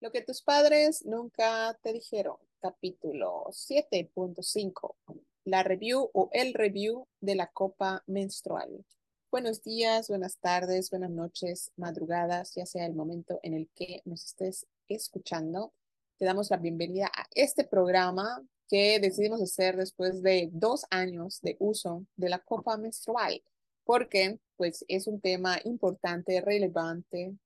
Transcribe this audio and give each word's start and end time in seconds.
Lo 0.00 0.10
que 0.10 0.22
tus 0.22 0.40
padres 0.40 1.04
nunca 1.04 1.78
te 1.82 1.92
dijeron. 1.92 2.36
Capítulo 2.58 3.44
7.5. 3.50 4.96
La 5.44 5.62
review 5.62 6.08
o 6.14 6.30
el 6.32 6.54
review 6.54 7.06
de 7.20 7.34
la 7.34 7.48
copa 7.48 8.02
menstrual. 8.06 8.86
Buenos 9.30 9.62
días, 9.62 10.08
buenas 10.08 10.38
tardes, 10.38 10.88
buenas 10.88 11.10
noches, 11.10 11.70
madrugadas, 11.76 12.54
ya 12.54 12.64
sea 12.64 12.86
el 12.86 12.94
momento 12.94 13.40
en 13.42 13.52
el 13.52 13.68
que 13.74 14.00
nos 14.06 14.24
estés 14.24 14.66
escuchando. 14.88 15.74
Te 16.16 16.24
damos 16.24 16.48
la 16.48 16.56
bienvenida 16.56 17.12
a 17.14 17.26
este 17.34 17.64
programa 17.64 18.42
que 18.68 19.00
decidimos 19.00 19.42
hacer 19.42 19.76
después 19.76 20.22
de 20.22 20.48
dos 20.50 20.86
años 20.88 21.42
de 21.42 21.58
uso 21.58 22.06
de 22.16 22.30
la 22.30 22.38
copa 22.38 22.78
menstrual, 22.78 23.42
porque 23.84 24.38
pues 24.56 24.82
es 24.88 25.06
un 25.06 25.20
tema 25.20 25.58
importante, 25.62 26.40
relevante, 26.40 27.36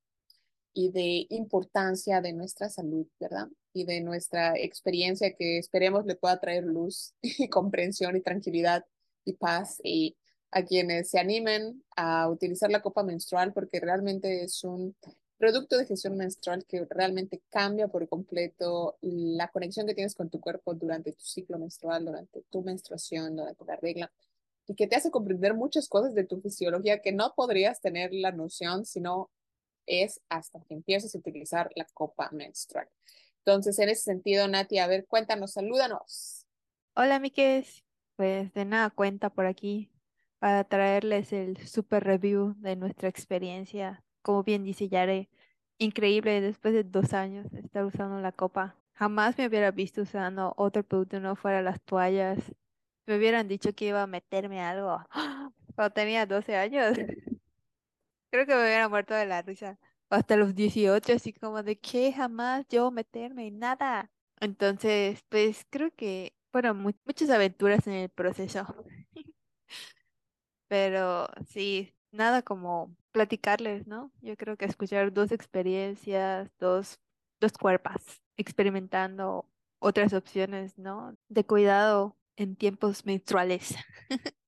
y 0.75 0.91
de 0.91 1.27
importancia 1.31 2.21
de 2.21 2.33
nuestra 2.33 2.69
salud, 2.69 3.07
¿verdad? 3.21 3.49
Y 3.73 3.85
de 3.85 4.01
nuestra 4.01 4.59
experiencia 4.59 5.35
que 5.35 5.59
esperemos 5.59 6.05
le 6.05 6.17
pueda 6.17 6.41
traer 6.41 6.65
luz 6.65 7.15
y 7.23 7.49
comprensión 7.49 8.17
y 8.17 8.21
tranquilidad 8.21 8.85
y 9.25 9.35
paz 9.35 9.81
y 9.83 10.17
a 10.51 10.65
quienes 10.65 11.11
se 11.11 11.19
animen 11.19 11.83
a 11.97 12.29
utilizar 12.29 12.71
la 12.71 12.83
copa 12.83 13.03
menstrual 13.03 13.53
porque 13.53 13.81
realmente 13.81 14.43
es 14.43 14.63
un 14.65 14.95
producto 15.39 15.77
de 15.77 15.87
gestión 15.87 16.17
menstrual 16.17 16.65
que 16.67 16.85
realmente 16.89 17.43
cambia 17.51 17.89
por 17.89 18.09
completo 18.09 18.97
la 19.01 19.49
conexión 19.49 19.87
que 19.87 19.95
tienes 19.95 20.15
con 20.15 20.31
tu 20.31 20.41
cuerpo 20.41 20.75
durante 20.75 21.13
tu 21.13 21.25
ciclo 21.25 21.59
menstrual, 21.59 22.05
durante 22.05 22.43
tu 22.51 22.63
menstruación, 22.63 23.37
durante 23.37 23.65
la 23.65 23.77
regla 23.77 24.13
y 24.67 24.75
que 24.75 24.87
te 24.87 24.97
hace 24.97 25.11
comprender 25.11 25.55
muchas 25.55 25.89
cosas 25.89 26.15
de 26.15 26.25
tu 26.25 26.41
fisiología 26.41 27.01
que 27.01 27.13
no 27.13 27.35
podrías 27.37 27.81
tener 27.81 28.13
la 28.13 28.33
noción 28.33 28.87
si 28.87 29.01
no 29.01 29.31
es 29.87 30.21
hasta 30.29 30.61
que 30.61 30.75
empieces 30.75 31.15
a 31.15 31.19
utilizar 31.19 31.71
la 31.75 31.87
copa 31.95 32.31
menstrual. 32.33 32.89
Entonces, 33.39 33.79
en 33.79 33.91
ese 33.91 34.03
sentido, 34.03 34.49
Nati, 34.49 34.79
a 34.79 34.87
ver, 34.87 35.07
cuéntanos, 35.07 35.53
salúdanos. 35.53 36.47
Hola, 36.95 37.19
Miques. 37.21 37.85
Pues 38.17 38.55
de 38.55 38.65
nada 38.65 38.91
cuenta 38.91 39.29
por 39.29 39.47
aquí 39.47 39.91
para 40.39 40.65
traerles 40.65 41.33
el 41.33 41.57
super 41.67 42.05
review 42.05 42.55
de 42.59 42.77
nuestra 42.77 43.09
experiencia. 43.09 44.05
Como 44.23 44.45
bien 44.45 44.63
dice 44.63 44.89
Yare, 44.89 45.29
increíble 45.79 46.41
después 46.41 46.75
de 46.75 46.85
dos 46.85 47.13
años 47.13 47.53
estar 47.55 47.85
usando 47.85 48.21
la 48.21 48.31
copa. 48.31 48.77
Jamás 48.93 49.37
me 49.37 49.47
hubiera 49.49 49.73
visto 49.73 50.03
usando 50.03 50.55
otro 50.57 50.85
producto 50.85 51.19
no 51.19 51.35
fuera 51.35 51.61
las 51.63 51.81
toallas. 51.83 52.39
Me 53.07 53.17
hubieran 53.17 53.49
dicho 53.49 53.75
que 53.75 53.87
iba 53.87 54.03
a 54.03 54.07
meterme 54.07 54.61
algo 54.61 55.03
cuando 55.75 55.93
tenía 55.93 56.27
12 56.27 56.57
años. 56.57 56.97
Creo 58.35 58.47
que 58.47 58.55
me 58.57 58.63
hubiera 58.65 58.89
muerto 58.89 59.15
de 59.15 59.27
la 59.27 59.43
risa. 59.43 59.79
Hasta 60.11 60.37
los 60.37 60.55
18, 60.57 61.13
así 61.13 61.33
como 61.33 61.63
de 61.63 61.79
que 61.79 62.13
jamás 62.13 62.67
yo 62.69 62.91
meterme 62.91 63.47
en 63.47 63.61
nada. 63.61 64.11
Entonces, 64.41 65.23
pues 65.29 65.65
creo 65.71 65.95
que 65.95 66.35
fueron 66.51 66.79
mu- 66.83 66.91
muchas 67.05 67.31
aventuras 67.31 67.87
en 67.87 67.93
el 67.95 68.09
proceso. 68.11 68.67
Pero 70.69 71.29
sí, 71.49 71.95
nada 72.11 72.43
como 72.43 72.97
platicarles, 73.13 73.87
¿no? 73.87 74.13
Yo 74.21 74.37
creo 74.37 74.57
que 74.57 74.65
escuchar 74.67 75.13
dos 75.13 75.31
experiencias, 75.33 76.51
dos, 76.59 76.99
dos 77.41 77.53
cuerpos, 77.53 78.23
experimentando 78.37 79.49
otras 79.79 80.13
opciones, 80.15 80.79
¿no? 80.79 81.17
De 81.29 81.45
cuidado 81.47 82.17
en 82.37 82.57
tiempos 82.57 83.05
menstruales. 83.07 83.75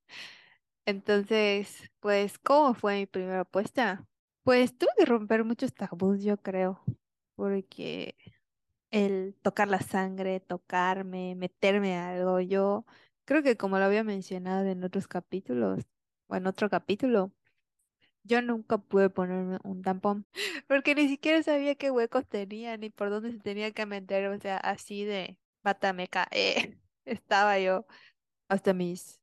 Entonces, 0.86 1.90
pues, 2.00 2.38
¿cómo 2.38 2.74
fue 2.74 2.98
mi 2.98 3.06
primera 3.06 3.40
apuesta? 3.40 4.06
Pues 4.44 4.78
tuve 4.78 4.90
que 4.96 5.04
romper 5.04 5.44
muchos 5.44 5.74
tabús, 5.74 6.22
yo 6.22 6.36
creo, 6.36 6.80
porque 7.34 8.14
el 8.92 9.34
tocar 9.42 9.68
la 9.68 9.80
sangre, 9.80 10.40
tocarme, 10.40 11.34
meterme 11.34 11.96
a 11.96 12.10
algo, 12.10 12.40
yo 12.40 12.86
creo 13.24 13.42
que 13.42 13.56
como 13.56 13.78
lo 13.78 13.84
había 13.86 14.04
mencionado 14.04 14.66
en 14.66 14.84
otros 14.84 15.08
capítulos, 15.08 15.84
o 16.28 16.36
en 16.36 16.46
otro 16.46 16.70
capítulo, 16.70 17.32
yo 18.24 18.42
nunca 18.42 18.78
pude 18.78 19.10
ponerme 19.10 19.58
un 19.64 19.82
tampón, 19.82 20.26
porque 20.68 20.94
ni 20.94 21.08
siquiera 21.08 21.42
sabía 21.42 21.74
qué 21.74 21.90
huecos 21.90 22.28
tenía, 22.28 22.76
ni 22.76 22.90
por 22.90 23.10
dónde 23.10 23.32
se 23.32 23.38
tenía 23.40 23.72
que 23.72 23.86
meter, 23.86 24.28
o 24.28 24.38
sea, 24.38 24.58
así 24.58 25.04
de 25.04 25.38
batameca, 25.64 26.28
eh, 26.30 26.78
estaba 27.04 27.58
yo 27.58 27.86
hasta 28.48 28.74
mis 28.74 29.20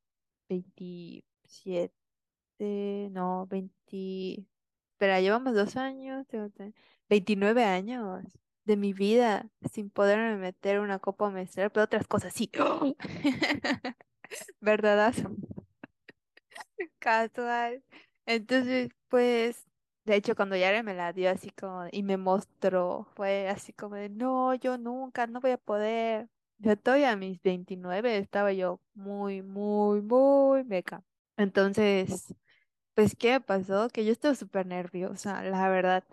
27 1.63 3.09
no, 3.11 3.47
20, 3.47 4.45
espera, 4.93 5.21
llevamos 5.21 5.53
dos 5.55 5.75
años, 5.77 6.25
tengo 6.27 6.47
tre- 6.49 6.73
29 7.09 7.63
años 7.65 8.23
de 8.65 8.77
mi 8.77 8.93
vida 8.93 9.49
sin 9.71 9.89
poderme 9.89 10.37
meter 10.37 10.79
una 10.79 10.99
copa 10.99 11.29
menstrual, 11.29 11.71
pero 11.71 11.83
otras 11.85 12.07
cosas 12.07 12.33
sí. 12.33 12.49
¿Verdadazo? 14.61 15.29
Casual. 16.99 17.83
Entonces, 18.25 18.89
pues, 19.09 19.65
de 20.05 20.15
hecho, 20.15 20.35
cuando 20.35 20.55
Yara 20.55 20.83
me 20.83 20.93
la 20.93 21.13
dio 21.13 21.29
así 21.31 21.49
como, 21.51 21.85
y 21.91 22.03
me 22.03 22.17
mostró, 22.17 23.05
fue 23.15 23.49
así 23.49 23.73
como 23.73 23.95
de, 23.95 24.09
no, 24.09 24.53
yo 24.55 24.77
nunca, 24.77 25.27
no 25.27 25.39
voy 25.41 25.51
a 25.51 25.57
poder. 25.57 26.29
Yo 26.57 26.77
todavía 26.77 27.11
a 27.11 27.15
mis 27.15 27.41
29 27.41 28.17
estaba 28.17 28.53
yo 28.53 28.79
muy, 28.93 29.41
muy, 29.41 30.01
muy 30.01 30.63
meca. 30.63 31.03
Entonces, 31.37 32.33
pues, 32.95 33.15
¿qué 33.15 33.41
pasó? 33.41 33.89
Que 33.89 34.05
yo 34.05 34.11
estaba 34.11 34.35
súper 34.35 34.67
nerviosa, 34.67 35.43
la 35.43 35.69
verdad. 35.69 36.05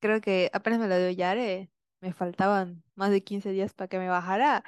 Creo 0.00 0.20
que 0.20 0.50
apenas 0.52 0.80
me 0.80 0.88
la 0.88 0.98
dio 0.98 1.10
Yare, 1.10 1.70
me 2.00 2.12
faltaban 2.12 2.84
más 2.94 3.10
de 3.10 3.22
15 3.24 3.50
días 3.52 3.74
para 3.74 3.88
que 3.88 3.98
me 3.98 4.08
bajara. 4.08 4.64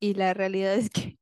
Y 0.00 0.14
la 0.14 0.34
realidad 0.34 0.74
es 0.74 0.90
que 0.90 1.18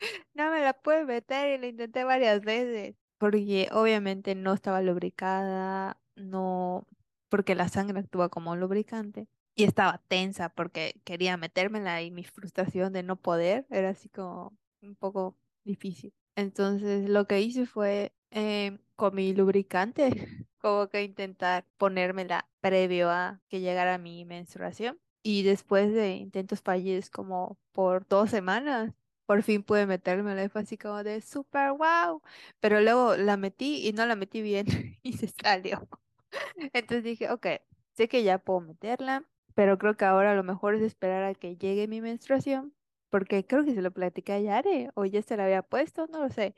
no 0.34 0.50
me 0.50 0.60
la 0.60 0.74
pude 0.74 1.04
meter 1.04 1.58
y 1.58 1.60
la 1.60 1.66
intenté 1.68 2.04
varias 2.04 2.42
veces. 2.42 2.96
Porque 3.18 3.68
obviamente 3.72 4.34
no 4.34 4.52
estaba 4.52 4.82
lubricada, 4.82 5.98
no, 6.16 6.86
porque 7.28 7.54
la 7.54 7.68
sangre 7.68 8.00
actúa 8.00 8.28
como 8.28 8.52
un 8.52 8.60
lubricante. 8.60 9.28
Y 9.56 9.64
estaba 9.64 9.98
tensa 10.08 10.48
porque 10.48 11.00
quería 11.04 11.36
metérmela 11.36 12.02
y 12.02 12.10
mi 12.10 12.24
frustración 12.24 12.92
de 12.92 13.02
no 13.04 13.16
poder 13.16 13.66
era 13.70 13.90
así 13.90 14.08
como 14.08 14.56
un 14.82 14.96
poco 14.96 15.36
difícil. 15.64 16.12
Entonces 16.36 17.08
lo 17.08 17.26
que 17.26 17.40
hice 17.40 17.66
fue 17.66 18.12
eh, 18.30 18.78
con 18.96 19.14
mi 19.14 19.32
lubricante, 19.34 20.10
como 20.58 20.88
que 20.88 21.02
intentar 21.02 21.66
ponérmela 21.76 22.48
previo 22.60 23.10
a 23.10 23.40
que 23.48 23.60
llegara 23.60 23.98
mi 23.98 24.24
menstruación. 24.24 24.98
Y 25.22 25.42
después 25.42 25.92
de 25.92 26.16
intentos 26.16 26.60
fallidos 26.60 27.08
como 27.10 27.58
por 27.72 28.06
dos 28.08 28.30
semanas, 28.30 28.92
por 29.26 29.42
fin 29.42 29.62
pude 29.62 29.86
metérmela 29.86 30.44
y 30.44 30.48
fue 30.48 30.62
así 30.62 30.76
como 30.76 31.02
de 31.02 31.20
super 31.20 31.72
wow. 31.72 32.22
Pero 32.60 32.80
luego 32.80 33.16
la 33.16 33.36
metí 33.36 33.86
y 33.88 33.92
no 33.92 34.06
la 34.06 34.16
metí 34.16 34.42
bien 34.42 34.66
y 35.02 35.14
se 35.14 35.28
salió. 35.28 35.88
Entonces 36.72 37.04
dije, 37.04 37.30
ok, 37.30 37.46
sé 37.94 38.08
que 38.08 38.22
ya 38.22 38.38
puedo 38.38 38.60
meterla, 38.60 39.24
pero 39.54 39.78
creo 39.78 39.96
que 39.96 40.04
ahora 40.04 40.34
lo 40.34 40.42
mejor 40.44 40.74
es 40.74 40.82
esperar 40.82 41.24
a 41.24 41.34
que 41.34 41.56
llegue 41.56 41.88
mi 41.88 42.00
menstruación, 42.00 42.74
porque 43.14 43.46
creo 43.46 43.64
que 43.64 43.74
se 43.76 43.80
lo 43.80 43.92
platicé 43.92 44.32
a 44.32 44.40
Yare 44.40 44.90
o 44.94 45.04
ya 45.04 45.22
se 45.22 45.36
la 45.36 45.44
había 45.44 45.62
puesto, 45.62 46.08
no 46.08 46.18
lo 46.18 46.30
sé. 46.30 46.56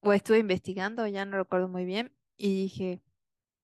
O 0.00 0.12
estuve 0.12 0.38
investigando, 0.38 1.06
ya 1.06 1.24
no 1.24 1.36
recuerdo 1.36 1.68
muy 1.68 1.84
bien, 1.84 2.12
y 2.36 2.62
dije, 2.62 3.00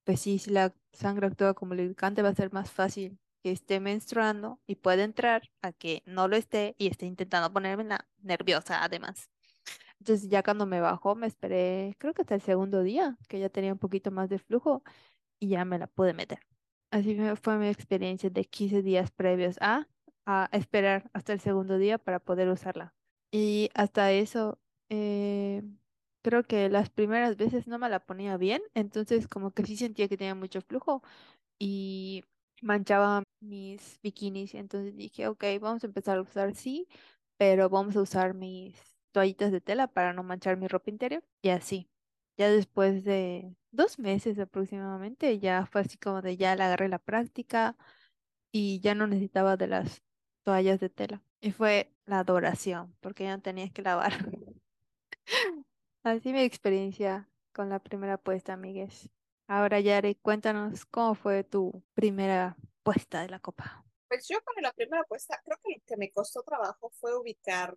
pues 0.05 0.21
sí, 0.21 0.39
si 0.39 0.53
la 0.53 0.73
sangre 0.93 1.27
actúa 1.27 1.55
como 1.55 1.75
lubricante 1.75 2.23
va 2.23 2.29
a 2.29 2.35
ser 2.37 2.53
más 2.53 2.71
fácil 2.71 3.19
que 3.43 3.51
esté 3.51 3.81
menstruando 3.81 4.61
y 4.65 4.77
pueda 4.77 5.03
entrar 5.03 5.51
a 5.61 5.73
que 5.73 6.05
no 6.07 6.29
lo 6.29 6.37
esté 6.37 6.77
y 6.79 6.87
esté 6.87 7.07
intentando 7.07 7.53
ponerme 7.53 7.99
nerviosa 8.23 8.85
además. 8.85 9.29
Entonces 9.99 10.29
ya 10.29 10.45
cuando 10.45 10.67
me 10.67 10.81
bajó 10.81 11.17
me 11.17 11.27
esperé, 11.27 11.97
creo 11.99 12.15
que 12.15 12.23
hasta 12.23 12.37
el 12.37 12.43
segundo 12.43 12.85
día, 12.85 13.19
que 13.29 13.41
ya 13.41 13.49
tenía 13.49 13.73
un 13.73 13.81
poquito 13.81 14.13
más 14.13 14.29
de 14.29 14.39
flujo 14.39 14.85
y 15.41 15.49
ya 15.49 15.65
me 15.65 15.81
la 15.81 15.89
pude 15.89 16.15
meter. 16.15 16.39
Así 16.93 17.19
fue 17.43 17.59
mi 17.59 17.67
experiencia 17.67 18.31
de 18.31 18.45
15 18.45 18.83
días 18.83 19.11
previos 19.11 19.57
a, 19.61 19.89
a 20.29 20.51
esperar 20.53 21.11
hasta 21.15 21.33
el 21.33 21.41
segundo 21.41 21.79
día 21.79 21.97
para 21.99 22.21
poder 22.21 22.49
usarla. 22.51 22.95
Y 23.33 23.71
hasta 23.75 24.13
eso, 24.13 24.61
eh, 24.91 25.63
creo 26.23 26.45
que 26.45 26.69
las 26.69 26.91
primeras 26.91 27.37
veces 27.39 27.67
no 27.67 27.79
me 27.79 27.89
la 27.89 28.01
ponía 28.01 28.37
bien, 28.37 28.61
entonces 28.75 29.27
como 29.27 29.53
que 29.53 29.65
sí 29.65 29.77
sentía 29.77 30.07
que 30.09 30.19
tenía 30.19 30.35
mucho 30.35 30.61
flujo 30.61 31.03
y 31.59 32.25
manchaba 32.63 33.23
mis 33.41 34.01
bikinis. 34.03 34.55
Entonces 34.55 34.97
dije, 34.97 35.29
ok, 35.29 35.45
vamos 35.61 35.85
a 35.85 35.87
empezar 35.89 36.19
a 36.19 36.23
usar 36.23 36.55
sí, 36.55 36.89
pero 37.39 37.69
vamos 37.71 37.97
a 37.97 38.03
usar 38.03 38.35
mis 38.35 38.77
toallitas 39.13 39.53
de 39.53 39.61
tela 39.63 39.89
para 39.89 40.13
no 40.13 40.23
manchar 40.25 40.57
mi 40.59 40.69
ropa 40.69 40.91
interior. 40.91 41.25
Y 41.43 41.51
así, 41.51 41.89
ya 42.37 42.51
después 42.51 43.05
de 43.05 43.55
dos 43.71 43.99
meses 43.99 44.39
aproximadamente, 44.39 45.39
ya 45.39 45.67
fue 45.67 45.83
así 45.83 45.99
como 45.99 46.23
de 46.23 46.37
ya 46.37 46.57
le 46.57 46.65
agarré 46.65 46.89
la 46.89 46.99
práctica 46.99 47.77
y 48.53 48.81
ya 48.81 48.95
no 48.95 49.07
necesitaba 49.07 49.57
de 49.57 49.67
las 49.69 50.03
toallas 50.49 50.81
de 50.81 50.89
tela. 50.89 51.23
Y 51.43 51.53
fue 51.53 51.93
la 52.07 52.21
adoración, 52.21 52.97
porque 53.01 53.25
ya 53.25 53.37
no 53.37 53.43
tenías 53.43 53.71
que 53.71 53.83
lavar. 53.83 54.13
Así 56.03 56.33
mi 56.33 56.41
experiencia 56.41 57.29
con 57.53 57.69
la 57.69 57.81
primera 57.81 58.17
puesta, 58.17 58.55
amigues. 58.55 59.11
Ahora, 59.47 59.79
Yare, 59.79 60.15
cuéntanos 60.17 60.87
cómo 60.87 61.15
fue 61.15 61.45
tu 61.45 61.83
primera 61.93 62.57
puesta 62.83 63.21
de 63.21 63.29
la 63.29 63.41
copa. 63.41 63.85
Pues 64.09 64.27
yo 64.27 64.39
para 64.41 64.63
la 64.63 64.73
primera 64.73 65.03
apuesta, 65.03 65.39
creo 65.45 65.59
que 65.63 65.75
lo 65.75 65.85
que 65.85 65.97
me 65.99 66.11
costó 66.11 66.43
trabajo 66.43 66.91
fue 66.99 67.15
ubicar, 67.15 67.77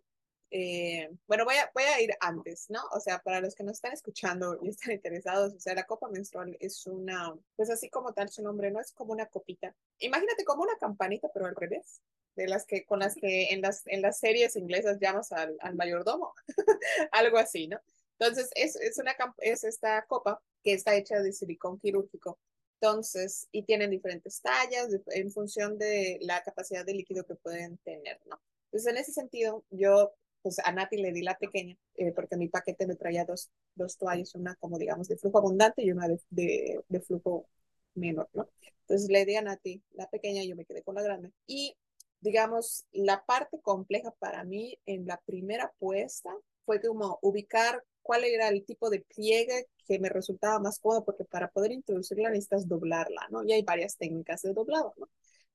eh, 0.49 1.09
bueno, 1.27 1.43
voy 1.43 1.55
a, 1.55 1.69
voy 1.73 1.83
a 1.83 1.99
ir 1.99 2.11
antes, 2.21 2.69
¿no? 2.69 2.79
O 2.93 3.01
sea, 3.01 3.19
para 3.19 3.41
los 3.41 3.53
que 3.53 3.65
nos 3.65 3.73
están 3.73 3.91
escuchando 3.91 4.57
y 4.61 4.69
están 4.69 4.93
interesados, 4.93 5.55
o 5.55 5.59
sea, 5.59 5.75
la 5.75 5.85
copa 5.85 6.07
menstrual 6.07 6.55
es 6.61 6.87
una, 6.87 7.35
pues 7.57 7.69
así 7.69 7.89
como 7.89 8.13
tal 8.13 8.29
su 8.29 8.41
nombre, 8.41 8.71
¿no? 8.71 8.79
Es 8.79 8.93
como 8.93 9.11
una 9.11 9.25
copita. 9.25 9.75
Imagínate 9.99 10.45
como 10.45 10.63
una 10.63 10.77
campanita, 10.77 11.27
pero 11.33 11.47
al 11.47 11.55
revés, 11.57 12.01
de 12.35 12.47
las 12.47 12.65
que, 12.65 12.85
con 12.85 12.99
las 12.99 13.15
que 13.15 13.49
en 13.51 13.61
las, 13.61 13.83
en 13.87 14.01
las 14.01 14.19
series 14.19 14.55
inglesas 14.55 14.99
llamas 14.99 15.31
al, 15.31 15.57
al 15.59 15.75
mayordomo, 15.75 16.33
algo 17.11 17.37
así, 17.37 17.67
¿no? 17.67 17.79
Entonces, 18.19 18.49
es, 18.55 18.75
es, 18.75 18.97
una, 18.99 19.15
es 19.39 19.63
esta 19.63 20.05
copa 20.05 20.41
que 20.63 20.73
está 20.73 20.95
hecha 20.95 21.19
de 21.19 21.33
silicón 21.33 21.79
quirúrgico 21.79 22.37
entonces, 22.81 23.47
y 23.51 23.61
tienen 23.63 23.91
diferentes 23.91 24.41
tallas 24.41 24.89
en 25.11 25.31
función 25.31 25.77
de 25.77 26.17
la 26.21 26.41
capacidad 26.41 26.83
de 26.83 26.95
líquido 26.95 27.23
que 27.25 27.35
pueden 27.35 27.77
tener, 27.79 28.19
¿no? 28.25 28.41
Entonces, 28.65 28.91
en 28.91 28.97
ese 28.97 29.11
sentido, 29.11 29.63
yo, 29.69 30.13
pues 30.41 30.57
a 30.57 30.71
Nati 30.71 30.97
le 30.97 31.11
di 31.11 31.21
la 31.21 31.37
pequeña, 31.37 31.77
eh, 31.95 32.11
porque 32.11 32.37
mi 32.37 32.47
paquete 32.47 32.87
me 32.87 32.95
traía 32.95 33.23
dos, 33.23 33.51
dos 33.75 33.97
toallas, 33.97 34.33
una 34.33 34.55
como 34.55 34.79
digamos 34.79 35.07
de 35.07 35.17
flujo 35.17 35.37
abundante 35.37 35.83
y 35.83 35.91
una 35.91 36.07
de, 36.07 36.19
de, 36.31 36.83
de 36.89 37.01
flujo 37.01 37.47
menor, 37.93 38.27
¿no? 38.33 38.49
Entonces 38.81 39.09
le 39.11 39.25
di 39.25 39.35
a 39.35 39.43
Nati 39.43 39.83
la 39.93 40.09
pequeña 40.09 40.41
y 40.43 40.49
yo 40.49 40.55
me 40.55 40.65
quedé 40.65 40.81
con 40.81 40.95
la 40.95 41.03
grande. 41.03 41.31
Y 41.45 41.77
digamos, 42.21 42.85
la 42.91 43.25
parte 43.25 43.59
compleja 43.61 44.11
para 44.19 44.43
mí 44.43 44.77
en 44.85 45.05
la 45.05 45.19
primera 45.25 45.73
puesta 45.79 46.33
fue 46.65 46.81
como 46.81 47.19
ubicar 47.21 47.83
cuál 48.01 48.23
era 48.23 48.47
el 48.47 48.63
tipo 48.65 48.89
de 48.89 49.01
pliegue 49.01 49.67
que 49.85 49.99
me 49.99 50.09
resultaba 50.09 50.59
más 50.59 50.79
cómodo, 50.79 51.03
porque 51.03 51.25
para 51.25 51.49
poder 51.49 51.71
introducirla 51.71 52.29
necesitas 52.29 52.67
doblarla, 52.67 53.27
¿no? 53.29 53.43
Y 53.43 53.51
hay 53.51 53.63
varias 53.63 53.97
técnicas 53.97 54.41
de 54.41 54.53
doblado, 54.53 54.93
¿no? 54.97 55.07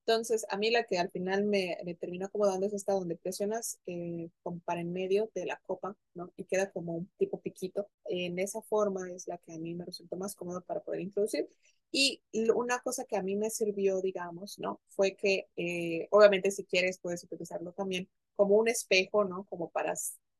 Entonces, 0.07 0.45
a 0.49 0.57
mí 0.57 0.71
la 0.71 0.85
que 0.85 0.97
al 0.99 1.11
final 1.11 1.43
me, 1.43 1.77
me 1.83 1.93
terminó 1.93 2.27
acomodando 2.27 2.65
es 2.65 2.71
esta 2.73 2.93
donde 2.93 3.17
presionas 3.17 3.77
eh, 3.87 4.29
como 4.41 4.59
para 4.61 4.79
en 4.79 4.93
medio 4.93 5.29
de 5.35 5.45
la 5.45 5.57
copa, 5.65 5.97
¿no? 6.13 6.31
Y 6.37 6.45
queda 6.45 6.71
como 6.71 6.95
un 6.95 7.09
tipo 7.17 7.41
piquito. 7.41 7.89
En 8.05 8.39
esa 8.39 8.61
forma 8.61 9.11
es 9.11 9.27
la 9.27 9.37
que 9.37 9.53
a 9.53 9.59
mí 9.59 9.75
me 9.75 9.83
resultó 9.85 10.15
más 10.15 10.33
cómodo 10.33 10.61
para 10.61 10.79
poder 10.81 11.01
introducir. 11.01 11.49
Y 11.91 12.21
una 12.55 12.79
cosa 12.79 13.03
que 13.05 13.17
a 13.17 13.21
mí 13.23 13.35
me 13.35 13.49
sirvió, 13.49 14.01
digamos, 14.01 14.57
¿no? 14.59 14.79
Fue 14.87 15.15
que, 15.17 15.49
eh, 15.57 16.07
obviamente, 16.11 16.51
si 16.51 16.63
quieres, 16.65 16.99
puedes 16.99 17.23
utilizarlo 17.25 17.73
también 17.73 18.07
como 18.37 18.55
un 18.55 18.69
espejo, 18.69 19.25
¿no? 19.25 19.43
Como 19.45 19.69
para, 19.71 19.93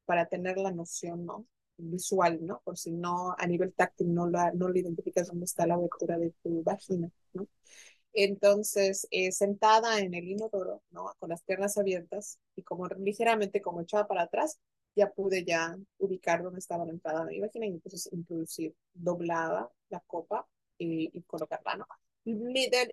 para 0.06 0.28
tener 0.28 0.58
la 0.58 0.72
noción, 0.72 1.26
¿no? 1.26 1.46
visual, 1.80 2.40
¿no? 2.44 2.62
Por 2.64 2.76
si 2.78 2.92
no 2.92 3.36
a 3.38 3.46
nivel 3.46 3.72
táctil 3.74 4.12
no 4.14 4.26
lo, 4.28 4.40
no 4.54 4.68
lo 4.70 4.80
identificas 4.80 5.28
dónde 5.28 5.46
está 5.46 5.68
la 5.68 5.76
abertura 5.76 6.18
de 6.18 6.32
tu 6.42 6.64
vagina, 6.64 7.12
¿no? 7.34 7.48
Entonces, 8.20 9.08
eh, 9.12 9.32
sentada 9.32 10.00
en 10.00 10.16
el 10.16 10.28
inodoro, 10.28 10.82
¿no? 10.90 11.14
Con 11.20 11.30
las 11.30 11.44
piernas 11.44 11.78
abiertas 11.78 12.40
y 12.56 12.64
como 12.64 12.88
ligeramente 12.88 13.62
como 13.62 13.82
echada 13.82 14.08
para 14.08 14.24
atrás, 14.24 14.58
ya 14.96 15.12
pude 15.12 15.44
ya 15.46 15.78
ubicar 16.00 16.42
dónde 16.42 16.58
estaba 16.60 16.84
la 16.86 16.92
entrada 16.94 17.26
de 17.26 17.38
entonces 17.38 18.12
introducir 18.12 18.74
doblada 18.94 19.72
la 19.90 20.00
copa 20.08 20.48
y, 20.80 21.12
y 21.16 21.22
colocarla, 21.24 21.76
¿no? 21.78 21.88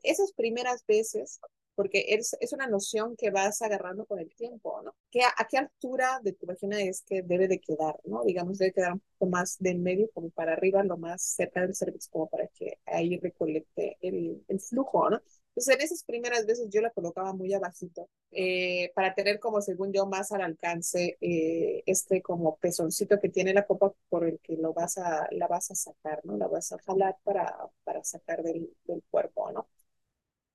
esas 0.02 0.32
primeras 0.32 0.84
veces 0.86 1.40
porque 1.74 2.04
es, 2.08 2.36
es 2.40 2.52
una 2.52 2.66
noción 2.66 3.16
que 3.16 3.30
vas 3.30 3.62
agarrando 3.62 4.04
con 4.06 4.18
el 4.18 4.34
tiempo, 4.34 4.80
¿no? 4.82 4.94
¿Qué, 5.10 5.22
¿A 5.22 5.46
qué 5.48 5.58
altura 5.58 6.20
de 6.22 6.32
tu 6.32 6.46
vagina 6.46 6.80
es 6.80 7.02
que 7.02 7.22
debe 7.22 7.48
de 7.48 7.60
quedar, 7.60 7.96
¿no? 8.04 8.24
Digamos, 8.24 8.58
debe 8.58 8.72
quedar 8.72 8.92
un 8.94 9.02
poco 9.18 9.30
más 9.30 9.56
de 9.58 9.70
en 9.70 9.82
medio 9.82 10.10
como 10.12 10.30
para 10.30 10.52
arriba, 10.54 10.82
lo 10.84 10.96
más 10.96 11.22
cerca 11.22 11.60
del 11.62 11.74
cervix 11.74 12.08
como 12.08 12.28
para 12.28 12.46
que 12.48 12.78
ahí 12.86 13.18
recolecte 13.18 13.96
el, 14.00 14.44
el 14.48 14.60
flujo, 14.60 15.10
¿no? 15.10 15.20
Entonces, 15.50 15.74
en 15.76 15.82
esas 15.82 16.02
primeras 16.04 16.46
veces 16.46 16.68
yo 16.70 16.80
la 16.80 16.90
colocaba 16.90 17.32
muy 17.32 17.52
abajito 17.54 18.08
eh, 18.32 18.90
para 18.94 19.14
tener 19.14 19.38
como, 19.38 19.60
según 19.60 19.92
yo, 19.92 20.04
más 20.06 20.32
al 20.32 20.42
alcance 20.42 21.16
eh, 21.20 21.82
este 21.86 22.22
como 22.22 22.56
pezoncito 22.56 23.20
que 23.20 23.28
tiene 23.28 23.54
la 23.54 23.64
copa 23.66 23.92
por 24.08 24.26
el 24.26 24.40
que 24.40 24.56
lo 24.56 24.72
vas 24.72 24.98
a, 24.98 25.28
la 25.30 25.46
vas 25.46 25.70
a 25.70 25.74
sacar, 25.76 26.20
¿no? 26.24 26.36
La 26.36 26.48
vas 26.48 26.72
a 26.72 26.78
jalar 26.78 27.16
para, 27.22 27.56
para 27.84 28.02
sacar 28.04 28.42
del, 28.42 28.68
del 28.84 29.02
cuerpo, 29.10 29.50
¿no? 29.52 29.68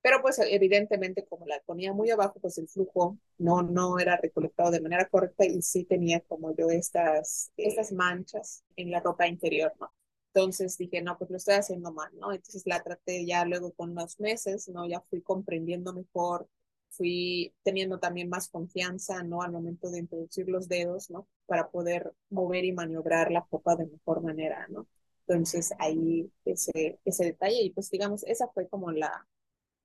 Pero 0.01 0.21
pues 0.21 0.39
evidentemente 0.39 1.25
como 1.25 1.45
la 1.45 1.59
ponía 1.65 1.93
muy 1.93 2.09
abajo, 2.09 2.39
pues 2.39 2.57
el 2.57 2.67
flujo 2.69 3.17
no, 3.37 3.61
no 3.63 3.99
era 3.99 4.15
recolectado 4.17 4.71
de 4.71 4.81
manera 4.81 5.07
correcta 5.09 5.45
y 5.45 5.61
sí 5.61 5.83
tenía 5.83 6.21
como 6.21 6.55
yo 6.55 6.69
estas, 6.69 7.51
estas 7.57 7.91
manchas 7.91 8.63
en 8.77 8.91
la 8.91 9.01
ropa 9.01 9.27
interior, 9.27 9.73
¿no? 9.79 9.91
Entonces 10.33 10.77
dije, 10.77 11.01
no, 11.01 11.17
pues 11.17 11.29
lo 11.31 11.37
estoy 11.37 11.55
haciendo 11.55 11.91
mal, 11.91 12.11
¿no? 12.17 12.31
Entonces 12.31 12.63
la 12.65 12.81
traté 12.81 13.25
ya 13.25 13.43
luego 13.45 13.73
con 13.73 13.91
unos 13.91 14.19
meses, 14.19 14.69
¿no? 14.69 14.87
Ya 14.87 15.01
fui 15.09 15.21
comprendiendo 15.21 15.91
mejor, 15.93 16.47
fui 16.89 17.53
teniendo 17.63 17.99
también 17.99 18.29
más 18.29 18.49
confianza, 18.49 19.23
¿no? 19.23 19.41
Al 19.41 19.51
momento 19.51 19.89
de 19.89 19.99
introducir 19.99 20.47
los 20.47 20.67
dedos, 20.67 21.09
¿no? 21.09 21.27
Para 21.45 21.69
poder 21.69 22.13
mover 22.29 22.63
y 22.65 22.71
maniobrar 22.73 23.31
la 23.31 23.45
copa 23.49 23.75
de 23.75 23.87
mejor 23.87 24.21
manera, 24.21 24.65
¿no? 24.69 24.87
Entonces 25.27 25.73
ahí 25.79 26.31
ese, 26.45 26.99
ese 27.05 27.25
detalle 27.25 27.61
y 27.61 27.71
pues 27.71 27.89
digamos, 27.89 28.23
esa 28.23 28.47
fue 28.49 28.67
como 28.67 28.91
la, 28.91 29.27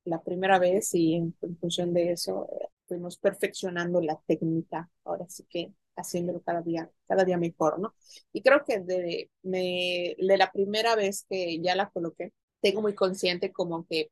la 0.05 0.23
primera 0.23 0.59
vez 0.59 0.95
y 0.95 1.15
en, 1.15 1.35
función 1.61 1.93
de 1.95 2.13
eso 2.13 2.49
eh, 2.53 2.69
fuimos 2.87 3.17
perfeccionando 3.19 4.01
la 4.01 4.21
técnica, 4.27 4.91
ahora 5.05 5.27
sí 5.29 5.45
que 5.49 5.73
haciéndolo 5.97 6.43
cada 6.43 6.61
día, 6.63 6.91
cada 7.07 7.25
día 7.25 7.39
mejor, 7.39 7.79
¿no? 7.79 7.95
Y 8.33 8.43
creo 8.43 8.65
que 8.65 8.81
de, 8.81 9.31
me, 9.43 10.17
de 10.19 10.37
la 10.39 10.51
primera 10.53 10.97
vez 10.97 11.25
que 11.29 11.61
ya 11.61 11.75
la 11.77 11.91
coloqué, 11.91 12.33
tengo 12.61 12.83
muy 12.83 12.95
consciente 12.95 13.53
como 13.53 13.87
que 13.87 14.11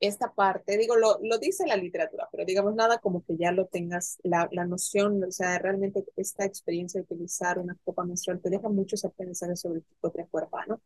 esta 0.00 0.32
parte, 0.34 0.76
digo, 0.76 0.96
lo, 0.96 1.18
lo 1.22 1.38
dice 1.38 1.64
la 1.66 1.76
literatura, 1.76 2.28
pero 2.32 2.44
digamos 2.44 2.74
nada 2.74 2.98
como 2.98 3.24
que 3.24 3.36
ya 3.36 3.52
lo 3.52 3.66
tengas 3.66 4.18
la, 4.24 4.48
la 4.52 4.64
noción, 4.66 5.22
o 5.24 5.30
sea, 5.30 5.58
realmente 5.58 6.04
esta 6.16 6.44
experiencia 6.44 7.00
de 7.00 7.04
utilizar 7.04 7.58
una 7.58 7.76
copa 7.84 8.04
menstrual 8.04 8.40
te 8.40 8.50
deja 8.50 8.68
muchos 8.68 9.04
aprendizajes 9.04 9.60
sobre 9.60 9.80
tu 9.82 9.94
propia 10.00 10.26
cuerpa, 10.26 10.66
¿no? 10.66 10.80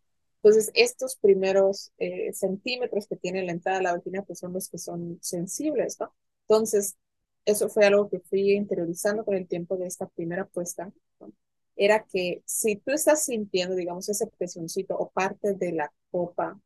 Entonces, 0.47 0.71
estos 0.75 1.17
primeros 1.17 1.93
eh, 1.99 2.33
centímetros 2.33 3.09
que 3.09 3.17
tiene 3.17 3.43
la 3.45 3.51
entrada 3.51 3.79
de 3.79 3.85
la 3.85 3.93
vagina, 3.95 4.23
pues 4.23 4.39
son 4.39 4.53
los 4.53 4.69
que 4.69 4.79
son 4.79 5.19
sensibles, 5.21 5.99
¿no? 5.99 6.15
Entonces, 6.43 6.97
eso 7.45 7.69
fue 7.69 7.85
algo 7.85 8.09
que 8.09 8.21
fui 8.21 8.53
interiorizando 8.53 9.25
con 9.25 9.35
el 9.35 9.49
tiempo 9.49 9.77
de 9.77 9.87
esta 9.89 10.07
primera 10.07 10.45
puesta, 10.47 10.93
¿no? 11.19 11.33
Era 11.75 12.05
que 12.05 12.43
si 12.47 12.77
tú 12.77 12.93
estás 12.93 13.25
sintiendo, 13.25 13.75
digamos, 13.75 14.09
ese 14.09 14.29
presioncito 14.29 14.97
o 14.97 15.11
parte 15.11 15.55
de 15.55 15.73
la 15.73 15.93
copa, 16.13 16.61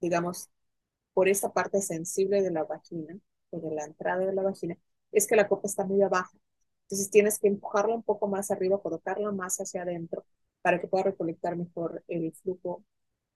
digamos, 0.00 0.50
por 1.14 1.28
esta 1.28 1.52
parte 1.52 1.82
sensible 1.82 2.42
de 2.42 2.50
la 2.50 2.64
vagina 2.64 3.18
o 3.50 3.60
de 3.60 3.70
la 3.72 3.84
entrada 3.84 4.26
de 4.26 4.34
la 4.34 4.42
vagina, 4.42 4.76
es 5.12 5.26
que 5.26 5.36
la 5.36 5.48
copa 5.48 5.68
está 5.68 5.84
muy 5.84 6.02
abajo. 6.02 6.36
Entonces 6.84 7.10
tienes 7.10 7.38
que 7.38 7.48
empujarla 7.48 7.94
un 7.94 8.02
poco 8.02 8.28
más 8.28 8.50
arriba, 8.50 8.82
colocarla 8.82 9.32
más 9.32 9.58
hacia 9.58 9.82
adentro 9.82 10.24
para 10.62 10.80
que 10.80 10.88
pueda 10.88 11.04
recolectar 11.04 11.56
mejor 11.56 12.04
el 12.08 12.32
flujo 12.34 12.84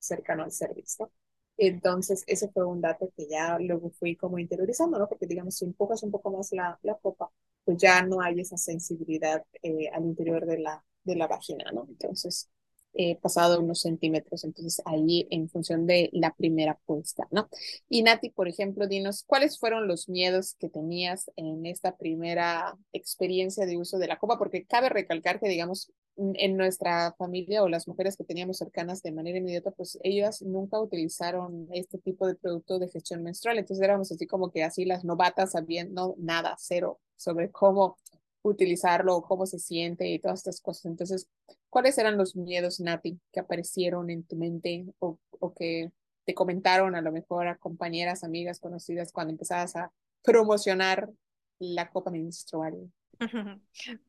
cercano 0.02 0.44
al 0.44 0.52
servicio. 0.52 1.10
Entonces, 1.56 2.24
ese 2.26 2.48
fue 2.50 2.64
un 2.66 2.80
dato 2.80 3.10
que 3.16 3.26
ya 3.28 3.58
luego 3.58 3.90
fui 3.90 4.16
como 4.16 4.38
interiorizando, 4.38 4.98
¿no? 4.98 5.08
Porque, 5.08 5.26
digamos, 5.26 5.56
si 5.56 5.64
empujas 5.64 6.02
un 6.02 6.10
poco 6.10 6.30
más 6.32 6.50
la, 6.52 6.78
la 6.82 6.96
copa, 6.96 7.30
pues 7.64 7.78
ya 7.78 8.02
no 8.02 8.20
hay 8.20 8.40
esa 8.40 8.56
sensibilidad 8.56 9.44
eh, 9.62 9.88
al 9.92 10.04
interior 10.04 10.46
de 10.46 10.58
la, 10.58 10.84
de 11.04 11.16
la 11.16 11.26
vagina, 11.28 11.70
¿no? 11.72 11.84
Entonces, 11.88 12.48
eh, 12.94 13.16
pasado 13.20 13.60
unos 13.60 13.80
centímetros, 13.80 14.44
entonces 14.44 14.82
ahí 14.84 15.26
en 15.30 15.48
función 15.48 15.86
de 15.86 16.10
la 16.12 16.34
primera 16.34 16.78
puesta, 16.84 17.26
¿no? 17.30 17.48
Y 17.88 18.02
Nati, 18.02 18.30
por 18.30 18.48
ejemplo, 18.48 18.86
dinos, 18.86 19.24
¿cuáles 19.26 19.58
fueron 19.58 19.88
los 19.88 20.08
miedos 20.08 20.56
que 20.58 20.68
tenías 20.68 21.30
en 21.36 21.64
esta 21.66 21.96
primera 21.96 22.76
experiencia 22.92 23.64
de 23.66 23.78
uso 23.78 23.98
de 23.98 24.08
la 24.08 24.18
copa? 24.18 24.38
Porque 24.38 24.64
cabe 24.66 24.88
recalcar 24.90 25.40
que, 25.40 25.48
digamos, 25.48 25.90
en 26.16 26.56
nuestra 26.56 27.12
familia 27.12 27.62
o 27.62 27.68
las 27.68 27.88
mujeres 27.88 28.16
que 28.16 28.24
teníamos 28.24 28.58
cercanas 28.58 29.02
de 29.02 29.12
manera 29.12 29.38
inmediata, 29.38 29.70
pues 29.70 29.98
ellas 30.02 30.42
nunca 30.42 30.80
utilizaron 30.80 31.68
este 31.72 31.98
tipo 31.98 32.26
de 32.26 32.34
producto 32.34 32.78
de 32.78 32.88
gestión 32.88 33.22
menstrual, 33.22 33.58
entonces 33.58 33.82
éramos 33.82 34.12
así 34.12 34.26
como 34.26 34.50
que 34.50 34.62
así 34.62 34.84
las 34.84 35.04
novatas 35.04 35.52
sabiendo 35.52 36.14
nada, 36.18 36.54
cero, 36.58 37.00
sobre 37.16 37.50
cómo 37.50 37.96
utilizarlo, 38.42 39.22
cómo 39.22 39.46
se 39.46 39.58
siente 39.58 40.08
y 40.08 40.18
todas 40.18 40.40
estas 40.40 40.60
cosas. 40.60 40.86
Entonces, 40.86 41.28
¿cuáles 41.70 41.96
eran 41.96 42.18
los 42.18 42.36
miedos, 42.36 42.80
Nati, 42.80 43.18
que 43.32 43.40
aparecieron 43.40 44.10
en 44.10 44.24
tu 44.24 44.36
mente 44.36 44.86
o, 44.98 45.18
o 45.38 45.54
que 45.54 45.92
te 46.24 46.34
comentaron 46.34 46.94
a 46.94 47.00
lo 47.00 47.12
mejor 47.12 47.46
a 47.46 47.56
compañeras, 47.56 48.24
amigas, 48.24 48.60
conocidas 48.60 49.12
cuando 49.12 49.32
empezabas 49.32 49.76
a 49.76 49.92
promocionar 50.22 51.10
la 51.58 51.90
copa 51.90 52.10
menstrual? 52.10 52.92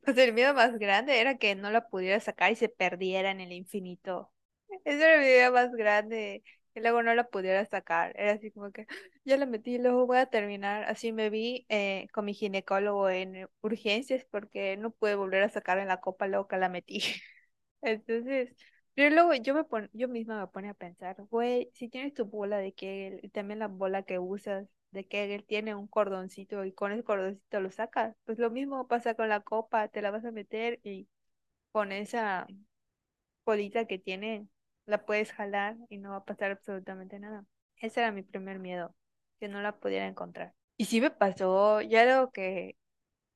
Pues 0.04 0.18
el 0.18 0.32
miedo 0.32 0.54
más 0.54 0.78
grande 0.78 1.20
era 1.20 1.38
que 1.38 1.54
no 1.54 1.70
la 1.70 1.88
pudiera 1.88 2.20
sacar 2.20 2.52
y 2.52 2.56
se 2.56 2.68
perdiera 2.68 3.30
en 3.30 3.40
el 3.40 3.52
infinito. 3.52 4.32
Ese 4.84 5.04
era 5.04 5.14
el 5.16 5.20
miedo 5.22 5.52
más 5.52 5.72
grande, 5.72 6.42
que 6.74 6.80
luego 6.80 7.02
no 7.02 7.14
la 7.14 7.28
pudiera 7.28 7.64
sacar. 7.66 8.12
Era 8.18 8.32
así 8.32 8.50
como 8.52 8.72
que 8.72 8.86
ya 9.24 9.36
la 9.36 9.46
metí 9.46 9.76
y 9.76 9.78
luego 9.78 10.06
voy 10.06 10.18
a 10.18 10.26
terminar. 10.26 10.84
Así 10.84 11.12
me 11.12 11.30
vi 11.30 11.66
eh, 11.68 12.08
con 12.12 12.24
mi 12.26 12.34
ginecólogo 12.34 13.10
en 13.10 13.48
urgencias 13.62 14.24
porque 14.30 14.76
no 14.76 14.90
pude 14.92 15.14
volver 15.16 15.42
a 15.44 15.48
sacar 15.50 15.78
en 15.78 15.88
la 15.88 16.00
copa 16.00 16.26
luego 16.28 16.48
que 16.48 16.58
la 16.58 16.68
metí. 16.68 17.00
Entonces, 17.82 18.54
pero 18.94 19.14
luego 19.14 19.34
yo 19.34 19.54
me 19.54 19.64
pon, 19.64 19.90
yo 19.92 20.08
misma 20.08 20.40
me 20.40 20.46
pone 20.48 20.70
a 20.70 20.74
pensar, 20.74 21.16
güey, 21.30 21.70
si 21.74 21.88
tienes 21.88 22.14
tu 22.14 22.24
bola 22.26 22.58
de 22.58 22.72
que 22.74 23.20
y 23.22 23.28
también 23.30 23.58
la 23.60 23.68
bola 23.68 24.02
que 24.04 24.18
usas 24.18 24.68
de 24.94 25.06
Kegel 25.06 25.44
tiene 25.44 25.74
un 25.74 25.86
cordoncito 25.86 26.64
y 26.64 26.72
con 26.72 26.92
ese 26.92 27.04
cordoncito 27.04 27.60
lo 27.60 27.70
sacas. 27.70 28.16
Pues 28.24 28.38
lo 28.38 28.50
mismo 28.50 28.88
pasa 28.88 29.14
con 29.14 29.28
la 29.28 29.40
copa, 29.40 29.88
te 29.88 30.02
la 30.02 30.10
vas 30.10 30.24
a 30.24 30.30
meter 30.32 30.80
y 30.82 31.08
con 31.72 31.92
esa 31.92 32.46
colita 33.44 33.86
que 33.86 33.98
tiene 33.98 34.48
la 34.86 35.04
puedes 35.04 35.32
jalar 35.32 35.76
y 35.88 35.98
no 35.98 36.10
va 36.10 36.16
a 36.16 36.24
pasar 36.24 36.50
absolutamente 36.52 37.18
nada. 37.18 37.44
Ese 37.76 38.00
era 38.00 38.12
mi 38.12 38.22
primer 38.22 38.58
miedo, 38.58 38.94
que 39.40 39.48
no 39.48 39.60
la 39.62 39.78
pudiera 39.78 40.06
encontrar. 40.06 40.54
Y 40.76 40.86
sí 40.86 41.00
me 41.00 41.10
pasó, 41.10 41.80
ya 41.80 42.04
lo 42.04 42.30
que 42.30 42.76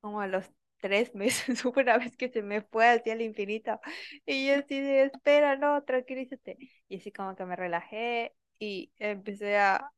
como 0.01 0.21
a 0.21 0.27
los 0.27 0.51
tres 0.79 1.15
meses 1.17 1.65
una 1.65 1.99
vez 1.99 2.17
que 2.17 2.31
se 2.31 2.43
me 2.43 2.63
fue 2.63 2.89
hacia 2.89 3.15
el 3.15 3.23
infinito 3.23 3.81
y 4.27 4.47
yo 4.49 4.57
así 4.57 4.81
de, 4.81 5.05
espera, 5.05 5.57
no, 5.57 5.83
tranquilízate. 5.85 6.59
Y 6.89 6.99
así 6.99 7.13
como 7.13 7.37
que 7.37 7.45
me 7.45 7.57
relajé 7.57 8.35
y 8.59 8.93
empecé 8.99 9.59
a, 9.59 9.91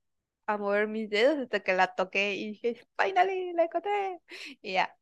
a 0.55 0.59
mover 0.59 0.89
mis 0.89 1.11
dedos 1.11 1.39
hasta 1.39 1.61
que 1.61 1.73
la 1.75 1.95
toqué 1.95 2.35
y 2.35 2.49
dije, 2.53 2.81
finally, 2.99 3.53
la 3.53 3.65
encontré. 3.65 4.21
Y 4.63 4.75
ya. 4.75 4.95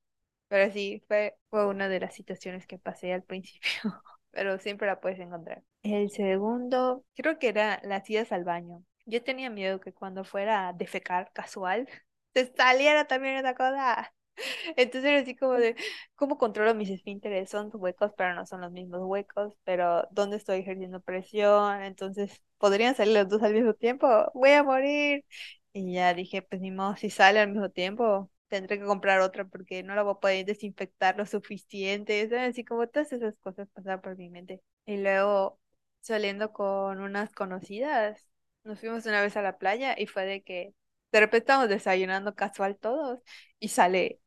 Pero 0.49 0.73
sí, 0.73 1.03
fue, 1.09 1.37
fue 1.51 1.67
una 1.67 1.89
de 1.89 2.01
las 2.01 2.15
situaciones 2.15 2.67
que 2.67 2.79
pasé 2.79 3.13
al 3.13 3.23
principio, 3.23 3.71
pero 4.31 4.59
siempre 4.59 4.87
la 4.87 5.01
puedes 5.01 5.19
encontrar. 5.21 5.63
El 5.83 6.11
segundo, 6.11 7.05
creo 7.15 7.39
que 7.39 7.49
era 7.49 7.81
las 7.85 8.09
idas 8.09 8.33
al 8.33 8.45
baño. 8.45 8.85
Yo 9.05 9.23
tenía 9.23 9.51
miedo 9.51 9.81
que 9.81 9.93
cuando 9.93 10.25
fuera 10.25 10.69
a 10.69 10.73
defecar 10.73 11.31
casual, 11.33 11.89
se 12.35 12.53
saliera 12.55 13.07
también 13.07 13.37
esa 13.37 13.55
cosa. 13.55 14.13
Entonces 14.77 15.11
era 15.11 15.21
así 15.21 15.37
como 15.37 15.55
de, 15.55 15.77
¿cómo 16.17 16.39
controlo 16.39 16.75
mis 16.75 16.91
esfínteres? 16.91 17.51
Son 17.51 17.71
huecos, 17.75 18.13
pero 18.17 18.35
no 18.35 18.47
son 18.47 18.61
los 18.61 18.73
mismos 18.73 19.01
huecos, 19.05 19.55
pero 19.65 20.07
¿dónde 20.11 20.37
estoy 20.37 20.61
ejerciendo 20.61 21.01
presión? 21.01 21.83
Entonces, 21.83 22.43
¿podrían 22.59 22.95
salir 22.95 23.15
los 23.15 23.29
dos 23.29 23.43
al 23.43 23.55
mismo 23.55 23.75
tiempo? 23.75 24.07
Voy 24.35 24.51
a 24.53 24.63
morir. 24.63 25.25
Y 25.73 25.93
ya 25.95 26.15
dije, 26.15 26.43
pues 26.43 26.61
ni 26.61 26.71
modo, 26.71 26.97
si 26.97 27.11
sale 27.11 27.41
al 27.41 27.51
mismo 27.51 27.71
tiempo, 27.71 28.31
tendré 28.49 28.79
que 28.79 28.85
comprar 28.85 29.21
otra 29.21 29.45
porque 29.47 29.83
no 29.83 29.95
la 29.95 30.03
voy 30.03 30.13
a 30.15 30.21
poder 30.21 30.45
desinfectar 30.47 31.17
lo 31.17 31.27
suficiente. 31.27 32.29
Así 32.39 32.65
como 32.65 32.89
todas 32.89 33.13
esas 33.13 33.37
cosas 33.39 33.69
pasaban 33.75 34.01
por 34.01 34.17
mi 34.17 34.31
mente. 34.31 34.63
Y 34.87 34.97
luego, 34.99 35.61
saliendo 36.01 36.53
con 36.53 37.01
unas 37.01 37.33
conocidas, 37.33 38.29
nos 38.65 38.81
fuimos 38.81 39.07
una 39.07 39.23
vez 39.23 39.37
a 39.37 39.43
la 39.43 39.59
playa 39.59 39.95
y 39.99 40.07
fue 40.07 40.25
de 40.27 40.43
que 40.43 40.75
de 41.13 41.21
repente 41.21 41.39
estamos 41.39 41.69
desayunando 41.69 42.35
casual 42.35 42.77
todos 42.79 43.21
y 43.61 43.69
sale 43.69 44.21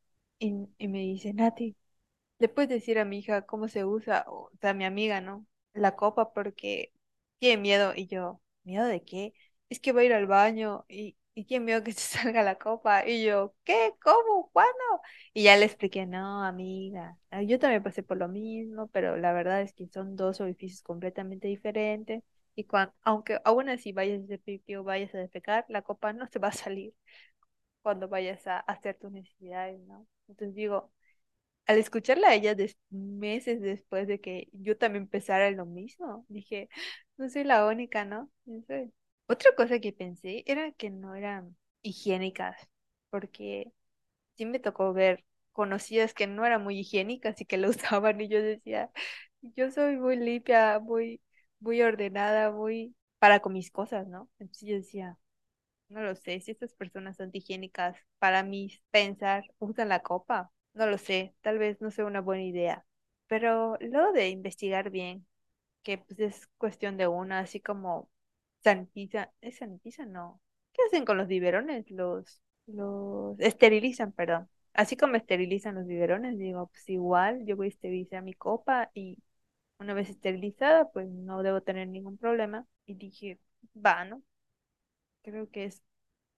y, 0.78 0.88
me 0.88 1.00
dice, 1.00 1.32
Nati, 1.34 1.76
¿le 2.38 2.48
puedes 2.48 2.70
decir 2.70 2.98
a 2.98 3.04
mi 3.04 3.18
hija 3.20 3.42
cómo 3.42 3.68
se 3.68 3.84
usa, 3.84 4.24
o 4.28 4.50
sea, 4.60 4.70
a 4.70 4.74
mi 4.74 4.84
amiga, 4.84 5.20
¿no? 5.20 5.46
La 5.74 5.96
copa 5.96 6.32
porque 6.34 6.92
tiene 7.38 7.62
miedo. 7.62 7.92
Y 7.96 8.06
yo, 8.08 8.40
¿miedo 8.64 8.86
de 8.86 9.02
qué? 9.04 9.34
Es 9.70 9.80
que 9.80 9.92
va 9.92 10.02
a 10.02 10.04
ir 10.04 10.12
al 10.14 10.26
baño 10.26 10.84
y, 10.88 11.16
y 11.34 11.44
tiene 11.46 11.66
miedo 11.66 11.84
que 11.84 11.92
se 11.92 12.00
salga 12.18 12.42
la 12.42 12.58
copa. 12.58 13.06
Y 13.08 13.24
yo, 13.24 13.54
¿qué? 13.64 13.94
¿Cómo? 14.02 14.50
¿Cuándo? 14.52 14.72
Y 15.34 15.44
ya 15.44 15.56
le 15.56 15.66
expliqué, 15.66 16.06
no, 16.06 16.44
amiga, 16.44 17.18
ah, 17.30 17.42
yo 17.42 17.58
también 17.58 17.82
pasé 17.82 18.02
por 18.02 18.16
lo 18.18 18.28
mismo, 18.28 18.88
pero 18.88 19.16
la 19.16 19.32
verdad 19.32 19.62
es 19.62 19.72
que 19.74 19.86
son 19.88 20.16
dos 20.16 20.40
orificios 20.40 20.82
completamente 20.82 21.48
diferentes. 21.48 22.22
Y 22.54 22.64
cuando, 22.64 22.94
aunque 23.02 23.40
aún 23.44 23.68
así 23.68 23.92
vayas 23.92 24.20
a 24.30 24.34
hacer 24.34 24.60
o 24.76 24.84
vayas 24.84 25.14
a 25.14 25.18
defecar, 25.18 25.64
la 25.68 25.82
copa 25.82 26.12
no 26.12 26.26
se 26.26 26.38
va 26.38 26.48
a 26.48 26.52
salir 26.52 26.94
cuando 27.82 28.08
vayas 28.08 28.46
a 28.46 28.58
hacer 28.60 28.96
tus 28.98 29.12
necesidades, 29.12 29.80
¿no? 29.86 30.06
Entonces 30.28 30.54
digo, 30.54 30.92
al 31.66 31.78
escucharla 31.78 32.28
a 32.30 32.34
ella 32.34 32.56
meses 32.90 33.60
después 33.62 34.08
de 34.08 34.20
que 34.20 34.48
yo 34.52 34.76
también 34.78 35.04
empezara 35.04 35.50
lo 35.52 35.66
mismo, 35.66 36.26
dije, 36.28 36.68
no 37.18 37.28
soy 37.30 37.44
la 37.44 37.66
única, 37.66 38.04
¿no? 38.04 38.30
Otra 39.28 39.54
cosa 39.56 39.78
que 39.80 39.92
pensé 39.92 40.44
era 40.46 40.72
que 40.72 40.90
no 40.90 41.14
eran 41.14 41.56
higiénicas, 41.82 42.56
porque 43.10 43.72
sí 44.36 44.46
me 44.46 44.60
tocó 44.60 44.92
ver 44.94 45.24
conocidas 45.52 46.14
que 46.14 46.26
no 46.26 46.46
eran 46.46 46.62
muy 46.64 46.78
higiénicas 46.80 47.40
y 47.40 47.46
que 47.46 47.58
lo 47.58 47.70
usaban 47.70 48.20
y 48.20 48.28
yo 48.28 48.42
decía, 48.42 48.90
yo 49.42 49.70
soy 49.70 49.96
muy 49.98 50.16
limpia, 50.16 50.78
muy, 50.80 51.20
muy 51.60 51.82
ordenada, 51.82 52.50
muy 52.52 52.96
para 53.18 53.40
con 53.40 53.52
mis 53.54 53.70
cosas, 53.70 54.06
¿no? 54.08 54.30
Entonces 54.38 54.68
yo 54.68 54.76
decía, 54.76 55.18
no 55.92 56.02
lo 56.02 56.14
sé, 56.16 56.40
si 56.40 56.50
estas 56.52 56.74
personas 56.74 57.20
antihigiénicas 57.20 57.96
para 58.18 58.42
mí 58.42 58.72
pensar 58.90 59.44
usan 59.58 59.88
la 59.88 60.00
copa, 60.02 60.50
no 60.74 60.86
lo 60.86 60.98
sé, 60.98 61.34
tal 61.42 61.58
vez 61.58 61.80
no 61.80 61.90
sea 61.90 62.06
una 62.06 62.20
buena 62.20 62.42
idea. 62.44 62.84
Pero 63.28 63.76
luego 63.80 64.12
de 64.12 64.28
investigar 64.30 64.90
bien, 64.90 65.26
que 65.82 65.98
pues 65.98 66.20
es 66.20 66.48
cuestión 66.58 66.96
de 66.96 67.08
una, 67.08 67.40
así 67.40 67.60
como 67.60 68.10
sanitiza, 68.62 69.32
¿es 69.40 69.58
sanitiza? 69.58 70.06
No. 70.06 70.40
¿Qué 70.72 70.82
hacen 70.86 71.04
con 71.04 71.18
los 71.18 71.28
biberones? 71.28 71.90
Los, 71.90 72.42
los 72.66 73.38
esterilizan, 73.40 74.12
perdón. 74.12 74.48
Así 74.74 74.96
como 74.96 75.16
esterilizan 75.16 75.74
los 75.74 75.86
biberones, 75.86 76.38
digo, 76.38 76.68
pues 76.68 76.88
igual 76.90 77.44
yo 77.46 77.56
voy 77.56 77.66
a 77.66 77.70
esterilizar 77.70 78.22
mi 78.22 78.34
copa 78.34 78.90
y 78.94 79.18
una 79.78 79.94
vez 79.94 80.08
esterilizada, 80.10 80.90
pues 80.92 81.08
no 81.08 81.42
debo 81.42 81.60
tener 81.62 81.88
ningún 81.88 82.16
problema. 82.18 82.66
Y 82.86 82.94
dije, 82.94 83.38
va, 83.76 84.04
¿no? 84.04 84.22
Creo 85.22 85.50
que 85.50 85.64
es 85.64 85.82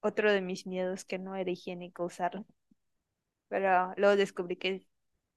otro 0.01 0.33
de 0.33 0.41
mis 0.43 0.67
miedos 0.67 1.05
que 1.05 1.19
no 1.19 1.37
era 1.37 1.51
higiénico 1.51 2.05
usarlo. 2.05 2.47
Pero 3.49 3.95
luego 3.97 4.17
descubrí 4.17 4.57
que 4.57 4.75
es 4.77 4.87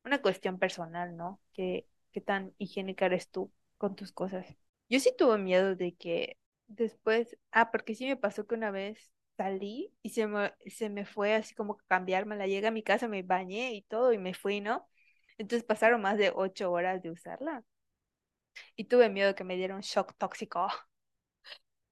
una 0.06 0.22
cuestión 0.22 0.60
personal, 0.60 1.16
¿no? 1.18 1.42
Que 1.54 1.88
qué 2.12 2.22
tan 2.22 2.54
higiénica 2.58 3.06
eres 3.06 3.30
tú 3.30 3.52
con 3.78 3.96
tus 3.96 4.12
cosas. 4.12 4.48
Yo 4.90 5.00
sí 5.00 5.14
tuve 5.18 5.38
miedo 5.38 5.76
de 5.76 5.96
que 5.96 6.38
después, 6.68 7.38
ah, 7.52 7.72
porque 7.72 7.96
sí 7.96 8.06
me 8.08 8.18
pasó 8.18 8.48
que 8.48 8.56
una 8.56 8.72
vez 8.72 9.12
salí 9.38 9.94
y 10.02 10.10
se 10.12 10.28
me, 10.28 10.54
se 10.68 10.90
me 10.90 11.06
fue 11.06 11.36
así 11.36 11.54
como 11.56 11.78
cambiarme, 11.88 12.36
la 12.38 12.48
llegué 12.48 12.68
a 12.68 12.72
mi 12.72 12.84
casa, 12.84 13.08
me 13.08 13.24
bañé 13.24 13.74
y 13.74 13.84
todo 13.84 14.14
y 14.14 14.18
me 14.18 14.34
fui, 14.34 14.62
¿no? 14.62 14.88
Entonces 15.38 15.66
pasaron 15.66 16.02
más 16.02 16.18
de 16.18 16.32
ocho 16.36 16.72
horas 16.72 17.02
de 17.04 17.12
usarla. 17.12 17.64
Y 18.78 18.86
tuve 18.86 19.10
miedo 19.10 19.28
de 19.30 19.36
que 19.36 19.44
me 19.44 19.56
diera 19.58 19.76
un 19.76 19.82
shock 19.82 20.14
tóxico 20.18 20.68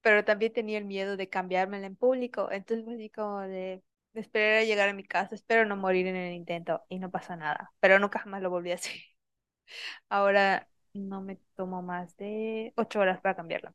pero 0.06 0.24
también 0.24 0.54
tenía 0.54 0.78
el 0.78 0.86
miedo 0.86 1.18
de 1.18 1.30
cambiármela 1.30 1.88
en 1.88 1.96
público. 1.96 2.52
Entonces, 2.52 2.88
así 2.88 3.10
como 3.10 3.40
de, 3.42 3.84
esperar 4.14 4.60
a 4.60 4.64
llegar 4.64 4.88
a 4.88 4.94
mi 4.94 5.04
casa, 5.04 5.34
espero 5.34 5.66
no 5.66 5.78
morir 5.78 6.06
en 6.06 6.16
el 6.16 6.34
intento 6.36 6.84
y 6.90 7.00
no 7.00 7.10
pasa 7.10 7.36
nada. 7.36 7.74
Pero 7.80 7.98
nunca 7.98 8.20
jamás 8.20 8.44
lo 8.44 8.52
volví 8.52 8.72
a 8.72 8.76
hacer. 8.76 8.94
Ahora 10.10 10.70
no 10.94 11.22
me 11.22 11.38
tomo 11.56 11.82
más 11.82 12.16
de 12.18 12.74
ocho 12.78 13.00
horas 13.00 13.20
para 13.22 13.36
cambiarla. 13.36 13.74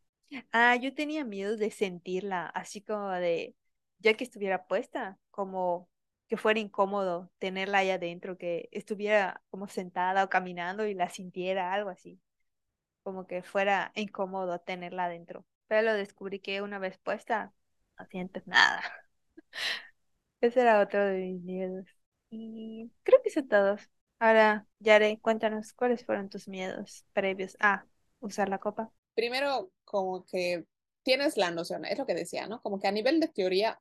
Ah, 0.53 0.77
yo 0.77 0.95
tenía 0.95 1.25
miedo 1.25 1.57
de 1.57 1.71
sentirla, 1.73 2.47
así 2.47 2.83
como 2.83 3.11
de, 3.11 3.57
ya 3.99 4.15
que 4.15 4.25
estuviera 4.25 4.67
puesta, 4.67 5.19
como 5.33 5.89
que 6.29 6.37
fuera 6.37 6.61
incómodo 6.61 7.33
tenerla 7.39 7.79
ahí 7.79 7.91
adentro, 7.91 8.39
que 8.39 8.69
estuviera 8.73 9.43
como 9.51 9.69
sentada 9.69 10.25
o 10.25 10.29
caminando 10.31 10.87
y 10.87 10.95
la 10.95 11.11
sintiera, 11.11 11.73
algo 11.73 11.91
así. 11.91 12.21
Como 13.03 13.27
que 13.27 13.43
fuera 13.43 13.93
incómodo 13.97 14.61
tenerla 14.61 15.07
adentro 15.07 15.47
pero 15.71 15.83
lo 15.83 15.95
descubrí 15.95 16.41
que 16.41 16.63
una 16.63 16.81
vez 16.81 16.99
puesta, 16.99 17.55
no 17.97 18.05
sientes 18.07 18.45
nada. 18.49 18.83
Ese 20.41 20.63
era 20.63 20.81
otro 20.81 21.05
de 21.05 21.19
mis 21.19 21.43
miedos. 21.43 21.87
Y 22.29 22.91
creo 23.05 23.23
que 23.23 23.31
son 23.31 23.47
todos. 23.47 23.81
Ahora, 24.19 24.67
Yare, 24.81 25.21
cuéntanos 25.21 25.73
cuáles 25.73 26.05
fueron 26.05 26.29
tus 26.29 26.49
miedos 26.49 27.05
previos 27.13 27.57
a 27.61 27.87
usar 28.19 28.49
la 28.49 28.59
copa. 28.59 28.91
Primero, 29.15 29.71
como 29.85 30.25
que 30.27 30.67
tienes 31.05 31.37
la 31.37 31.53
noción, 31.53 31.85
es 31.85 31.97
lo 31.97 32.05
que 32.05 32.15
decía, 32.15 32.49
¿no? 32.49 32.61
Como 32.63 32.81
que 32.81 32.89
a 32.89 32.93
nivel 32.93 33.21
de 33.21 33.29
teoría 33.29 33.81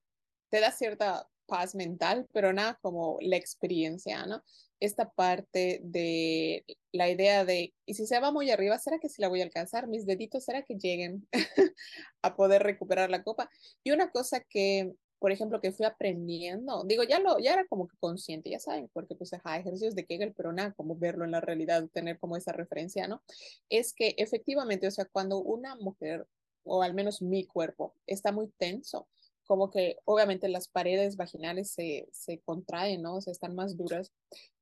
te 0.51 0.59
da 0.59 0.71
cierta 0.71 1.27
paz 1.47 1.73
mental, 1.73 2.27
pero 2.31 2.53
nada 2.53 2.77
como 2.83 3.17
la 3.19 3.35
experiencia, 3.35 4.27
¿no? 4.27 4.43
Esta 4.79 5.09
parte 5.09 5.81
de 5.83 6.65
la 6.91 7.09
idea 7.09 7.45
de, 7.45 7.73
¿y 7.85 7.93
si 7.93 8.07
se 8.07 8.19
va 8.19 8.31
muy 8.31 8.49
arriba, 8.49 8.77
será 8.77 8.99
que 8.99 9.09
sí 9.09 9.21
la 9.21 9.27
voy 9.27 9.41
a 9.41 9.43
alcanzar? 9.43 9.87
Mis 9.87 10.05
deditos, 10.05 10.45
¿será 10.45 10.63
que 10.63 10.75
lleguen 10.75 11.27
a 12.21 12.35
poder 12.35 12.63
recuperar 12.63 13.09
la 13.09 13.23
copa? 13.23 13.49
Y 13.83 13.91
una 13.91 14.11
cosa 14.11 14.39
que, 14.41 14.93
por 15.19 15.31
ejemplo, 15.31 15.59
que 15.59 15.71
fui 15.71 15.85
aprendiendo, 15.85 16.83
digo, 16.85 17.03
ya 17.03 17.19
lo, 17.19 17.39
ya 17.39 17.53
era 17.53 17.67
como 17.67 17.87
que 17.87 17.97
consciente, 17.97 18.49
ya 18.49 18.59
saben, 18.59 18.89
porque 18.93 19.15
pues, 19.15 19.33
ajá, 19.33 19.57
ejercicios 19.57 19.95
de 19.95 20.05
Kegel, 20.05 20.33
pero 20.33 20.53
nada, 20.53 20.73
como 20.73 20.95
verlo 20.95 21.25
en 21.25 21.31
la 21.31 21.41
realidad, 21.41 21.87
tener 21.91 22.17
como 22.19 22.37
esa 22.37 22.53
referencia, 22.53 23.07
¿no? 23.07 23.21
Es 23.69 23.93
que 23.93 24.15
efectivamente, 24.17 24.87
o 24.87 24.91
sea, 24.91 25.05
cuando 25.05 25.39
una 25.39 25.75
mujer, 25.75 26.25
o 26.63 26.81
al 26.83 26.93
menos 26.93 27.21
mi 27.21 27.45
cuerpo, 27.45 27.93
está 28.07 28.31
muy 28.31 28.47
tenso, 28.57 29.07
como 29.45 29.71
que 29.71 29.97
obviamente 30.05 30.47
las 30.47 30.67
paredes 30.67 31.17
vaginales 31.17 31.71
se, 31.71 32.07
se 32.11 32.39
contraen, 32.41 33.01
¿no? 33.01 33.15
O 33.15 33.21
sea, 33.21 33.31
están 33.31 33.55
más 33.55 33.75
duras 33.75 34.13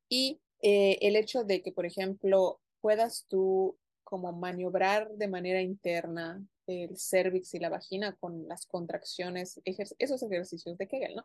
y 0.08 0.40
eh, 0.60 0.98
el 1.02 1.16
hecho 1.16 1.44
de 1.44 1.62
que, 1.62 1.72
por 1.72 1.86
ejemplo, 1.86 2.60
puedas 2.80 3.26
tú 3.28 3.76
como 4.04 4.32
maniobrar 4.32 5.10
de 5.16 5.28
manera 5.28 5.60
interna 5.60 6.42
el 6.66 6.96
cervix 6.98 7.54
y 7.54 7.58
la 7.58 7.68
vagina 7.68 8.16
con 8.16 8.46
las 8.48 8.66
contracciones, 8.66 9.60
esos 9.64 10.22
ejercicios 10.22 10.78
de 10.78 10.86
Kegel, 10.86 11.16
¿no? 11.16 11.24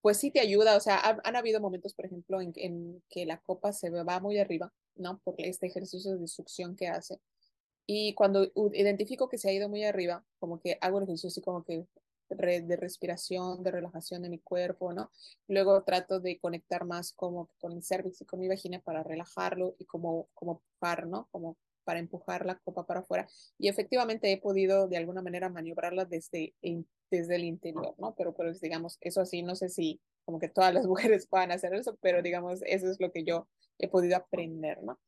Pues 0.00 0.18
sí 0.18 0.30
te 0.30 0.40
ayuda, 0.40 0.76
o 0.76 0.80
sea, 0.80 1.00
han, 1.00 1.36
habido 1.36 1.60
momentos, 1.60 1.94
por 1.94 2.04
ejemplo, 2.04 2.40
en, 2.40 3.02
que 3.08 3.24
la 3.26 3.38
copa 3.40 3.72
se 3.72 3.90
va 3.90 4.20
muy 4.20 4.38
arriba, 4.38 4.72
¿no? 4.96 5.18
Por 5.24 5.34
este 5.38 5.66
ejercicio 5.66 6.16
de 6.18 6.28
succión 6.28 6.76
que 6.76 6.88
hace. 6.88 7.20
Y 7.86 8.14
cuando 8.14 8.50
identifico 8.72 9.28
que 9.28 9.38
se 9.38 9.48
ha 9.48 9.52
ido 9.52 9.68
muy 9.68 9.84
arriba, 9.84 10.24
como 10.38 10.60
que 10.60 10.78
hago 10.80 10.98
el 10.98 11.04
ejercicio 11.04 11.28
así 11.28 11.40
como 11.40 11.64
que 11.64 11.86
de 12.36 12.76
respiración, 12.76 13.62
de 13.62 13.70
relajación 13.70 14.22
de 14.22 14.28
mi 14.28 14.38
cuerpo, 14.38 14.92
¿no? 14.92 15.10
Luego 15.48 15.82
trato 15.82 16.20
de 16.20 16.38
conectar 16.38 16.84
más 16.84 17.12
como 17.12 17.50
con 17.58 17.72
el 17.72 17.82
cervix 17.82 18.20
y 18.20 18.24
con 18.24 18.40
mi 18.40 18.48
vagina 18.48 18.80
para 18.80 19.02
relajarlo 19.02 19.74
y 19.78 19.84
como, 19.84 20.28
como 20.34 20.62
par, 20.78 21.06
¿no? 21.06 21.28
Como 21.30 21.56
para 21.84 21.98
empujar 21.98 22.46
la 22.46 22.56
copa 22.58 22.86
para 22.86 23.00
afuera. 23.00 23.28
Y 23.58 23.68
efectivamente 23.68 24.32
he 24.32 24.38
podido 24.38 24.88
de 24.88 24.96
alguna 24.96 25.22
manera 25.22 25.48
maniobrarla 25.48 26.04
desde, 26.04 26.54
desde 27.10 27.36
el 27.36 27.44
interior, 27.44 27.94
¿no? 27.98 28.14
Pero 28.16 28.34
pues 28.34 28.60
digamos, 28.60 28.98
eso 29.00 29.20
así, 29.20 29.42
no 29.42 29.54
sé 29.54 29.68
si 29.68 30.00
como 30.24 30.38
que 30.38 30.48
todas 30.48 30.74
las 30.74 30.86
mujeres 30.86 31.26
puedan 31.26 31.52
hacer 31.52 31.74
eso, 31.74 31.96
pero 32.00 32.22
digamos, 32.22 32.60
eso 32.64 32.90
es 32.90 33.00
lo 33.00 33.12
que 33.12 33.24
yo 33.24 33.46
he 33.78 33.88
podido 33.88 34.16
aprender, 34.16 34.82
¿no? 34.82 34.98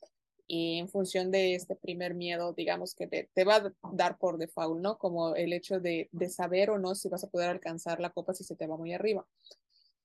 Y 0.46 0.78
en 0.78 0.88
función 0.88 1.30
de 1.30 1.54
este 1.54 1.74
primer 1.74 2.14
miedo, 2.14 2.52
digamos 2.52 2.94
que 2.94 3.06
te, 3.06 3.28
te 3.34 3.44
va 3.44 3.56
a 3.56 3.72
dar 3.92 4.16
por 4.18 4.38
default, 4.38 4.80
¿no? 4.80 4.98
Como 4.98 5.34
el 5.34 5.52
hecho 5.52 5.80
de, 5.80 6.08
de, 6.12 6.28
saber 6.28 6.70
o 6.70 6.78
no 6.78 6.94
si 6.94 7.08
vas 7.08 7.24
a 7.24 7.30
poder 7.30 7.50
alcanzar 7.50 8.00
la 8.00 8.10
copa 8.10 8.32
si 8.32 8.44
se 8.44 8.54
te 8.54 8.66
va 8.66 8.76
muy 8.76 8.92
arriba. 8.92 9.26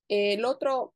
El 0.08 0.44
otro, 0.44 0.94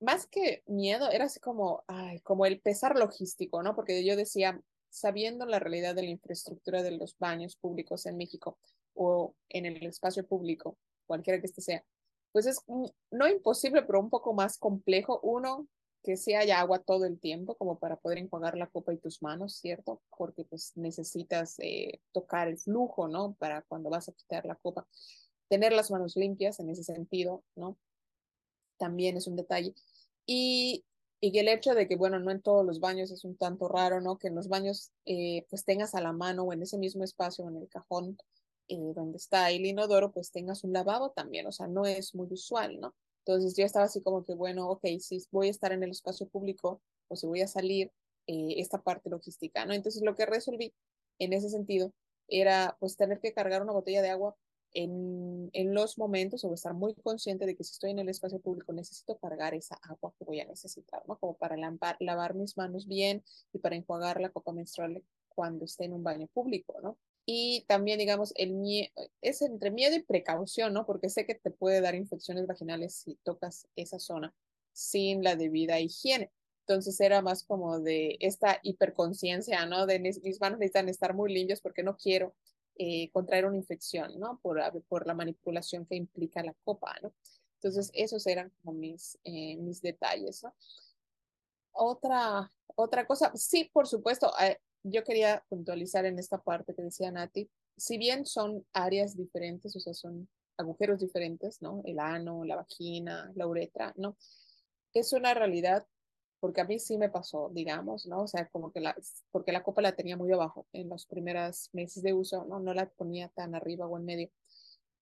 más 0.00 0.26
que 0.26 0.62
miedo, 0.66 1.10
era 1.10 1.26
así 1.26 1.40
como, 1.40 1.84
ay, 1.86 2.20
como 2.20 2.46
el 2.46 2.60
pesar 2.60 2.98
logístico, 2.98 3.62
¿no? 3.62 3.74
Porque 3.74 4.04
yo 4.04 4.16
decía, 4.16 4.60
sabiendo 4.88 5.44
la 5.44 5.58
realidad 5.58 5.94
de 5.94 6.02
la 6.02 6.10
infraestructura 6.10 6.82
de 6.82 6.92
los 6.92 7.18
baños 7.18 7.56
públicos 7.56 8.06
en 8.06 8.16
México 8.16 8.58
o 8.94 9.34
en 9.50 9.66
el 9.66 9.86
espacio 9.86 10.26
público, 10.26 10.78
cualquiera 11.06 11.38
que 11.38 11.46
este 11.46 11.60
sea, 11.60 11.84
pues 12.32 12.46
es 12.46 12.60
no 13.10 13.28
imposible, 13.28 13.82
pero 13.82 14.00
un 14.00 14.10
poco 14.10 14.34
más 14.34 14.58
complejo. 14.58 15.20
Uno, 15.22 15.66
que 16.06 16.16
sí 16.16 16.34
haya 16.34 16.60
agua 16.60 16.78
todo 16.78 17.04
el 17.04 17.18
tiempo, 17.18 17.56
como 17.56 17.78
para 17.80 17.96
poder 17.96 18.18
enjuagar 18.18 18.56
la 18.56 18.68
copa 18.68 18.94
y 18.94 18.98
tus 18.98 19.22
manos, 19.22 19.56
¿cierto? 19.56 20.00
Porque 20.16 20.44
pues 20.44 20.72
necesitas 20.76 21.56
eh, 21.58 22.00
tocar 22.12 22.46
el 22.46 22.58
flujo, 22.58 23.08
¿no? 23.08 23.34
Para 23.34 23.62
cuando 23.62 23.90
vas 23.90 24.08
a 24.08 24.12
quitar 24.12 24.46
la 24.46 24.54
copa. 24.54 24.86
Tener 25.48 25.72
las 25.72 25.90
manos 25.90 26.16
limpias 26.16 26.60
en 26.60 26.70
ese 26.70 26.84
sentido, 26.84 27.42
¿no? 27.56 27.76
También 28.78 29.16
es 29.16 29.26
un 29.26 29.34
detalle. 29.34 29.74
Y 30.26 30.84
y 31.20 31.38
el 31.38 31.48
hecho 31.48 31.74
de 31.74 31.88
que, 31.88 31.96
bueno, 31.96 32.18
no 32.20 32.30
en 32.30 32.42
todos 32.42 32.64
los 32.64 32.78
baños 32.78 33.10
es 33.10 33.24
un 33.24 33.36
tanto 33.36 33.68
raro, 33.68 34.00
¿no? 34.00 34.18
Que 34.18 34.28
en 34.28 34.34
los 34.34 34.48
baños 34.48 34.92
eh, 35.06 35.46
pues 35.48 35.64
tengas 35.64 35.94
a 35.94 36.00
la 36.00 36.12
mano 36.12 36.44
o 36.44 36.52
en 36.52 36.62
ese 36.62 36.78
mismo 36.78 37.04
espacio, 37.04 37.48
en 37.48 37.56
el 37.56 37.68
cajón 37.68 38.18
eh, 38.68 38.92
donde 38.94 39.16
está 39.16 39.50
el 39.50 39.64
inodoro, 39.64 40.12
pues 40.12 40.30
tengas 40.30 40.62
un 40.62 40.72
lavabo 40.72 41.10
también, 41.10 41.46
o 41.46 41.52
sea, 41.52 41.68
no 41.68 41.86
es 41.86 42.14
muy 42.14 42.28
usual, 42.30 42.80
¿no? 42.80 42.94
Entonces 43.26 43.56
yo 43.56 43.64
estaba 43.64 43.86
así 43.86 44.00
como 44.02 44.24
que, 44.24 44.34
bueno, 44.34 44.68
ok, 44.70 44.86
si 45.00 45.20
voy 45.32 45.48
a 45.48 45.50
estar 45.50 45.72
en 45.72 45.82
el 45.82 45.90
espacio 45.90 46.28
público 46.28 46.80
o 47.08 47.16
si 47.16 47.26
voy 47.26 47.40
a 47.40 47.48
salir, 47.48 47.90
eh, 48.28 48.54
esta 48.58 48.82
parte 48.82 49.10
logística, 49.10 49.64
¿no? 49.66 49.72
Entonces 49.72 50.02
lo 50.02 50.14
que 50.14 50.26
resolví 50.26 50.72
en 51.18 51.32
ese 51.32 51.48
sentido 51.48 51.92
era 52.28 52.76
pues 52.80 52.96
tener 52.96 53.20
que 53.20 53.32
cargar 53.32 53.62
una 53.62 53.72
botella 53.72 54.02
de 54.02 54.10
agua 54.10 54.36
en, 54.74 55.50
en, 55.52 55.74
los 55.74 55.96
momentos 55.96 56.44
o 56.44 56.52
estar 56.52 56.74
muy 56.74 56.94
consciente 56.94 57.46
de 57.46 57.56
que 57.56 57.64
si 57.64 57.72
estoy 57.72 57.92
en 57.92 58.00
el 58.00 58.08
espacio 58.08 58.40
público 58.40 58.72
necesito 58.72 59.16
cargar 59.18 59.54
esa 59.54 59.76
agua 59.82 60.12
que 60.18 60.24
voy 60.24 60.40
a 60.40 60.44
necesitar, 60.44 61.02
¿no? 61.06 61.18
Como 61.18 61.36
para 61.36 61.56
lavar, 61.56 61.96
lavar 62.00 62.34
mis 62.34 62.56
manos 62.56 62.86
bien 62.86 63.24
y 63.52 63.58
para 63.58 63.76
enjuagar 63.76 64.20
la 64.20 64.30
copa 64.30 64.52
menstrual 64.52 65.02
cuando 65.28 65.64
esté 65.64 65.84
en 65.84 65.94
un 65.94 66.02
baño 66.02 66.26
público, 66.28 66.80
¿no? 66.80 66.98
Y 67.28 67.64
también, 67.66 67.98
digamos, 67.98 68.32
el 68.36 68.52
miedo, 68.52 68.90
es 69.20 69.42
entre 69.42 69.72
miedo 69.72 69.96
y 69.96 70.02
precaución, 70.02 70.72
¿no? 70.72 70.86
Porque 70.86 71.10
sé 71.10 71.26
que 71.26 71.34
te 71.34 71.50
puede 71.50 71.80
dar 71.80 71.96
infecciones 71.96 72.46
vaginales 72.46 72.94
si 72.94 73.16
tocas 73.24 73.66
esa 73.74 73.98
zona 73.98 74.32
sin 74.72 75.24
la 75.24 75.34
debida 75.34 75.80
higiene. 75.80 76.30
Entonces 76.60 77.00
era 77.00 77.22
más 77.22 77.42
como 77.42 77.80
de 77.80 78.16
esta 78.20 78.60
hiperconciencia, 78.62 79.66
¿no? 79.66 79.86
De 79.86 79.98
mis 79.98 80.40
manos 80.40 80.58
necesitan 80.58 80.88
estar 80.88 81.14
muy 81.14 81.32
limpias 81.32 81.60
porque 81.60 81.82
no 81.82 81.96
quiero 81.96 82.34
eh, 82.78 83.10
contraer 83.10 83.46
una 83.46 83.56
infección, 83.56 84.20
¿no? 84.20 84.38
Por, 84.42 84.60
por 84.88 85.06
la 85.06 85.14
manipulación 85.14 85.86
que 85.86 85.96
implica 85.96 86.42
la 86.42 86.54
copa, 86.64 86.94
¿no? 87.02 87.12
Entonces, 87.54 87.90
esos 87.94 88.26
eran 88.26 88.50
como 88.62 88.78
mis, 88.78 89.18
eh, 89.24 89.56
mis 89.56 89.80
detalles, 89.80 90.44
¿no? 90.44 90.54
Otra, 91.72 92.52
otra 92.74 93.06
cosa, 93.06 93.32
sí, 93.34 93.70
por 93.72 93.86
supuesto, 93.86 94.30
eh, 94.40 94.58
yo 94.88 95.04
quería 95.04 95.44
puntualizar 95.48 96.06
en 96.06 96.18
esta 96.18 96.38
parte 96.38 96.74
que 96.74 96.82
decía 96.82 97.10
Nati, 97.10 97.50
si 97.76 97.98
bien 97.98 98.24
son 98.24 98.64
áreas 98.72 99.16
diferentes, 99.16 99.74
o 99.76 99.80
sea, 99.80 99.94
son 99.94 100.28
agujeros 100.56 101.00
diferentes, 101.00 101.60
¿no? 101.60 101.82
El 101.84 101.98
ano, 101.98 102.44
la 102.44 102.56
vagina, 102.56 103.30
la 103.34 103.46
uretra, 103.46 103.92
¿no? 103.96 104.16
Es 104.94 105.12
una 105.12 105.34
realidad 105.34 105.86
porque 106.40 106.60
a 106.60 106.64
mí 106.64 106.78
sí 106.78 106.98
me 106.98 107.08
pasó, 107.08 107.50
digamos, 107.52 108.06
¿no? 108.06 108.22
O 108.22 108.26
sea, 108.28 108.48
como 108.48 108.72
que 108.72 108.80
la, 108.80 108.94
porque 109.30 109.52
la 109.52 109.62
copa 109.62 109.82
la 109.82 109.96
tenía 109.96 110.16
muy 110.16 110.32
abajo 110.32 110.66
en 110.72 110.88
los 110.88 111.06
primeros 111.06 111.70
meses 111.72 112.02
de 112.02 112.14
uso, 112.14 112.44
¿no? 112.44 112.60
No 112.60 112.74
la 112.74 112.88
ponía 112.88 113.28
tan 113.30 113.54
arriba 113.54 113.86
o 113.86 113.96
en 113.98 114.04
medio. 114.04 114.30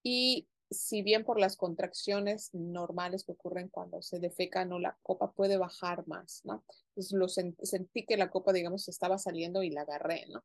Y 0.03 0.49
si 0.71 1.03
bien 1.03 1.25
por 1.25 1.39
las 1.39 1.57
contracciones 1.57 2.51
normales 2.53 3.25
que 3.25 3.33
ocurren 3.33 3.69
cuando 3.69 4.03
se 4.03 4.19
defeca, 4.19 4.65
no, 4.65 4.79
la 4.79 4.97
copa 5.03 5.33
puede 5.33 5.57
bajar 5.57 6.07
más, 6.07 6.41
¿no? 6.45 6.65
Entonces 6.89 7.13
lo 7.13 7.29
sentí 7.29 8.05
que 8.05 8.17
la 8.17 8.31
copa, 8.31 8.53
digamos, 8.53 8.89
estaba 8.89 9.19
saliendo 9.19 9.63
y 9.63 9.71
la 9.71 9.83
agarré, 9.83 10.27
¿no? 10.29 10.43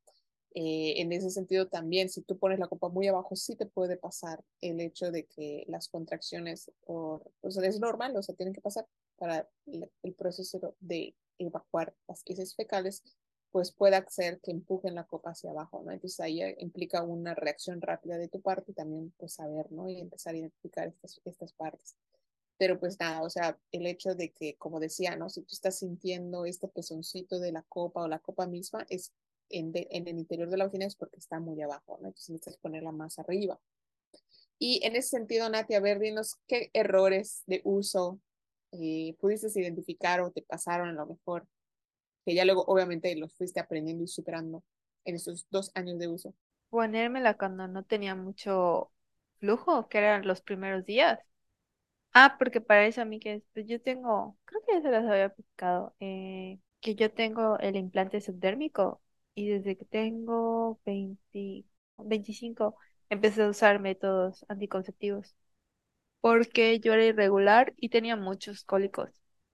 Eh, 0.55 0.99
en 1.01 1.11
ese 1.11 1.29
sentido 1.29 1.67
también, 1.67 2.09
si 2.09 2.21
tú 2.21 2.37
pones 2.37 2.59
la 2.59 2.67
copa 2.67 2.89
muy 2.89 3.07
abajo, 3.07 3.35
sí 3.35 3.55
te 3.55 3.67
puede 3.67 3.97
pasar 3.97 4.43
el 4.61 4.79
hecho 4.79 5.11
de 5.11 5.25
que 5.25 5.63
las 5.67 5.87
contracciones, 5.87 6.71
por, 6.85 7.31
o 7.41 7.51
sea, 7.51 7.67
es 7.67 7.79
normal, 7.79 8.17
o 8.17 8.23
sea, 8.23 8.35
tienen 8.35 8.53
que 8.53 8.61
pasar 8.61 8.87
para 9.17 9.47
el 9.67 10.13
proceso 10.15 10.75
de 10.79 11.15
evacuar 11.37 11.93
las 12.07 12.23
heces 12.25 12.55
fecales, 12.55 13.03
pues 13.51 13.71
puede 13.71 13.95
hacer 13.95 14.39
que 14.41 14.51
empujen 14.51 14.95
la 14.95 15.05
copa 15.05 15.31
hacia 15.31 15.51
abajo, 15.51 15.81
¿no? 15.83 15.91
Entonces 15.91 16.19
ahí 16.19 16.41
eh, 16.41 16.55
implica 16.59 17.03
una 17.03 17.33
reacción 17.33 17.81
rápida 17.81 18.17
de 18.17 18.27
tu 18.27 18.41
parte 18.41 18.71
y 18.71 18.75
también 18.75 19.13
pues 19.17 19.33
saber, 19.33 19.71
¿no? 19.71 19.89
Y 19.89 19.99
empezar 19.99 20.33
a 20.35 20.37
identificar 20.37 20.87
estas, 20.87 21.21
estas 21.25 21.53
partes. 21.53 21.95
Pero 22.57 22.79
pues 22.79 22.99
nada, 22.99 23.21
o 23.23 23.29
sea, 23.29 23.57
el 23.71 23.87
hecho 23.87 24.15
de 24.15 24.31
que, 24.31 24.55
como 24.57 24.79
decía, 24.79 25.15
¿no? 25.15 25.29
Si 25.29 25.41
tú 25.41 25.53
estás 25.53 25.79
sintiendo 25.79 26.45
este 26.45 26.67
pezoncito 26.67 27.39
de 27.39 27.51
la 27.51 27.63
copa 27.63 28.01
o 28.01 28.07
la 28.07 28.19
copa 28.19 28.47
misma, 28.47 28.85
es 28.89 29.13
en, 29.49 29.71
en 29.73 30.07
el 30.07 30.19
interior 30.19 30.49
de 30.49 30.57
la 30.57 30.65
vagina 30.65 30.85
es 30.85 30.95
porque 30.95 31.17
está 31.17 31.39
muy 31.39 31.61
abajo, 31.61 31.97
¿no? 32.01 32.07
Entonces 32.07 32.29
necesitas 32.29 32.57
ponerla 32.57 32.91
más 32.91 33.17
arriba. 33.17 33.59
Y 34.59 34.85
en 34.85 34.95
ese 34.95 35.09
sentido, 35.09 35.49
Nati, 35.49 35.73
a 35.73 35.79
ver, 35.79 35.99
dinos 35.99 36.37
qué 36.45 36.69
errores 36.73 37.43
de 37.47 37.61
uso 37.63 38.19
eh, 38.71 39.15
pudiste 39.19 39.47
identificar 39.59 40.21
o 40.21 40.31
te 40.31 40.41
pasaron 40.41 40.89
a 40.89 40.93
lo 40.93 41.07
mejor, 41.07 41.47
que 42.25 42.35
ya 42.35 42.45
luego 42.45 42.63
obviamente 42.67 43.15
los 43.15 43.33
fuiste 43.35 43.59
aprendiendo 43.59 44.03
y 44.03 44.07
superando 44.07 44.63
en 45.05 45.15
esos 45.15 45.47
dos 45.51 45.71
años 45.75 45.99
de 45.99 46.07
uso? 46.07 46.35
Ponérmela 46.69 47.35
cuando 47.37 47.67
no 47.67 47.83
tenía 47.83 48.15
mucho 48.15 48.91
flujo, 49.39 49.87
que 49.89 49.97
eran 49.99 50.27
los 50.27 50.41
primeros 50.41 50.85
días. 50.85 51.19
Ah, 52.13 52.37
porque 52.39 52.61
para 52.61 52.87
eso 52.87 53.01
a 53.01 53.05
mí 53.05 53.19
que 53.19 53.43
pues 53.53 53.67
yo 53.67 53.81
tengo, 53.81 54.37
creo 54.45 54.61
que 54.67 54.73
ya 54.75 54.81
se 54.81 54.91
las 54.91 55.05
había 55.05 55.25
explicado, 55.27 55.95
eh, 55.99 56.59
que 56.81 56.95
yo 56.95 57.11
tengo 57.13 57.59
el 57.59 57.75
implante 57.77 58.21
subdérmico 58.21 59.01
y 59.35 59.49
desde 59.49 59.77
que 59.77 59.85
tengo 59.85 60.79
20, 60.85 61.65
25 61.97 62.77
empecé 63.09 63.43
a 63.43 63.49
usar 63.49 63.79
métodos 63.79 64.45
anticonceptivos 64.49 65.35
porque 66.21 66.79
yo 66.79 66.93
era 66.93 67.05
irregular 67.05 67.73
y 67.77 67.89
tenía 67.89 68.15
muchos 68.17 68.63
cólicos 68.65 69.11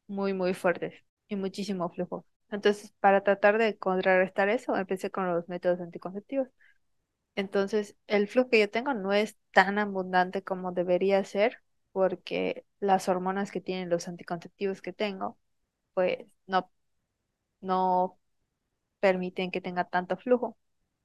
muy, 0.07 0.33
muy 0.33 0.53
fuertes 0.53 0.93
y 1.29 1.35
muchísimo 1.37 1.89
flujo. 1.91 2.25
Entonces, 2.51 2.93
para 2.99 3.23
tratar 3.23 3.57
de 3.57 3.77
contrarrestar 3.77 4.49
eso, 4.49 4.75
empecé 4.77 5.11
con 5.11 5.27
los 5.27 5.47
métodos 5.49 5.81
anticonceptivos. 5.81 6.49
Entonces, 7.35 7.97
el 8.07 8.27
flujo 8.27 8.49
que 8.49 8.59
yo 8.59 8.69
tengo 8.71 8.93
no 8.93 9.13
es 9.13 9.37
tan 9.53 9.79
abundante 9.79 10.43
como 10.43 10.71
debería 10.73 11.23
ser, 11.25 11.61
porque 11.91 12.65
las 12.79 13.09
hormonas 13.09 13.51
que 13.51 13.61
tienen 13.61 13.89
los 13.89 14.07
anticonceptivos 14.07 14.81
que 14.81 14.93
tengo, 14.93 15.37
pues 15.95 16.19
no, 16.47 16.71
no 17.61 18.19
permiten 19.01 19.51
que 19.51 19.61
tenga 19.61 19.85
tanto 19.89 20.17
flujo. 20.17 20.57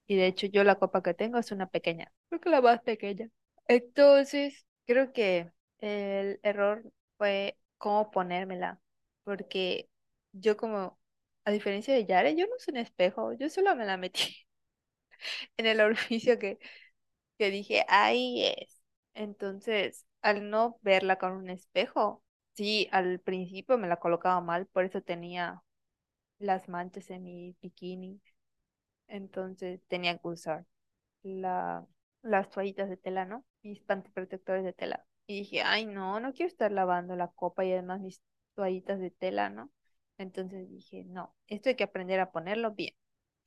Y 0.09 0.17
de 0.17 0.29
hecho, 0.29 0.49
yo 0.49 0.65
la 0.65 0.77
copa 0.81 1.03
que 1.05 1.15
tengo 1.15 1.39
es 1.41 1.53
una 1.53 1.69
pequeña, 1.69 2.13
creo 2.31 2.43
que 2.43 2.51
la 2.51 2.63
más 2.63 2.83
pequeña. 2.83 3.31
Entonces, 3.69 4.67
Creo 4.87 5.15
que 5.15 5.51
el 5.81 6.41
error 6.45 6.93
fue 7.19 7.59
cómo 7.79 8.13
ponérmela, 8.13 8.81
porque 9.25 9.91
yo 10.33 10.59
como, 10.59 11.00
a 11.45 11.51
diferencia 11.53 11.95
de 11.95 12.07
Yare, 12.07 12.37
yo 12.37 12.47
no 12.47 12.57
usé 12.57 12.71
un 12.73 12.79
espejo, 12.79 13.33
yo 13.35 13.49
solo 13.51 13.75
me 13.77 13.85
la 13.87 13.97
metí 13.97 14.21
en 15.57 15.67
el 15.67 15.81
orificio 15.81 16.39
que, 16.39 16.59
que 17.39 17.51
dije, 17.51 17.85
ahí 17.89 18.47
es. 18.47 18.81
Entonces, 19.15 20.07
al 20.23 20.51
no 20.51 20.79
verla 20.83 21.19
con 21.19 21.33
un 21.35 21.51
espejo, 21.51 22.25
sí, 22.55 22.89
al 22.93 23.21
principio 23.21 23.79
me 23.79 23.89
la 23.89 23.99
colocaba 23.99 24.41
mal, 24.41 24.67
por 24.67 24.85
eso 24.85 25.03
tenía 25.03 25.63
las 26.39 26.69
manchas 26.69 27.11
en 27.11 27.25
mi 27.25 27.57
bikini. 27.63 28.21
Entonces 29.09 29.81
tenía 29.89 30.19
que 30.19 30.29
usar 30.29 30.67
la, 31.23 31.87
las 32.23 32.51
toallitas 32.51 32.89
de 32.91 32.97
tela, 32.99 33.25
¿no? 33.27 33.45
mis 33.63 33.81
pantiprotectores 33.83 34.65
de 34.65 34.73
tela. 34.73 35.07
Y 35.27 35.41
dije, 35.41 35.63
ay, 35.63 35.87
no, 35.87 36.21
no 36.21 36.33
quiero 36.35 36.49
estar 36.49 36.73
lavando 36.73 37.17
la 37.17 37.29
copa 37.29 37.65
y 37.65 37.73
además 37.73 38.01
mis 38.01 38.23
toallitas 38.55 39.01
de 39.01 39.11
tela, 39.11 39.51
¿no? 39.51 39.71
Entonces 40.21 40.71
dije, 40.71 41.05
no, 41.07 41.35
esto 41.49 41.71
hay 41.71 41.77
que 41.77 41.85
aprender 41.85 42.21
a 42.21 42.33
ponerlo 42.33 42.73
bien. 42.73 42.95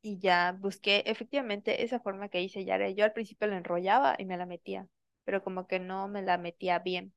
Y 0.02 0.20
ya 0.20 0.54
busqué 0.60 1.04
efectivamente 1.08 1.84
esa 1.84 2.00
forma 2.02 2.30
que 2.30 2.42
hice 2.42 2.66
Yara. 2.66 2.90
Yo 2.92 3.06
al 3.06 3.14
principio 3.14 3.48
la 3.48 3.58
enrollaba 3.58 4.16
y 4.20 4.26
me 4.26 4.38
la 4.38 4.46
metía. 4.46 4.88
pero 5.26 5.44
como 5.44 5.68
que 5.68 5.80
no 5.80 6.08
me 6.10 6.22
la 6.24 6.38
metía 6.38 6.80
bien. 6.80 7.14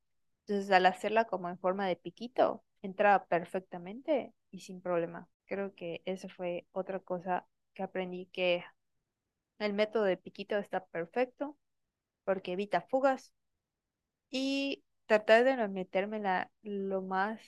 Entonces, 0.47 0.71
al 0.71 0.85
hacerla 0.87 1.25
como 1.25 1.49
en 1.49 1.59
forma 1.59 1.87
de 1.87 1.97
piquito, 1.97 2.63
entraba 2.81 3.25
perfectamente 3.27 4.33
y 4.51 4.61
sin 4.61 4.81
problema. 4.81 5.29
Creo 5.45 5.75
que 5.75 6.01
eso 6.05 6.29
fue 6.29 6.67
otra 6.73 6.99
cosa 7.01 7.47
que 7.75 7.83
aprendí 7.83 8.27
que 8.27 8.63
el 9.59 9.73
método 9.73 10.03
de 10.05 10.17
piquito 10.17 10.57
está 10.57 10.85
perfecto 10.87 11.57
porque 12.25 12.53
evita 12.53 12.81
fugas 12.81 13.33
y 14.29 14.83
tratar 15.07 15.43
de 15.43 15.57
no 15.57 15.67
metérmela 15.69 16.51
lo 16.63 17.01
más 17.01 17.39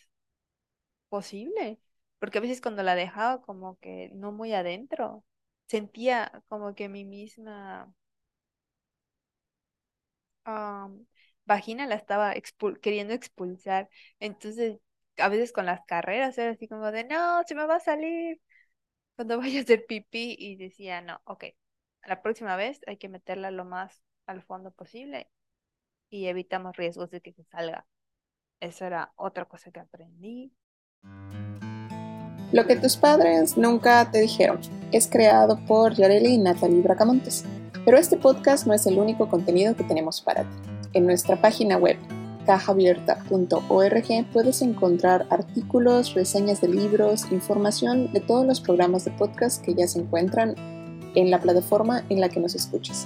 posible, 1.09 1.79
porque 2.19 2.39
a 2.39 2.41
veces 2.41 2.61
cuando 2.61 2.83
la 2.83 2.95
dejaba 2.95 3.41
como 3.41 3.77
que 3.79 4.09
no 4.13 4.31
muy 4.31 4.53
adentro, 4.53 5.23
sentía 5.67 6.43
como 6.49 6.75
que 6.75 6.89
mi 6.89 7.05
misma 7.05 7.93
vagina 11.45 11.87
la 11.87 11.95
estaba 11.95 12.33
queriendo 12.81 13.13
expulsar. 13.13 13.89
Entonces, 14.19 14.79
a 15.17 15.29
veces 15.29 15.51
con 15.51 15.65
las 15.65 15.81
carreras 15.85 16.37
era 16.37 16.51
así 16.51 16.67
como 16.67 16.91
de, 16.91 17.03
no, 17.05 17.43
se 17.45 17.55
me 17.55 17.65
va 17.65 17.75
a 17.77 17.79
salir 17.79 18.41
cuando 19.15 19.37
vaya 19.39 19.59
a 19.59 19.63
hacer 19.63 19.85
pipí 19.87 20.35
y 20.39 20.57
decía, 20.57 21.01
no, 21.01 21.21
ok, 21.25 21.45
la 22.07 22.21
próxima 22.21 22.55
vez 22.55 22.81
hay 22.87 22.97
que 22.97 23.09
meterla 23.09 23.51
lo 23.51 23.65
más 23.65 24.03
al 24.25 24.43
fondo 24.43 24.71
posible 24.71 25.29
y 26.09 26.27
evitamos 26.27 26.77
riesgos 26.77 27.11
de 27.11 27.21
que 27.21 27.33
se 27.33 27.43
salga. 27.45 27.85
Eso 28.59 28.85
era 28.85 29.13
otra 29.15 29.45
cosa 29.45 29.71
que 29.71 29.79
aprendí. 29.81 30.53
Lo 32.51 32.65
que 32.65 32.75
tus 32.75 32.97
padres 32.97 33.57
nunca 33.57 34.09
te 34.11 34.21
dijeron 34.21 34.59
es 34.91 35.07
creado 35.07 35.59
por 35.67 35.93
Yareli 35.93 36.33
y 36.33 36.37
Natalie 36.39 36.81
Bracamontes. 36.81 37.43
Pero 37.85 37.97
este 37.97 38.17
podcast 38.17 38.65
no 38.65 38.73
es 38.73 38.87
el 38.87 38.97
único 38.97 39.29
contenido 39.29 39.75
que 39.75 39.83
tenemos 39.83 40.21
para 40.21 40.43
ti. 40.43 40.55
En 40.93 41.05
nuestra 41.05 41.39
página 41.39 41.77
web 41.77 41.97
cajaabierta.org 42.47 44.25
puedes 44.33 44.61
encontrar 44.63 45.27
artículos, 45.29 46.15
reseñas 46.15 46.61
de 46.61 46.69
libros, 46.69 47.31
información 47.31 48.11
de 48.11 48.19
todos 48.19 48.47
los 48.47 48.59
programas 48.61 49.05
de 49.05 49.11
podcast 49.11 49.63
que 49.63 49.75
ya 49.75 49.87
se 49.87 49.99
encuentran 49.99 50.55
en 51.13 51.29
la 51.29 51.39
plataforma 51.39 52.03
en 52.09 52.19
la 52.19 52.29
que 52.29 52.39
nos 52.39 52.55
escuches. 52.55 53.05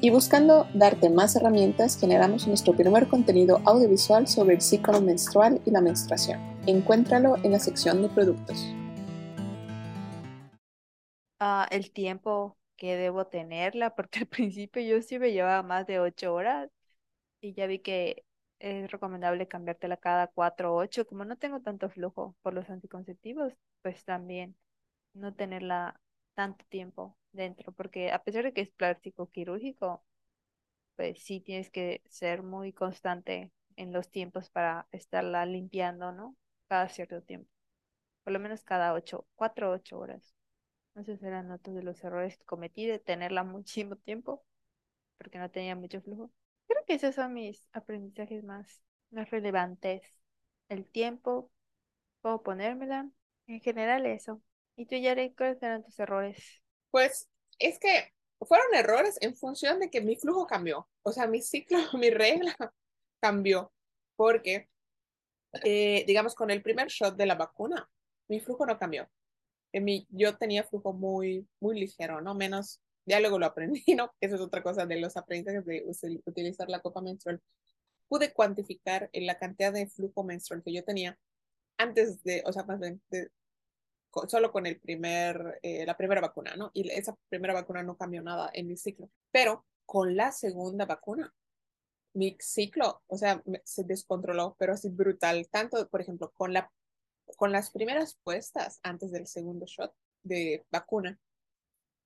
Y 0.00 0.08
buscando 0.08 0.66
darte 0.72 1.10
más 1.10 1.36
herramientas, 1.36 1.98
generamos 1.98 2.48
nuestro 2.48 2.74
primer 2.74 3.08
contenido 3.08 3.60
audiovisual 3.66 4.26
sobre 4.26 4.54
el 4.54 4.62
ciclo 4.62 5.02
menstrual 5.02 5.60
y 5.66 5.70
la 5.70 5.82
menstruación. 5.82 6.49
Encuéntralo 6.66 7.36
en 7.42 7.52
la 7.52 7.58
sección 7.58 8.02
de 8.02 8.08
productos. 8.10 8.66
Ah, 11.38 11.66
el 11.70 11.90
tiempo 11.90 12.58
que 12.76 12.96
debo 12.96 13.26
tenerla, 13.26 13.94
porque 13.96 14.20
al 14.20 14.26
principio 14.26 14.82
yo 14.82 15.02
sí 15.02 15.18
me 15.18 15.32
llevaba 15.32 15.62
más 15.62 15.86
de 15.86 16.00
ocho 16.00 16.34
horas 16.34 16.70
y 17.40 17.54
ya 17.54 17.66
vi 17.66 17.80
que 17.80 18.24
es 18.58 18.90
recomendable 18.90 19.48
cambiártela 19.48 19.96
cada 19.96 20.26
cuatro 20.28 20.74
o 20.74 20.78
ocho. 20.78 21.06
Como 21.06 21.24
no 21.24 21.36
tengo 21.36 21.60
tanto 21.60 21.88
flujo 21.90 22.36
por 22.42 22.54
los 22.54 22.68
anticonceptivos, 22.70 23.54
pues 23.82 24.04
también 24.04 24.56
no 25.14 25.34
tenerla 25.34 26.00
tanto 26.34 26.64
tiempo 26.68 27.16
dentro, 27.32 27.72
porque 27.72 28.12
a 28.12 28.22
pesar 28.22 28.44
de 28.44 28.52
que 28.52 28.62
es 28.62 28.70
plástico 28.70 29.30
quirúrgico, 29.30 30.04
pues 30.96 31.22
sí 31.22 31.40
tienes 31.40 31.70
que 31.70 32.02
ser 32.08 32.42
muy 32.42 32.72
constante 32.72 33.52
en 33.76 33.92
los 33.92 34.10
tiempos 34.10 34.50
para 34.50 34.86
estarla 34.92 35.46
limpiando, 35.46 36.12
¿no? 36.12 36.36
Cada 36.70 36.88
cierto 36.88 37.22
tiempo. 37.22 37.50
Por 38.24 38.32
lo 38.32 38.40
menos 38.40 38.64
cada 38.64 38.94
ocho, 38.94 39.26
cuatro 39.36 39.70
o 39.70 39.74
ocho 39.74 39.98
horas. 39.98 40.34
Esos 40.96 41.22
eran 41.22 41.50
otros 41.50 41.76
de 41.76 41.82
los 41.82 42.02
errores 42.04 42.38
que 42.38 42.44
cometí 42.46 42.86
de 42.86 43.00
tenerla 43.00 43.44
muchísimo 43.44 43.96
tiempo, 43.96 44.44
porque 45.18 45.38
no 45.38 45.50
tenía 45.50 45.76
mucho 45.76 46.00
flujo. 46.02 46.32
Creo 46.68 46.84
que 46.86 46.94
esos 46.94 47.14
son 47.16 47.34
mis 47.34 47.68
aprendizajes 47.72 48.44
más, 48.44 48.82
más 49.10 49.30
relevantes. 49.30 50.02
El 50.68 50.86
tiempo, 50.86 51.50
cómo 52.22 52.42
ponérmela, 52.42 53.10
en 53.48 53.60
general 53.60 54.06
eso. 54.06 54.42
¿Y 54.76 54.86
tú, 54.86 54.96
Yare, 54.96 55.34
cuáles 55.36 55.62
eran 55.62 55.84
tus 55.84 55.98
errores? 56.00 56.62
Pues 56.90 57.28
es 57.58 57.78
que 57.78 58.14
fueron 58.40 58.74
errores 58.74 59.18
en 59.20 59.36
función 59.36 59.80
de 59.80 59.90
que 59.90 60.00
mi 60.00 60.16
flujo 60.16 60.46
cambió. 60.46 60.88
O 61.02 61.12
sea, 61.12 61.26
mi 61.26 61.42
ciclo, 61.42 61.78
mi 61.98 62.10
regla 62.10 62.56
cambió. 63.20 63.72
Porque, 64.16 64.69
eh, 65.64 66.04
digamos, 66.06 66.34
con 66.34 66.50
el 66.50 66.62
primer 66.62 66.88
shot 66.88 67.16
de 67.16 67.26
la 67.26 67.34
vacuna, 67.34 67.88
mi 68.28 68.40
flujo 68.40 68.66
no 68.66 68.78
cambió 68.78 69.08
en 69.72 69.84
mi, 69.84 70.06
yo 70.10 70.36
tenía 70.36 70.64
flujo 70.64 70.92
muy, 70.92 71.46
muy 71.60 71.78
ligero, 71.78 72.20
¿no? 72.20 72.34
Menos, 72.34 72.80
ya 73.06 73.20
luego 73.20 73.38
lo 73.38 73.46
aprendí, 73.46 73.82
¿no? 73.96 74.12
Esa 74.20 74.36
es 74.36 74.40
otra 74.40 74.62
cosa 74.62 74.86
de 74.86 75.00
los 75.00 75.16
aprendizajes 75.16 75.64
de 75.64 75.84
utilizar 76.26 76.68
la 76.68 76.80
copa 76.80 77.00
menstrual. 77.00 77.40
Pude 78.08 78.32
cuantificar 78.32 79.08
la 79.12 79.38
cantidad 79.38 79.72
de 79.72 79.86
flujo 79.86 80.24
menstrual 80.24 80.62
que 80.64 80.72
yo 80.72 80.84
tenía 80.84 81.18
antes 81.78 82.22
de, 82.24 82.42
o 82.44 82.52
sea, 82.52 82.64
más 82.64 82.80
bien, 82.80 83.00
solo 84.28 84.52
con 84.52 84.66
el 84.66 84.78
primer, 84.80 85.60
eh, 85.62 85.86
la 85.86 85.96
primera 85.96 86.20
vacuna, 86.20 86.56
¿no? 86.56 86.70
Y 86.74 86.90
esa 86.90 87.16
primera 87.28 87.54
vacuna 87.54 87.82
no 87.82 87.96
cambió 87.96 88.22
nada 88.22 88.50
en 88.52 88.66
mi 88.66 88.76
ciclo. 88.76 89.08
Pero 89.30 89.64
con 89.86 90.16
la 90.16 90.32
segunda 90.32 90.84
vacuna, 90.84 91.32
mi 92.12 92.36
ciclo, 92.40 93.02
o 93.06 93.16
sea, 93.16 93.42
se 93.64 93.84
descontroló, 93.84 94.56
pero 94.58 94.72
así 94.72 94.88
brutal. 94.88 95.48
Tanto, 95.50 95.88
por 95.88 96.00
ejemplo, 96.00 96.32
con 96.32 96.52
la 96.52 96.70
con 97.36 97.52
las 97.52 97.70
primeras 97.70 98.18
puestas 98.24 98.80
antes 98.82 99.12
del 99.12 99.26
segundo 99.26 99.66
shot 99.66 99.94
de 100.22 100.64
vacuna, 100.70 101.18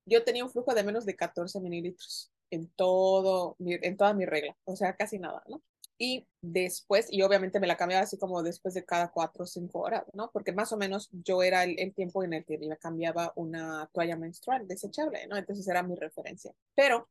yo 0.05 0.23
tenía 0.23 0.43
un 0.43 0.51
flujo 0.51 0.73
de 0.73 0.83
menos 0.83 1.05
de 1.05 1.15
14 1.15 1.59
mililitros 1.61 2.31
en 2.51 2.69
todo, 2.69 3.55
en 3.59 3.97
toda 3.97 4.13
mi 4.13 4.25
regla, 4.25 4.55
o 4.65 4.75
sea, 4.75 4.95
casi 4.95 5.19
nada, 5.19 5.43
¿no? 5.47 5.61
Y 5.97 6.27
después, 6.41 7.07
y 7.09 7.21
obviamente 7.21 7.59
me 7.59 7.67
la 7.67 7.77
cambiaba 7.77 8.03
así 8.03 8.17
como 8.17 8.43
después 8.43 8.73
de 8.73 8.83
cada 8.83 9.11
cuatro 9.11 9.45
o 9.45 9.47
cinco 9.47 9.79
horas, 9.79 10.03
¿no? 10.13 10.29
Porque 10.31 10.51
más 10.51 10.73
o 10.73 10.77
menos 10.77 11.09
yo 11.11 11.41
era 11.41 11.63
el, 11.63 11.93
tiempo 11.93 12.23
en 12.23 12.33
el 12.33 12.45
que 12.45 12.57
me 12.57 12.77
cambiaba 12.77 13.31
una 13.35 13.89
toalla 13.93 14.17
menstrual 14.17 14.67
desechable, 14.67 15.25
¿no? 15.27 15.37
Entonces 15.37 15.67
era 15.67 15.83
mi 15.83 15.95
referencia. 15.95 16.53
Pero 16.75 17.07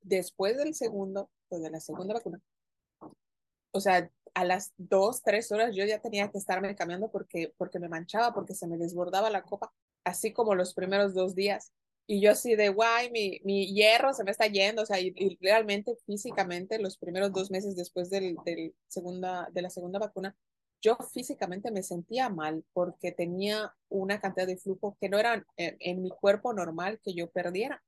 después 0.00 0.56
del 0.56 0.74
segundo, 0.74 1.28
pues 1.54 1.62
de 1.62 1.70
la 1.70 1.80
segunda 1.80 2.14
vacuna, 2.14 2.40
o 3.72 3.80
sea, 3.80 4.10
a 4.34 4.44
las 4.44 4.72
dos, 4.76 5.22
tres 5.22 5.52
horas 5.52 5.74
yo 5.76 5.84
ya 5.84 6.00
tenía 6.00 6.30
que 6.30 6.38
estarme 6.38 6.74
cambiando 6.74 7.10
porque, 7.10 7.52
porque 7.56 7.78
me 7.78 7.88
manchaba, 7.88 8.34
porque 8.34 8.54
se 8.54 8.66
me 8.66 8.76
desbordaba 8.76 9.30
la 9.30 9.42
copa, 9.42 9.72
así 10.04 10.32
como 10.32 10.54
los 10.54 10.74
primeros 10.74 11.14
dos 11.14 11.34
días. 11.34 11.72
Y 12.06 12.20
yo 12.20 12.32
así 12.32 12.54
de, 12.56 12.68
guay, 12.68 13.10
mi, 13.10 13.40
mi 13.44 13.72
hierro 13.72 14.12
se 14.12 14.24
me 14.24 14.30
está 14.32 14.46
yendo, 14.46 14.82
o 14.82 14.86
sea, 14.86 15.00
y, 15.00 15.38
realmente 15.40 15.96
físicamente 16.06 16.78
los 16.78 16.98
primeros 16.98 17.32
dos 17.32 17.50
meses 17.50 17.76
después 17.76 18.10
del, 18.10 18.36
del, 18.44 18.74
segunda, 18.88 19.48
de 19.52 19.62
la 19.62 19.70
segunda 19.70 19.98
vacuna, 19.98 20.36
yo 20.82 20.96
físicamente 21.12 21.70
me 21.70 21.82
sentía 21.82 22.28
mal 22.28 22.64
porque 22.72 23.12
tenía 23.12 23.74
una 23.88 24.20
cantidad 24.20 24.46
de 24.46 24.58
flujo 24.58 24.96
que 25.00 25.08
no 25.08 25.18
era 25.18 25.46
en 25.56 26.02
mi 26.02 26.10
cuerpo 26.10 26.52
normal 26.52 27.00
que 27.02 27.14
yo 27.14 27.30
perdiera 27.30 27.82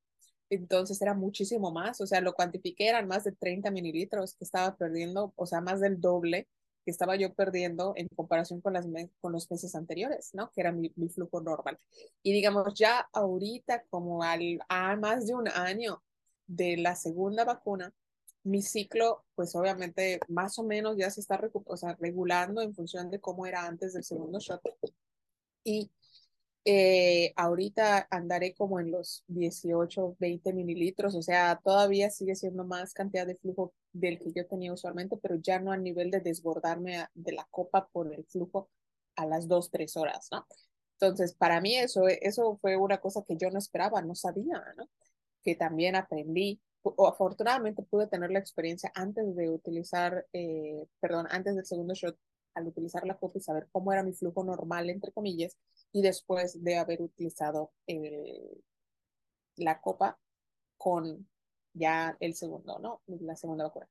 entonces 0.50 1.00
era 1.02 1.14
muchísimo 1.14 1.72
más, 1.72 2.00
o 2.00 2.06
sea, 2.06 2.20
lo 2.20 2.34
cuantifiqué, 2.34 2.88
eran 2.88 3.08
más 3.08 3.24
de 3.24 3.32
30 3.32 3.70
mililitros 3.70 4.34
que 4.34 4.44
estaba 4.44 4.76
perdiendo, 4.76 5.32
o 5.36 5.46
sea, 5.46 5.60
más 5.60 5.80
del 5.80 6.00
doble 6.00 6.48
que 6.84 6.92
estaba 6.92 7.16
yo 7.16 7.34
perdiendo 7.34 7.94
en 7.96 8.06
comparación 8.14 8.60
con, 8.60 8.72
las 8.72 8.86
con 9.20 9.32
los 9.32 9.50
meses 9.50 9.74
anteriores, 9.74 10.30
¿no? 10.34 10.52
Que 10.52 10.60
era 10.60 10.70
mi, 10.70 10.90
flujo 11.08 11.40
normal. 11.40 11.80
Y 12.22 12.32
digamos, 12.32 12.74
ya 12.74 13.08
ahorita, 13.12 13.84
como 13.90 14.22
al, 14.22 14.60
a 14.68 14.94
más 14.94 15.26
de 15.26 15.34
un 15.34 15.48
año 15.48 16.00
de 16.46 16.76
la 16.76 16.94
segunda 16.94 17.44
vacuna, 17.44 17.92
mi 18.44 18.62
ciclo, 18.62 19.24
pues 19.34 19.56
obviamente 19.56 20.20
más 20.28 20.60
o 20.60 20.62
menos 20.62 20.96
ya 20.96 21.10
se 21.10 21.20
está 21.20 21.40
o 21.52 21.76
regulando 21.98 22.62
en 22.62 22.72
función 22.72 23.10
de 23.10 23.20
cómo 23.20 23.46
era 23.46 23.66
antes 23.66 23.92
del 23.92 24.04
segundo 24.04 24.38
shot. 24.38 24.62
Y 25.64 25.90
eh, 26.68 27.32
ahorita 27.36 28.08
andaré 28.10 28.52
como 28.52 28.80
en 28.80 28.90
los 28.90 29.22
18, 29.28 30.16
20 30.18 30.52
mililitros, 30.52 31.14
o 31.14 31.22
sea, 31.22 31.60
todavía 31.62 32.10
sigue 32.10 32.34
siendo 32.34 32.64
más 32.64 32.92
cantidad 32.92 33.24
de 33.24 33.36
flujo 33.36 33.72
del 33.92 34.18
que 34.18 34.32
yo 34.32 34.46
tenía 34.48 34.72
usualmente, 34.72 35.16
pero 35.16 35.36
ya 35.36 35.60
no 35.60 35.70
a 35.70 35.76
nivel 35.76 36.10
de 36.10 36.20
desbordarme 36.20 37.06
de 37.14 37.32
la 37.32 37.46
copa 37.52 37.86
por 37.92 38.12
el 38.12 38.24
flujo 38.26 38.68
a 39.14 39.26
las 39.26 39.46
2, 39.46 39.70
3 39.70 39.96
horas, 39.96 40.28
¿no? 40.32 40.44
Entonces, 41.00 41.34
para 41.34 41.60
mí 41.60 41.76
eso, 41.76 42.08
eso 42.08 42.58
fue 42.60 42.76
una 42.76 42.98
cosa 42.98 43.22
que 43.22 43.36
yo 43.36 43.48
no 43.50 43.58
esperaba, 43.58 44.02
no 44.02 44.16
sabía, 44.16 44.60
¿no? 44.76 44.88
Que 45.44 45.54
también 45.54 45.94
aprendí, 45.94 46.60
o 46.82 47.06
afortunadamente 47.06 47.84
pude 47.84 48.08
tener 48.08 48.32
la 48.32 48.40
experiencia 48.40 48.90
antes 48.94 49.36
de 49.36 49.50
utilizar, 49.50 50.26
eh, 50.32 50.84
perdón, 50.98 51.26
antes 51.30 51.54
del 51.54 51.64
segundo 51.64 51.94
shot, 51.94 52.18
al 52.56 52.66
utilizar 52.66 53.06
la 53.06 53.16
copa 53.16 53.38
y 53.38 53.42
saber 53.42 53.68
cómo 53.70 53.92
era 53.92 54.02
mi 54.02 54.12
flujo 54.12 54.42
normal, 54.44 54.90
entre 54.90 55.12
comillas, 55.12 55.56
y 55.92 56.02
después 56.02 56.62
de 56.62 56.76
haber 56.76 57.02
utilizado 57.02 57.70
la 59.56 59.80
copa 59.80 60.18
con 60.76 61.28
ya 61.72 62.16
el 62.20 62.34
segundo, 62.34 62.78
¿no? 62.78 63.02
La 63.06 63.36
segunda 63.36 63.64
vacuna. 63.64 63.88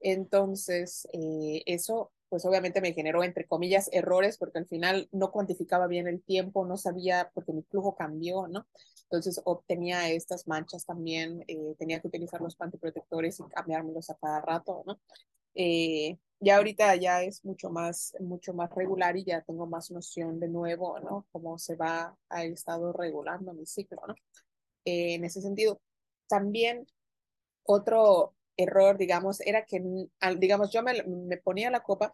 Entonces, 0.00 1.06
eh, 1.12 1.62
eso 1.66 2.12
pues 2.28 2.44
obviamente 2.44 2.80
me 2.80 2.92
generó, 2.92 3.22
entre 3.22 3.46
comillas, 3.46 3.88
errores, 3.92 4.36
porque 4.36 4.58
al 4.58 4.66
final 4.66 5.08
no 5.12 5.30
cuantificaba 5.30 5.86
bien 5.86 6.08
el 6.08 6.22
tiempo, 6.22 6.66
no 6.66 6.76
sabía, 6.76 7.30
porque 7.34 7.52
mi 7.52 7.62
flujo 7.62 7.94
cambió, 7.94 8.48
¿no? 8.48 8.66
Entonces 9.04 9.40
obtenía 9.44 10.10
estas 10.10 10.48
manchas 10.48 10.84
también, 10.84 11.44
eh, 11.46 11.74
tenía 11.78 12.00
que 12.00 12.08
utilizar 12.08 12.40
los 12.40 12.56
pantiprotectores 12.56 13.38
y 13.38 13.44
cambiármelos 13.44 14.10
a 14.10 14.16
cada 14.16 14.40
rato, 14.40 14.82
¿no? 14.86 14.98
Eh, 15.54 16.18
ya 16.40 16.56
ahorita 16.56 16.94
ya 16.96 17.22
es 17.22 17.44
mucho 17.44 17.70
más, 17.70 18.14
mucho 18.20 18.52
más 18.54 18.70
regular 18.74 19.16
y 19.16 19.24
ya 19.24 19.42
tengo 19.42 19.66
más 19.66 19.90
noción 19.90 20.38
de 20.38 20.48
nuevo, 20.48 20.98
¿no? 21.00 21.26
Cómo 21.32 21.58
se 21.58 21.76
va 21.76 22.16
a 22.28 22.44
estado 22.44 22.92
regulando 22.92 23.52
mi 23.54 23.66
ciclo, 23.66 24.00
¿no? 24.06 24.14
Eh, 24.84 25.14
en 25.14 25.24
ese 25.24 25.40
sentido, 25.40 25.80
también 26.28 26.86
otro 27.64 28.34
error, 28.56 28.96
digamos, 28.98 29.40
era 29.40 29.64
que, 29.64 29.82
digamos, 30.38 30.70
yo 30.70 30.82
me, 30.82 31.02
me 31.04 31.36
ponía 31.38 31.70
la 31.70 31.82
copa 31.82 32.12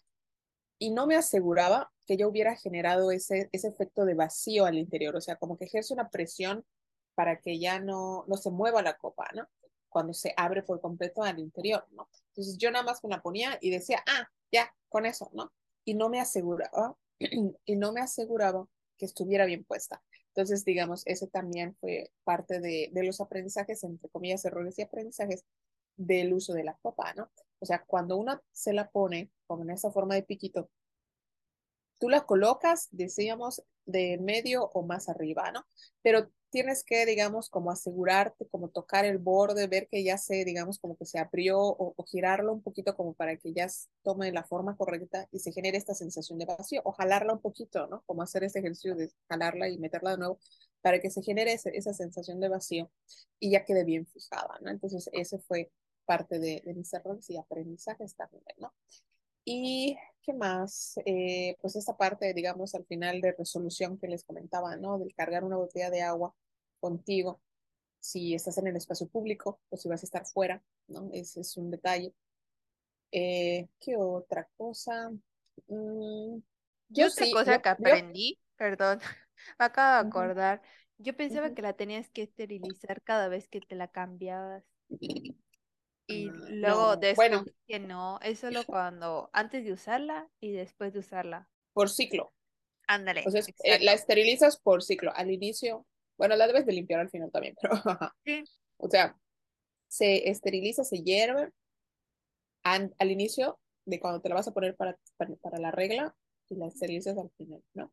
y 0.79 0.91
no 0.91 1.07
me 1.07 1.17
aseguraba 1.17 1.93
que 2.07 2.17
yo 2.17 2.29
hubiera 2.29 2.57
generado 2.57 3.13
ese, 3.13 3.49
ese 3.53 3.69
efecto 3.69 4.05
de 4.05 4.15
vacío 4.15 4.65
al 4.67 4.79
interior, 4.79 5.15
o 5.17 5.21
sea, 5.21 5.37
como 5.37 5.57
que 5.57 5.67
ejerce 5.67 5.95
una 5.95 6.11
presión 6.11 6.65
para 7.15 7.41
que 7.41 7.59
ya 7.59 7.79
no, 7.79 8.25
no 8.27 8.37
se 8.37 8.51
mueva 8.51 8.83
la 8.83 8.97
copa, 8.97 9.29
¿no? 9.35 9.47
Cuando 9.93 10.15
se 10.15 10.35
abre 10.37 10.63
por 10.63 10.81
completo 10.81 11.23
al 11.23 11.39
interior, 11.39 11.87
¿no? 11.91 12.09
Entonces 12.29 12.57
yo 12.59 12.71
nada 12.71 12.85
más 12.85 13.03
me 13.05 13.11
la 13.11 13.23
ponía 13.23 13.59
y 13.61 13.71
decía, 13.71 14.03
ah, 14.07 14.29
ya, 14.51 14.75
con 14.89 15.07
eso, 15.07 15.31
¿no? 15.35 15.53
Y 15.85 15.95
no 15.95 16.09
me 16.09 16.21
aseguraba, 16.21 16.97
y 17.65 17.77
no 17.77 17.93
me 17.93 18.01
aseguraba 18.01 18.67
que 18.97 19.07
estuviera 19.07 19.45
bien 19.45 19.65
puesta. 19.65 20.03
Entonces, 20.29 20.65
digamos, 20.65 21.03
ese 21.07 21.27
también 21.27 21.77
fue 21.77 22.11
parte 22.25 22.61
de, 22.61 22.89
de 22.93 23.05
los 23.05 23.21
aprendizajes, 23.21 23.85
entre 23.85 24.09
comillas, 24.09 24.45
errores 24.45 24.79
y 24.79 24.83
aprendizajes 24.83 25.45
del 25.97 26.33
uso 26.33 26.55
de 26.55 26.65
la 26.65 26.79
copa, 26.81 27.13
¿no? 27.15 27.31
O 27.59 27.67
sea, 27.67 27.85
cuando 27.87 28.17
uno 28.17 28.41
se 28.51 28.73
la 28.73 28.91
pone 28.91 29.31
con 29.47 29.71
esa 29.71 29.91
forma 29.91 30.15
de 30.15 30.23
piquito, 30.23 30.71
tú 31.99 32.09
la 32.09 32.23
colocas, 32.27 32.89
decíamos, 32.91 33.63
de 33.85 34.19
medio 34.19 34.65
o 34.65 34.83
más 34.83 35.09
arriba, 35.09 35.53
¿no? 35.53 35.65
Pero 36.03 36.31
tienes 36.53 36.85
que, 36.85 37.07
digamos, 37.07 37.49
como 37.49 37.71
asegurarte, 37.71 38.47
como 38.49 38.69
tocar 38.69 39.07
el 39.07 39.19
borde, 39.19 39.67
ver 39.67 39.89
que 39.89 40.05
ya 40.05 40.19
se, 40.19 40.45
digamos, 40.45 40.79
como 40.79 40.97
que 40.97 41.07
se 41.07 41.19
abrió 41.19 41.59
o, 41.59 41.95
girarlo 42.05 42.53
un 42.53 42.63
poquito 42.63 42.95
como 42.95 43.15
para 43.15 43.37
que 43.39 43.55
ya 43.55 43.67
tome 44.03 44.31
la 44.33 44.45
forma 44.45 44.77
correcta 44.77 45.27
y 45.33 45.39
se 45.41 45.51
genere 45.51 45.79
esta 45.79 45.95
sensación 45.95 46.39
de 46.39 46.45
vacío 46.45 46.83
o 46.85 46.93
jalarla 46.93 47.33
un 47.33 47.41
poquito, 47.41 47.87
¿no? 47.87 48.03
Como 48.07 48.23
hacer 48.23 48.45
ese 48.45 48.59
ejercicio 48.59 48.95
de 48.95 49.11
jalarla 49.29 49.69
y 49.71 49.79
meterla 49.79 50.11
de 50.13 50.19
nuevo 50.19 50.39
para 50.83 51.01
que 51.01 51.11
se 51.11 51.23
genere 51.23 51.55
esa 51.55 51.95
sensación 51.95 52.39
de 52.39 52.49
vacío 52.49 52.91
y 53.41 53.53
ya 53.53 53.65
quede 53.65 53.85
bien 53.85 54.07
fijada, 54.07 54.59
¿no? 54.61 54.71
Entonces, 54.71 55.09
ese 55.13 55.39
fue 55.39 55.71
parte 56.05 56.39
de, 56.39 56.63
de 56.65 56.75
mis 56.75 56.93
errores 56.93 57.29
y 57.31 57.39
aprendizajes 57.39 58.15
también, 58.15 58.45
¿no? 58.59 58.73
Y 59.45 59.97
qué 60.23 60.33
más, 60.35 61.01
eh, 61.05 61.57
pues 61.61 61.77
esta 61.77 61.97
parte, 61.97 62.33
digamos, 62.35 62.75
al 62.75 62.85
final 62.85 63.21
de 63.21 63.33
resolución 63.33 63.99
que 63.99 64.09
les 64.09 64.25
comentaba, 64.25 64.77
¿no? 64.77 64.99
Del 64.99 65.15
cargar 65.15 65.45
una 65.45 65.57
botella 65.57 65.91
de 65.91 66.03
agua 66.03 66.35
contigo, 66.83 67.41
si 68.01 68.35
estás 68.35 68.59
en 68.59 68.67
el 68.67 68.77
espacio 68.77 69.07
público 69.09 69.61
o 69.71 69.77
si 69.77 69.89
vas 69.89 70.03
a 70.03 70.07
estar 70.07 70.27
fuera, 70.27 70.61
¿no? 70.89 71.09
Ese 71.13 71.41
es 71.41 71.57
un 71.57 71.71
detalle. 71.71 72.13
Eh, 73.13 73.69
¿Qué 73.79 73.97
otra 73.97 74.49
cosa? 74.57 75.11
Mm, 75.69 76.39
yo 76.89 77.07
otra 77.07 77.27
cosa 77.33 77.63
que 77.63 77.69
aprendí, 77.69 78.41
perdón, 78.57 78.99
me 79.59 79.65
acabo 79.65 80.03
de 80.03 80.09
acordar. 80.09 80.63
Yo 80.99 81.17
pensaba 81.17 81.55
que 81.55 81.63
la 81.63 81.75
tenías 81.75 82.11
que 82.11 82.23
esterilizar 82.23 83.01
cada 83.03 83.29
vez 83.29 83.49
que 83.49 83.61
te 83.61 83.77
la 83.77 83.89
cambiabas. 83.89 84.65
Y 86.09 86.29
ah, 86.29 86.33
luego 86.49 86.97
después 86.97 87.31
bueno, 87.31 87.45
que 87.67 87.79
no, 87.79 88.19
es 88.21 88.41
solo 88.41 88.65
cuando, 88.67 89.31
antes 89.33 89.65
de 89.65 89.73
usarla 89.73 90.29
y 90.41 90.51
después 90.51 90.93
de 90.93 90.99
usarla. 90.99 91.49
Por 91.73 91.89
ciclo. 91.89 92.33
Ándale. 92.89 93.21
Entonces, 93.21 93.55
eh, 93.63 93.79
la 93.81 93.93
esterilizas 93.93 94.59
por 94.59 94.83
ciclo. 94.83 95.13
Al 95.15 95.31
inicio, 95.31 95.87
bueno, 96.23 96.37
la 96.37 96.47
debes 96.47 96.65
de 96.65 96.73
limpiar 96.73 97.01
al 97.01 97.11
final 97.11 97.33
también, 97.33 97.57
pero. 97.61 97.75
sí. 98.25 98.45
O 98.77 98.89
sea, 98.89 99.19
se 99.89 100.31
esteriliza, 100.31 100.85
se 100.85 101.03
hierve 101.03 101.51
al 102.63 103.11
inicio 103.11 103.59
de 103.87 103.99
cuando 103.99 104.21
te 104.21 104.29
la 104.29 104.37
vas 104.37 104.47
a 104.47 104.53
poner 104.53 104.77
para, 104.77 104.97
para, 105.17 105.59
la 105.59 105.73
regla 105.73 106.15
y 106.49 106.55
la 106.55 106.69
esterilizas 106.69 107.19
al 107.19 107.29
final, 107.37 107.61
¿no? 107.75 107.93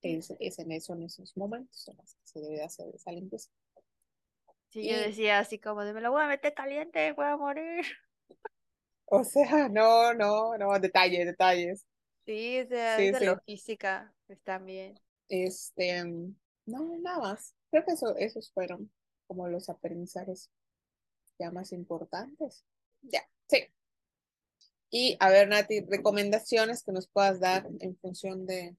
Es, 0.00 0.32
es 0.38 0.60
en 0.60 0.70
eso, 0.70 0.92
en 0.92 1.02
esos 1.02 1.36
momentos 1.36 1.88
en 1.88 1.96
los 1.96 2.14
que 2.14 2.20
se 2.22 2.40
debe 2.40 2.62
hacer 2.62 2.94
esa 2.94 3.10
limpieza. 3.10 3.50
Sí, 4.68 4.88
yo 4.88 4.96
decía 4.96 5.40
así 5.40 5.58
como 5.58 5.82
de 5.82 5.92
me 5.92 6.00
la 6.00 6.10
voy 6.10 6.22
a 6.22 6.28
meter 6.28 6.54
caliente, 6.54 7.10
voy 7.14 7.26
a 7.26 7.36
morir. 7.36 7.84
O 9.12 9.24
sea, 9.24 9.68
no, 9.68 10.14
no, 10.14 10.56
no, 10.56 10.78
detalles, 10.78 11.26
detalles. 11.26 11.84
Sí, 12.24 12.60
o 12.60 12.68
sea, 12.68 12.96
sí, 12.96 13.06
esa 13.06 13.24
logística 13.24 14.14
está 14.28 14.58
bien. 14.58 14.94
Este, 15.28 16.04
no, 16.66 16.98
nada 16.98 17.18
más. 17.18 17.54
Creo 17.70 17.84
que 17.84 17.92
eso, 17.92 18.16
esos 18.16 18.52
fueron 18.52 18.90
como 19.26 19.48
los 19.48 19.68
aprendizajes 19.68 20.50
ya 21.38 21.50
más 21.50 21.72
importantes. 21.72 22.64
Ya, 23.02 23.22
sí. 23.48 23.66
Y 24.90 25.16
a 25.20 25.30
ver, 25.30 25.48
Nati, 25.48 25.80
recomendaciones 25.80 26.82
que 26.82 26.92
nos 26.92 27.08
puedas 27.08 27.40
dar 27.40 27.66
en 27.78 27.96
función 27.96 28.46
de, 28.46 28.76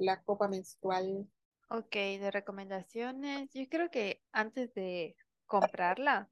la 0.00 0.22
copa 0.22 0.48
menstrual 0.48 1.28
Ok, 1.70 1.92
de 1.92 2.30
recomendaciones, 2.30 3.50
yo 3.52 3.68
creo 3.68 3.90
que 3.90 4.22
antes 4.32 4.72
de 4.72 5.16
comprarla, 5.44 6.30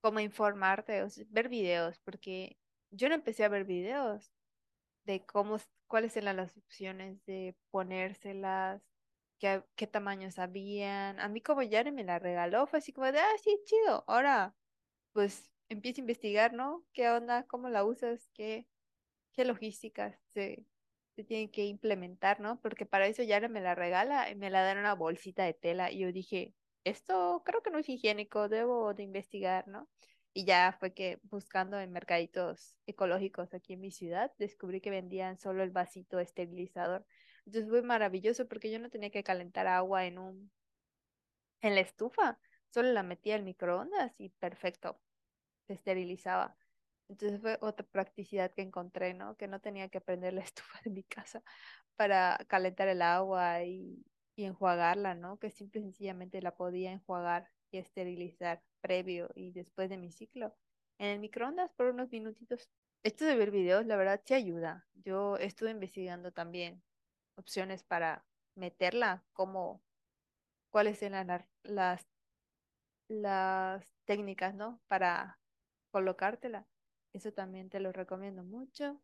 como 0.00 0.18
informarte, 0.18 1.04
o 1.04 1.08
ver 1.28 1.48
videos, 1.48 2.00
porque 2.00 2.58
yo 2.90 3.08
no 3.08 3.14
empecé 3.14 3.44
a 3.44 3.48
ver 3.48 3.64
videos 3.64 4.32
de 5.04 5.24
cómo, 5.24 5.58
cuáles 5.86 6.16
eran 6.16 6.38
las 6.38 6.56
opciones 6.56 7.24
de 7.24 7.54
ponérselas, 7.70 8.82
qué, 9.44 9.62
qué 9.76 9.86
tamaños 9.86 10.38
habían. 10.38 11.20
A 11.20 11.28
mí 11.28 11.40
como 11.42 11.62
ya 11.62 11.84
me 11.92 12.04
la 12.04 12.18
regaló, 12.18 12.66
fue 12.66 12.78
así 12.78 12.92
como 12.92 13.10
de, 13.12 13.18
ah, 13.18 13.38
sí, 13.42 13.60
chido. 13.66 14.04
Ahora, 14.06 14.54
pues 15.12 15.50
empiezo 15.68 16.00
a 16.00 16.02
investigar, 16.02 16.52
¿no? 16.54 16.84
¿Qué 16.92 17.10
onda? 17.10 17.46
¿Cómo 17.46 17.68
la 17.68 17.84
usas? 17.84 18.28
¿Qué, 18.34 18.66
qué 19.32 19.44
logísticas 19.44 20.16
se, 20.34 20.66
se 21.16 21.24
tienen 21.24 21.50
que 21.50 21.66
implementar, 21.66 22.40
¿no? 22.40 22.60
Porque 22.60 22.86
para 22.86 23.06
eso 23.06 23.22
ya 23.22 23.40
me 23.48 23.60
la 23.60 23.74
regala 23.74 24.30
y 24.30 24.36
me 24.36 24.50
la 24.50 24.62
dan 24.62 24.78
una 24.78 24.94
bolsita 24.94 25.44
de 25.44 25.54
tela. 25.54 25.90
Y 25.92 26.00
yo 26.00 26.12
dije, 26.12 26.54
esto 26.84 27.42
creo 27.44 27.62
que 27.62 27.70
no 27.70 27.78
es 27.78 27.88
higiénico, 27.88 28.48
debo 28.48 28.94
de 28.94 29.02
investigar, 29.04 29.68
¿no? 29.68 29.90
Y 30.32 30.46
ya 30.46 30.76
fue 30.80 30.94
que 30.94 31.20
buscando 31.24 31.78
en 31.80 31.92
mercaditos 31.92 32.76
ecológicos 32.86 33.54
aquí 33.54 33.74
en 33.74 33.80
mi 33.80 33.90
ciudad, 33.90 34.32
descubrí 34.38 34.80
que 34.80 34.90
vendían 34.90 35.38
solo 35.38 35.62
el 35.62 35.70
vasito 35.70 36.18
esterilizador. 36.18 37.06
Entonces 37.46 37.70
fue 37.70 37.82
maravilloso 37.82 38.48
porque 38.48 38.70
yo 38.70 38.78
no 38.78 38.90
tenía 38.90 39.10
que 39.10 39.24
calentar 39.24 39.66
agua 39.66 40.06
en 40.06 40.18
un 40.18 40.52
en 41.60 41.74
la 41.74 41.80
estufa, 41.80 42.38
solo 42.68 42.92
la 42.92 43.02
metía 43.02 43.34
al 43.36 43.42
microondas 43.42 44.14
y 44.18 44.30
perfecto, 44.30 45.00
se 45.66 45.74
esterilizaba. 45.74 46.56
Entonces 47.08 47.40
fue 47.40 47.58
otra 47.60 47.86
practicidad 47.86 48.52
que 48.54 48.62
encontré, 48.62 49.14
¿no? 49.14 49.36
Que 49.36 49.48
no 49.48 49.60
tenía 49.60 49.88
que 49.88 50.00
prender 50.00 50.34
la 50.34 50.42
estufa 50.44 50.80
de 50.84 50.90
mi 50.90 51.04
casa 51.04 51.42
para 51.96 52.38
calentar 52.48 52.88
el 52.88 53.02
agua 53.02 53.64
y, 53.64 54.04
y 54.36 54.44
enjuagarla, 54.44 55.14
¿no? 55.14 55.38
Que 55.38 55.50
simple 55.50 55.80
y 55.82 55.84
sencillamente 55.84 56.42
la 56.42 56.56
podía 56.56 56.92
enjuagar 56.92 57.50
y 57.70 57.78
esterilizar 57.78 58.62
previo 58.80 59.30
y 59.34 59.52
después 59.52 59.88
de 59.90 59.98
mi 59.98 60.12
ciclo 60.12 60.56
en 60.98 61.08
el 61.08 61.20
microondas 61.20 61.72
por 61.74 61.86
unos 61.88 62.10
minutitos. 62.10 62.70
Esto 63.02 63.24
de 63.26 63.36
ver 63.36 63.50
videos, 63.50 63.86
la 63.86 63.96
verdad, 63.96 64.22
sí 64.24 64.34
ayuda. 64.34 64.86
Yo 64.94 65.36
estuve 65.36 65.70
investigando 65.70 66.32
también 66.32 66.82
opciones 67.36 67.82
para 67.82 68.24
meterla, 68.54 69.24
como 69.32 69.82
cuáles 70.70 71.02
eran 71.02 71.28
las, 71.62 72.06
las 73.08 73.86
técnicas, 74.04 74.54
¿no? 74.54 74.80
Para 74.88 75.38
colocártela. 75.90 76.66
Eso 77.12 77.32
también 77.32 77.68
te 77.70 77.80
lo 77.80 77.92
recomiendo 77.92 78.42
mucho. 78.42 79.00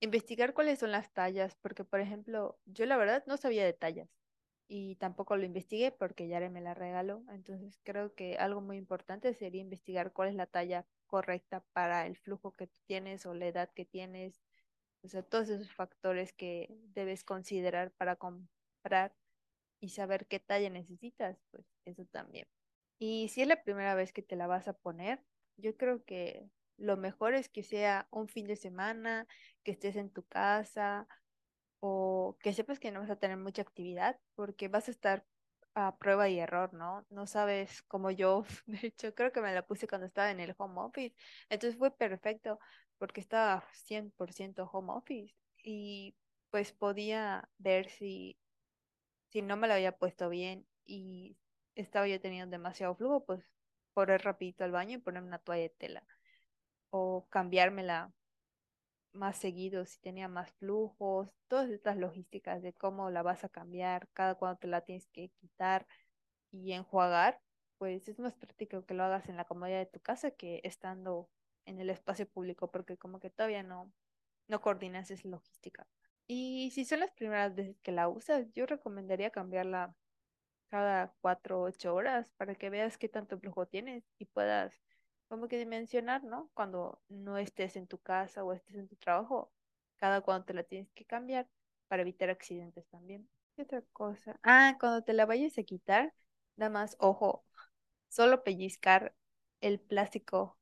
Investigar 0.00 0.52
cuáles 0.52 0.80
son 0.80 0.90
las 0.90 1.12
tallas, 1.12 1.54
porque 1.62 1.84
por 1.84 2.00
ejemplo, 2.00 2.58
yo 2.64 2.86
la 2.86 2.96
verdad 2.96 3.22
no 3.26 3.36
sabía 3.36 3.64
de 3.64 3.72
tallas 3.72 4.08
y 4.66 4.96
tampoco 4.96 5.36
lo 5.36 5.44
investigué 5.44 5.92
porque 5.92 6.28
Yare 6.28 6.50
me 6.50 6.60
la 6.60 6.74
regaló. 6.74 7.22
Entonces 7.30 7.78
creo 7.84 8.14
que 8.14 8.36
algo 8.38 8.60
muy 8.60 8.78
importante 8.78 9.34
sería 9.34 9.60
investigar 9.60 10.12
cuál 10.12 10.30
es 10.30 10.34
la 10.34 10.46
talla 10.46 10.86
correcta 11.06 11.62
para 11.72 12.06
el 12.06 12.16
flujo 12.16 12.52
que 12.52 12.68
tienes 12.86 13.26
o 13.26 13.34
la 13.34 13.46
edad 13.46 13.70
que 13.74 13.84
tienes. 13.84 14.40
O 15.02 15.08
sea, 15.08 15.22
todos 15.22 15.48
esos 15.48 15.72
factores 15.72 16.32
que 16.32 16.68
debes 16.94 17.24
considerar 17.24 17.92
para 17.92 18.16
comprar 18.16 19.14
y 19.80 19.90
saber 19.90 20.26
qué 20.26 20.38
talla 20.40 20.70
necesitas, 20.70 21.38
pues 21.50 21.66
eso 21.84 22.04
también. 22.06 22.46
Y 22.98 23.28
si 23.28 23.42
es 23.42 23.48
la 23.48 23.62
primera 23.64 23.94
vez 23.94 24.12
que 24.12 24.22
te 24.22 24.36
la 24.36 24.46
vas 24.46 24.68
a 24.68 24.74
poner, 24.74 25.20
yo 25.56 25.76
creo 25.76 26.04
que 26.04 26.48
lo 26.76 26.96
mejor 26.96 27.34
es 27.34 27.48
que 27.48 27.62
sea 27.64 28.06
un 28.10 28.28
fin 28.28 28.46
de 28.46 28.56
semana, 28.56 29.26
que 29.64 29.72
estés 29.72 29.96
en 29.96 30.10
tu 30.10 30.24
casa 30.24 31.08
o 31.80 32.36
que 32.40 32.52
sepas 32.52 32.78
que 32.78 32.92
no 32.92 33.00
vas 33.00 33.10
a 33.10 33.16
tener 33.16 33.36
mucha 33.36 33.62
actividad 33.62 34.18
porque 34.36 34.68
vas 34.68 34.88
a 34.88 34.92
estar 34.92 35.24
a 35.74 35.96
prueba 35.96 36.28
y 36.28 36.38
error, 36.38 36.72
¿no? 36.74 37.04
No 37.10 37.26
sabes 37.26 37.82
como 37.82 38.10
yo, 38.10 38.44
de 38.66 38.86
hecho, 38.86 39.14
creo 39.14 39.32
que 39.32 39.40
me 39.40 39.54
la 39.54 39.66
puse 39.66 39.88
cuando 39.88 40.06
estaba 40.06 40.30
en 40.30 40.40
el 40.40 40.54
home 40.58 40.80
office, 40.80 41.16
entonces 41.48 41.78
fue 41.78 41.90
perfecto 41.96 42.58
porque 43.02 43.20
estaba 43.20 43.64
100% 43.72 44.70
home 44.70 44.92
office 44.92 45.34
y 45.64 46.14
pues 46.50 46.70
podía 46.70 47.48
ver 47.58 47.88
si, 47.90 48.38
si 49.30 49.42
no 49.42 49.56
me 49.56 49.66
lo 49.66 49.74
había 49.74 49.98
puesto 49.98 50.28
bien 50.28 50.68
y 50.84 51.36
estaba 51.74 52.06
yo 52.06 52.20
teniendo 52.20 52.48
demasiado 52.48 52.94
flujo, 52.94 53.24
pues 53.24 53.42
correr 53.92 54.22
rapidito 54.22 54.62
al 54.62 54.70
baño 54.70 54.98
y 54.98 55.00
ponerme 55.00 55.26
una 55.26 55.40
toalla 55.40 55.62
de 55.64 55.70
tela 55.70 56.06
o 56.90 57.26
cambiármela 57.28 58.12
más 59.12 59.36
seguido 59.36 59.84
si 59.84 59.98
tenía 59.98 60.28
más 60.28 60.52
flujos, 60.52 61.28
todas 61.48 61.70
estas 61.70 61.96
logísticas 61.96 62.62
de 62.62 62.72
cómo 62.72 63.10
la 63.10 63.24
vas 63.24 63.42
a 63.42 63.48
cambiar, 63.48 64.06
cada 64.12 64.36
cuando 64.36 64.60
te 64.60 64.68
la 64.68 64.82
tienes 64.82 65.08
que 65.08 65.30
quitar 65.40 65.88
y 66.52 66.70
enjuagar, 66.70 67.40
pues 67.78 68.06
es 68.06 68.20
más 68.20 68.34
práctico 68.34 68.86
que 68.86 68.94
lo 68.94 69.02
hagas 69.02 69.28
en 69.28 69.36
la 69.36 69.44
comodidad 69.44 69.80
de 69.80 69.86
tu 69.86 69.98
casa 69.98 70.30
que 70.30 70.60
estando 70.62 71.28
en 71.66 71.80
el 71.80 71.90
espacio 71.90 72.28
público, 72.28 72.70
porque 72.70 72.96
como 72.96 73.20
que 73.20 73.30
todavía 73.30 73.62
no, 73.62 73.92
no 74.48 74.60
coordinas 74.60 75.10
esa 75.10 75.28
logística. 75.28 75.86
Y 76.26 76.70
si 76.72 76.84
son 76.84 77.00
las 77.00 77.10
primeras 77.12 77.54
veces 77.54 77.78
que 77.82 77.92
la 77.92 78.08
usas, 78.08 78.52
yo 78.52 78.66
recomendaría 78.66 79.30
cambiarla 79.30 79.94
cada 80.68 81.14
cuatro 81.20 81.60
o 81.60 81.64
ocho 81.64 81.94
horas 81.94 82.30
para 82.36 82.54
que 82.54 82.70
veas 82.70 82.96
qué 82.96 83.08
tanto 83.08 83.38
flujo 83.38 83.66
tienes 83.66 84.04
y 84.18 84.24
puedas 84.24 84.80
como 85.28 85.48
que 85.48 85.58
dimensionar, 85.58 86.24
¿no? 86.24 86.50
Cuando 86.54 87.00
no 87.08 87.38
estés 87.38 87.76
en 87.76 87.86
tu 87.86 87.98
casa 87.98 88.44
o 88.44 88.52
estés 88.52 88.76
en 88.76 88.88
tu 88.88 88.96
trabajo, 88.96 89.52
cada 89.96 90.20
cuando 90.20 90.44
te 90.44 90.54
la 90.54 90.62
tienes 90.62 90.90
que 90.92 91.04
cambiar 91.04 91.48
para 91.88 92.02
evitar 92.02 92.30
accidentes 92.30 92.86
también. 92.88 93.28
¿Qué 93.56 93.62
otra 93.62 93.82
cosa? 93.92 94.38
Ah, 94.42 94.76
cuando 94.80 95.02
te 95.02 95.12
la 95.12 95.26
vayas 95.26 95.58
a 95.58 95.62
quitar, 95.62 96.14
nada 96.56 96.70
más, 96.70 96.96
ojo, 96.98 97.44
solo 98.08 98.42
pellizcar 98.42 99.14
el 99.60 99.78
plástico 99.80 100.58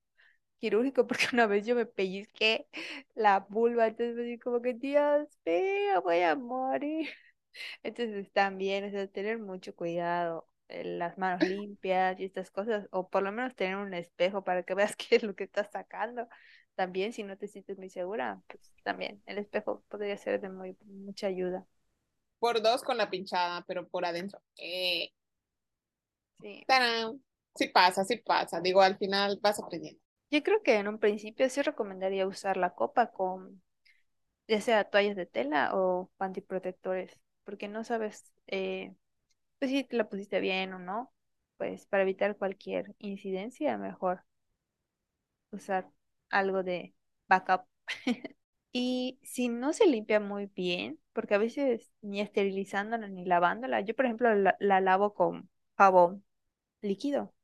quirúrgico, 0.61 1.07
porque 1.09 1.27
una 1.33 1.47
vez 1.47 1.67
yo 1.67 1.75
me 1.75 1.87
pellizqué 1.87 2.69
la 3.15 3.41
vulva, 3.41 3.89
entonces 3.89 4.17
me 4.17 4.23
dije 4.25 4.41
como 4.41 4.63
que, 4.63 4.75
Dios 4.75 5.29
mío, 5.45 6.03
voy 6.03 6.21
a 6.21 6.37
morir. 6.37 7.09
Entonces 7.83 8.31
también, 8.33 8.85
o 8.85 8.91
sea, 8.91 9.07
tener 9.09 9.39
mucho 9.39 9.75
cuidado, 9.75 10.49
eh, 10.69 10.85
las 10.85 11.19
manos 11.19 11.43
limpias 11.49 12.19
y 12.21 12.25
estas 12.25 12.51
cosas, 12.51 12.87
o 12.93 13.09
por 13.11 13.23
lo 13.23 13.33
menos 13.33 13.57
tener 13.57 13.77
un 13.77 13.95
espejo 13.95 14.45
para 14.45 14.63
que 14.63 14.75
veas 14.75 14.97
qué 14.97 15.17
es 15.17 15.23
lo 15.25 15.35
que 15.35 15.45
estás 15.45 15.69
sacando. 15.73 16.29
También, 16.77 17.13
si 17.13 17.25
no 17.25 17.37
te 17.37 17.49
sientes 17.49 17.79
muy 17.79 17.91
segura, 17.91 18.41
pues 18.47 18.73
también 18.85 19.23
el 19.27 19.39
espejo 19.39 19.83
podría 19.89 20.17
ser 20.17 20.41
de 20.41 20.49
muy, 20.49 20.77
mucha 20.85 21.27
ayuda. 21.27 21.67
Por 22.39 22.63
dos 22.63 22.83
con 22.83 22.97
la 22.97 23.11
pinchada, 23.11 23.65
pero 23.67 23.87
por 23.89 24.05
adentro. 24.05 24.41
Eh. 24.57 25.11
Sí. 26.41 26.65
¡Tarán! 26.67 27.23
Sí 27.55 27.69
pasa, 27.69 28.05
sí 28.05 28.17
pasa. 28.17 28.61
Digo, 28.61 28.81
al 28.81 28.97
final 28.97 29.39
vas 29.43 29.59
aprendiendo. 29.59 30.01
Yo 30.31 30.43
creo 30.43 30.63
que 30.63 30.77
en 30.77 30.89
un 30.89 30.99
principio 30.99 31.49
sí 31.51 31.63
recomendaría 31.63 32.27
usar 32.27 32.57
la 32.57 32.71
copa 32.75 33.11
con 33.11 33.63
ya 34.49 34.61
sea 34.61 34.85
toallas 34.85 35.17
de 35.17 35.27
tela 35.27 35.71
o 35.75 36.11
pantiprotectores, 36.19 37.19
porque 37.45 37.69
no 37.69 37.85
sabes 37.85 38.33
eh, 38.49 38.95
pues 39.59 39.71
si 39.73 39.85
te 39.85 39.97
la 39.97 40.09
pusiste 40.09 40.41
bien 40.41 40.73
o 40.75 40.79
no, 40.81 41.13
pues 41.59 41.87
para 41.87 42.05
evitar 42.05 42.37
cualquier 42.39 42.95
incidencia, 43.01 43.79
mejor 43.79 44.25
usar 45.51 45.89
algo 46.31 46.63
de 46.63 46.95
backup. 47.29 47.63
Y 48.73 49.19
si 49.25 49.49
no 49.49 49.73
se 49.73 49.85
limpia 49.87 50.21
muy 50.21 50.47
bien, 50.47 51.01
porque 51.13 51.35
a 51.35 51.39
veces 51.39 51.91
ni 52.03 52.21
esterilizándola 52.21 53.09
ni 53.09 53.25
lavándola, 53.25 53.81
yo 53.81 53.97
por 53.97 54.05
ejemplo 54.07 54.33
la, 54.37 54.57
la 54.61 54.81
lavo 54.81 55.13
con 55.13 55.51
jabón 55.77 56.25
líquido. 56.83 57.35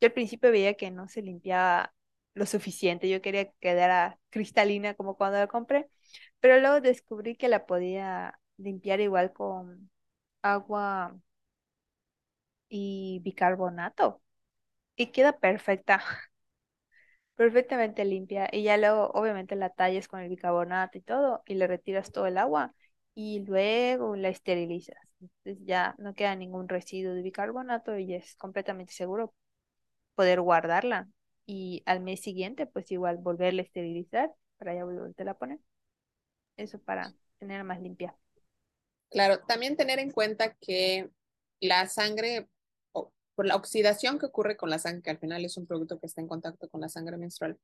Yo 0.00 0.08
al 0.08 0.12
principio 0.14 0.52
veía 0.52 0.74
que 0.76 0.90
no 0.92 1.08
se 1.08 1.22
limpiaba 1.22 1.93
lo 2.34 2.46
suficiente, 2.46 3.08
yo 3.08 3.22
quería 3.22 3.46
que 3.46 3.54
quedara 3.60 4.18
cristalina 4.30 4.94
como 4.94 5.16
cuando 5.16 5.38
la 5.38 5.46
compré, 5.48 5.88
pero 6.40 6.58
luego 6.60 6.80
descubrí 6.80 7.36
que 7.36 7.48
la 7.48 7.66
podía 7.66 8.40
limpiar 8.58 9.00
igual 9.00 9.32
con 9.32 9.90
agua 10.42 11.16
y 12.68 13.20
bicarbonato 13.24 14.22
y 14.96 15.08
queda 15.12 15.38
perfecta, 15.40 16.02
perfectamente 17.36 18.04
limpia. 18.04 18.48
Y 18.52 18.62
ya 18.64 18.76
luego 18.76 19.10
obviamente 19.14 19.56
la 19.56 19.70
tallas 19.70 20.08
con 20.08 20.20
el 20.20 20.28
bicarbonato 20.28 20.98
y 20.98 21.02
todo 21.02 21.42
y 21.46 21.54
le 21.54 21.66
retiras 21.66 22.12
todo 22.12 22.26
el 22.26 22.38
agua 22.38 22.74
y 23.14 23.44
luego 23.44 24.16
la 24.16 24.28
esterilizas. 24.28 24.96
Entonces 25.20 25.64
ya 25.66 25.94
no 25.98 26.14
queda 26.14 26.36
ningún 26.36 26.68
residuo 26.68 27.14
de 27.14 27.22
bicarbonato 27.22 27.98
y 27.98 28.14
es 28.14 28.34
completamente 28.36 28.92
seguro 28.92 29.34
poder 30.16 30.40
guardarla. 30.42 31.08
Y 31.46 31.82
al 31.86 32.00
mes 32.00 32.20
siguiente 32.20 32.66
pues 32.66 32.90
igual 32.92 33.18
volverla 33.18 33.62
a 33.62 33.64
esterilizar 33.64 34.32
para 34.58 34.74
ya 34.74 34.84
volverte 34.84 35.28
a 35.28 35.34
poner. 35.34 35.60
Eso 36.56 36.78
para 36.80 37.14
tenerla 37.38 37.64
más 37.64 37.80
limpia. 37.80 38.16
Claro, 39.10 39.40
también 39.46 39.76
tener 39.76 39.98
en 40.00 40.10
cuenta 40.10 40.54
que 40.60 41.10
la 41.60 41.86
sangre 41.88 42.48
por 43.34 43.46
la 43.46 43.56
oxidación 43.56 44.18
que 44.18 44.26
ocurre 44.26 44.56
con 44.56 44.70
la 44.70 44.78
sangre, 44.78 45.02
que 45.02 45.10
al 45.10 45.18
final 45.18 45.44
es 45.44 45.56
un 45.56 45.66
producto 45.66 45.98
que 45.98 46.06
está 46.06 46.20
en 46.20 46.28
contacto 46.28 46.68
con 46.68 46.80
la 46.80 46.88
sangre 46.88 47.16
menstrual, 47.16 47.58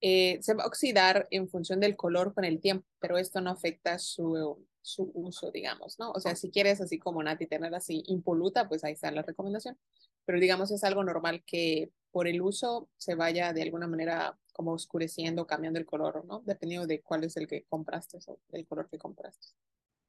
eh, 0.00 0.38
se 0.42 0.54
va 0.54 0.64
a 0.64 0.66
oxidar 0.66 1.28
en 1.30 1.48
función 1.48 1.80
del 1.80 1.96
color 1.96 2.34
con 2.34 2.44
el 2.44 2.60
tiempo, 2.60 2.86
pero 3.00 3.18
esto 3.18 3.40
no 3.40 3.50
afecta 3.50 3.98
su, 3.98 4.66
su 4.82 5.10
uso, 5.14 5.50
digamos, 5.50 5.98
¿no? 5.98 6.12
O 6.12 6.20
sea, 6.20 6.36
si 6.36 6.50
quieres 6.50 6.80
así 6.80 6.98
como 6.98 7.22
Nati 7.22 7.46
tener 7.46 7.74
así 7.74 8.02
impoluta, 8.06 8.68
pues 8.68 8.84
ahí 8.84 8.92
está 8.94 9.10
la 9.10 9.22
recomendación, 9.22 9.78
pero 10.24 10.40
digamos 10.40 10.70
es 10.70 10.84
algo 10.84 11.04
normal 11.04 11.42
que 11.46 11.90
por 12.10 12.28
el 12.28 12.40
uso 12.40 12.88
se 12.96 13.14
vaya 13.14 13.52
de 13.52 13.62
alguna 13.62 13.86
manera 13.86 14.38
como 14.52 14.72
oscureciendo, 14.72 15.46
cambiando 15.46 15.78
el 15.78 15.86
color, 15.86 16.24
¿no? 16.24 16.42
Dependiendo 16.44 16.86
de 16.86 17.00
cuál 17.00 17.24
es 17.24 17.36
el 17.36 17.46
que 17.46 17.64
compraste 17.64 18.18
o 18.26 18.38
el 18.50 18.66
color 18.66 18.88
que 18.88 18.98
compraste. 18.98 19.48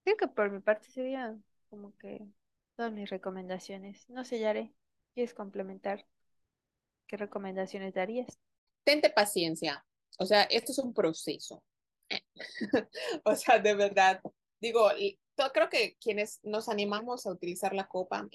Creo 0.04 0.18
que 0.18 0.28
por 0.28 0.50
mi 0.50 0.60
parte 0.60 0.90
sería 0.90 1.38
como 1.70 1.96
que 1.98 2.26
todas 2.76 2.92
mis 2.92 3.10
recomendaciones. 3.10 4.10
No 4.10 4.26
sé, 4.26 4.40
Yare. 4.40 4.74
¿Quieres 5.14 5.34
complementar? 5.34 6.06
¿Qué 7.08 7.18
recomendaciones 7.18 7.94
darías? 7.94 8.40
Tente 8.84 9.10
paciencia. 9.10 9.86
O 10.18 10.26
sea, 10.26 10.44
esto 10.44 10.72
es 10.72 10.80
un 10.80 10.94
proceso. 10.94 11.64
o 13.24 13.36
sea, 13.36 13.60
de 13.60 13.76
verdad, 13.76 14.22
digo, 14.60 14.90
creo 15.54 15.70
que 15.70 15.98
quienes 16.02 16.40
nos 16.44 16.70
animamos 16.70 17.26
a 17.26 17.32
utilizar 17.32 17.74
la 17.74 17.88
copa 17.88 18.28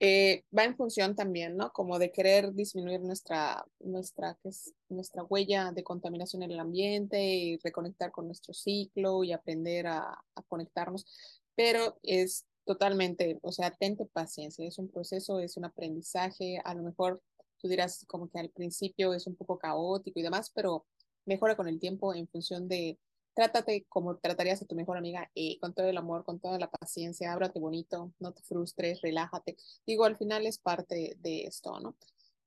eh, 0.00 0.44
va 0.56 0.64
en 0.64 0.76
función 0.76 1.14
también, 1.14 1.56
¿no? 1.56 1.72
Como 1.72 1.98
de 1.98 2.12
querer 2.12 2.52
disminuir 2.54 3.00
nuestra, 3.00 3.64
nuestra, 3.80 4.38
es 4.44 4.72
nuestra 4.88 5.24
huella 5.24 5.72
de 5.72 5.84
contaminación 5.84 6.42
en 6.42 6.52
el 6.52 6.60
ambiente 6.60 7.20
y 7.22 7.58
reconectar 7.58 8.10
con 8.12 8.26
nuestro 8.26 8.54
ciclo 8.54 9.24
y 9.24 9.32
aprender 9.32 9.86
a, 9.86 10.02
a 10.34 10.42
conectarnos. 10.48 11.06
Pero 11.54 11.98
es 12.02 12.46
Totalmente, 12.68 13.38
o 13.40 13.50
sea, 13.50 13.70
tente 13.70 14.04
paciencia, 14.04 14.68
es 14.68 14.78
un 14.78 14.90
proceso, 14.90 15.40
es 15.40 15.56
un 15.56 15.64
aprendizaje, 15.64 16.60
a 16.62 16.74
lo 16.74 16.82
mejor 16.82 17.22
tú 17.56 17.66
dirás 17.66 18.04
como 18.06 18.28
que 18.28 18.38
al 18.38 18.50
principio 18.50 19.14
es 19.14 19.26
un 19.26 19.36
poco 19.36 19.58
caótico 19.58 20.20
y 20.20 20.22
demás, 20.22 20.52
pero 20.54 20.84
mejora 21.24 21.56
con 21.56 21.66
el 21.66 21.80
tiempo 21.80 22.12
en 22.12 22.28
función 22.28 22.68
de, 22.68 22.98
trátate 23.38 23.86
como 23.88 24.16
tratarías 24.16 24.60
a 24.60 24.66
tu 24.66 24.74
mejor 24.74 24.96
amiga, 24.96 25.30
con 25.60 25.72
todo 25.72 25.86
el 25.86 25.96
amor, 25.96 26.24
con 26.24 26.40
toda 26.40 26.58
la 26.58 26.68
paciencia, 26.68 27.32
ábrate 27.32 27.60
bonito, 27.60 28.12
no 28.18 28.32
te 28.32 28.42
frustres, 28.42 29.00
relájate. 29.00 29.56
Digo, 29.86 30.06
al 30.06 30.16
final 30.16 30.44
es 30.44 30.58
parte 30.58 31.16
de 31.20 31.44
esto, 31.44 31.78
¿no? 31.78 31.94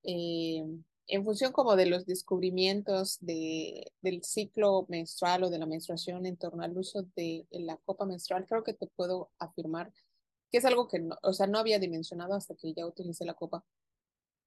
Eh, 0.03 0.65
en 1.07 1.23
función 1.23 1.53
como 1.53 1.77
de 1.77 1.85
los 1.85 2.05
descubrimientos 2.05 3.19
de, 3.21 3.89
del 4.01 4.21
ciclo 4.25 4.85
menstrual 4.89 5.45
o 5.45 5.49
de 5.49 5.59
la 5.59 5.65
menstruación 5.65 6.25
en 6.25 6.35
torno 6.35 6.61
al 6.61 6.77
uso 6.77 7.03
de 7.15 7.47
la 7.51 7.77
copa 7.77 8.05
menstrual, 8.05 8.45
creo 8.45 8.65
que 8.65 8.73
te 8.73 8.87
puedo 8.87 9.31
afirmar 9.39 9.93
que 10.51 10.57
es 10.57 10.65
algo 10.65 10.89
que 10.89 11.07
o 11.23 11.31
sea, 11.31 11.47
no 11.47 11.57
había 11.57 11.79
dimensionado 11.79 12.33
hasta 12.33 12.55
que 12.55 12.73
ya 12.73 12.85
utilicé 12.85 13.23
la 13.23 13.35
copa, 13.35 13.63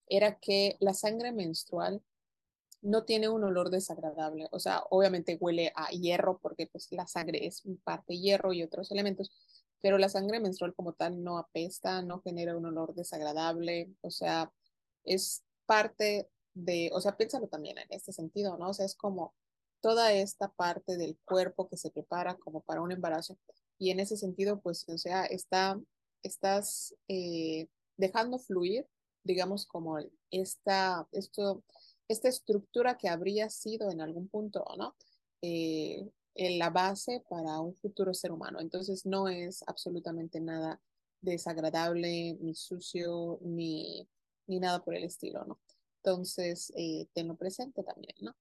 era 0.06 0.38
que 0.38 0.76
la 0.78 0.92
sangre 0.92 1.32
menstrual 1.32 2.02
no 2.84 3.04
tiene 3.04 3.28
un 3.28 3.42
olor 3.44 3.70
desagradable. 3.70 4.48
O 4.52 4.60
sea, 4.60 4.84
obviamente 4.90 5.36
huele 5.40 5.72
a 5.74 5.90
hierro 5.90 6.38
porque 6.38 6.66
pues 6.66 6.88
la 6.92 7.06
sangre 7.06 7.46
es 7.46 7.62
parte 7.84 8.16
hierro 8.18 8.52
y 8.52 8.62
otros 8.62 8.90
elementos, 8.92 9.32
pero 9.80 9.98
la 9.98 10.08
sangre 10.08 10.40
menstrual 10.40 10.74
como 10.74 10.92
tal 10.92 11.22
no 11.24 11.38
apesta, 11.38 12.02
no 12.02 12.20
genera 12.22 12.56
un 12.56 12.66
olor 12.66 12.94
desagradable. 12.94 13.90
O 14.02 14.10
sea, 14.10 14.52
es 15.04 15.42
parte 15.66 16.28
de, 16.54 16.90
o 16.92 17.00
sea, 17.00 17.16
piénsalo 17.16 17.48
también 17.48 17.78
en 17.78 17.88
este 17.90 18.12
sentido, 18.12 18.56
¿no? 18.58 18.70
O 18.70 18.74
sea, 18.74 18.86
es 18.86 18.94
como 18.94 19.34
toda 19.80 20.12
esta 20.12 20.48
parte 20.52 20.96
del 20.96 21.18
cuerpo 21.24 21.68
que 21.68 21.76
se 21.76 21.90
prepara 21.90 22.36
como 22.36 22.62
para 22.62 22.82
un 22.82 22.92
embarazo. 22.92 23.38
Y 23.78 23.90
en 23.90 24.00
ese 24.00 24.16
sentido, 24.16 24.60
pues, 24.60 24.88
o 24.88 24.98
sea, 24.98 25.24
está 25.26 25.78
estás 26.24 26.94
eh, 27.08 27.68
dejando 27.96 28.38
fluir, 28.38 28.88
digamos, 29.22 29.66
como 29.66 29.98
esta, 30.30 31.06
esto, 31.12 31.62
esta 32.08 32.28
estructura 32.28 32.96
que 32.96 33.08
habría 33.08 33.50
sido 33.50 33.90
en 33.90 34.00
algún 34.00 34.28
punto, 34.28 34.64
¿no? 34.76 34.94
Eh, 35.42 36.08
en 36.34 36.58
la 36.58 36.70
base 36.70 37.22
para 37.28 37.60
un 37.60 37.74
futuro 37.76 38.12
ser 38.14 38.32
humano. 38.32 38.60
Entonces 38.60 39.06
no 39.06 39.28
es 39.28 39.62
absolutamente 39.66 40.40
nada 40.40 40.80
desagradable, 41.20 42.36
ni 42.40 42.54
sucio, 42.54 43.38
ni, 43.42 44.08
ni 44.46 44.58
nada 44.60 44.82
por 44.82 44.94
el 44.94 45.04
estilo, 45.04 45.44
¿no? 45.44 45.60
Entonces, 46.02 46.72
eh, 46.76 47.06
tenlo 47.14 47.36
presente 47.36 47.82
también, 47.82 48.14
¿no? 48.20 48.34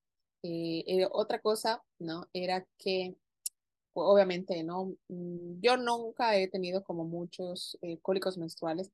Eh, 0.43 0.83
eh, 0.87 1.07
otra 1.09 1.39
cosa, 1.39 1.81
¿no? 1.99 2.27
Era 2.33 2.67
que, 2.77 3.15
obviamente, 3.93 4.61
¿no? 4.63 4.95
Mm, 5.07 5.61
yo 5.61 5.77
nunca 5.77 6.37
he 6.37 6.49
tenido 6.49 6.83
como 6.83 7.05
muchos 7.05 7.77
eh, 7.81 7.99
cólicos 8.01 8.37
menstruales, 8.37 8.91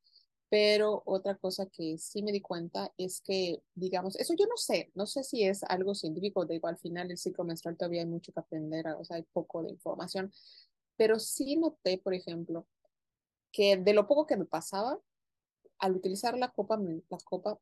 pero 0.49 1.03
otra 1.05 1.35
cosa 1.35 1.67
que 1.67 1.97
sí 1.99 2.23
me 2.23 2.31
di 2.31 2.41
cuenta 2.41 2.91
es 2.97 3.21
que, 3.21 3.61
digamos, 3.75 4.15
eso 4.15 4.33
yo 4.37 4.47
no 4.47 4.57
sé, 4.57 4.91
no 4.95 5.05
sé 5.05 5.23
si 5.23 5.43
es 5.43 5.63
algo 5.63 5.93
científico, 5.93 6.45
digo, 6.45 6.67
al 6.67 6.77
final 6.77 7.11
el 7.11 7.17
ciclo 7.17 7.43
menstrual 7.43 7.77
todavía 7.77 8.01
hay 8.01 8.07
mucho 8.07 8.33
que 8.33 8.39
aprender, 8.39 8.87
o 8.87 9.05
sea, 9.05 9.17
hay 9.17 9.23
poco 9.31 9.61
de 9.63 9.69
información, 9.69 10.31
pero 10.97 11.19
sí 11.19 11.55
noté, 11.55 11.99
por 11.99 12.13
ejemplo, 12.15 12.67
que 13.51 13.77
de 13.77 13.93
lo 13.93 14.07
poco 14.07 14.25
que 14.25 14.37
me 14.37 14.45
pasaba, 14.45 14.99
al 15.77 15.95
utilizar 15.95 16.37
la 16.37 16.49
copa, 16.51 16.77
la 16.77 17.17
copa 17.23 17.59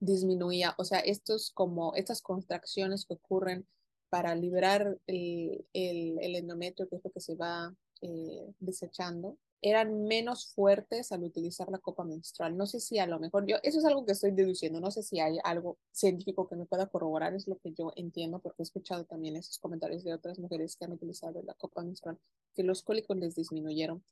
disminuía, 0.00 0.74
o 0.78 0.84
sea, 0.84 0.98
estos 1.00 1.52
como, 1.52 1.94
estas 1.94 2.22
contracciones 2.22 3.06
que 3.06 3.14
ocurren 3.14 3.66
para 4.08 4.34
liberar 4.34 4.98
el, 5.06 5.64
el, 5.72 6.18
el 6.20 6.36
endometrio, 6.36 6.88
que 6.88 6.96
es 6.96 7.04
lo 7.04 7.10
que 7.10 7.20
se 7.20 7.36
va 7.36 7.72
eh, 8.02 8.52
desechando, 8.58 9.38
eran 9.62 10.04
menos 10.04 10.52
fuertes 10.54 11.12
al 11.12 11.22
utilizar 11.22 11.70
la 11.70 11.78
copa 11.78 12.04
menstrual. 12.04 12.56
No 12.56 12.66
sé 12.66 12.80
si 12.80 12.98
a 12.98 13.06
lo 13.06 13.18
mejor 13.18 13.46
yo, 13.46 13.56
eso 13.62 13.78
es 13.78 13.84
algo 13.84 14.06
que 14.06 14.12
estoy 14.12 14.30
deduciendo, 14.30 14.80
no 14.80 14.90
sé 14.90 15.02
si 15.02 15.20
hay 15.20 15.38
algo 15.44 15.78
científico 15.92 16.48
que 16.48 16.56
me 16.56 16.64
pueda 16.64 16.86
corroborar, 16.86 17.34
es 17.34 17.46
lo 17.46 17.58
que 17.58 17.72
yo 17.72 17.92
entiendo, 17.96 18.38
porque 18.38 18.62
he 18.62 18.64
escuchado 18.64 19.04
también 19.04 19.36
esos 19.36 19.58
comentarios 19.58 20.02
de 20.02 20.14
otras 20.14 20.38
mujeres 20.38 20.76
que 20.76 20.86
han 20.86 20.92
utilizado 20.92 21.42
la 21.42 21.54
copa 21.54 21.82
menstrual, 21.82 22.18
que 22.54 22.62
los 22.62 22.82
cólicos 22.82 23.16
les 23.16 23.34
disminuyeron. 23.34 24.02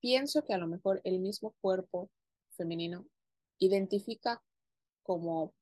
Pienso 0.00 0.44
que 0.44 0.54
a 0.54 0.58
lo 0.58 0.68
mejor 0.68 1.00
el 1.04 1.18
mismo 1.18 1.54
cuerpo 1.60 2.10
femenino 2.50 3.06
identifica 3.58 4.42
como, 5.02 5.52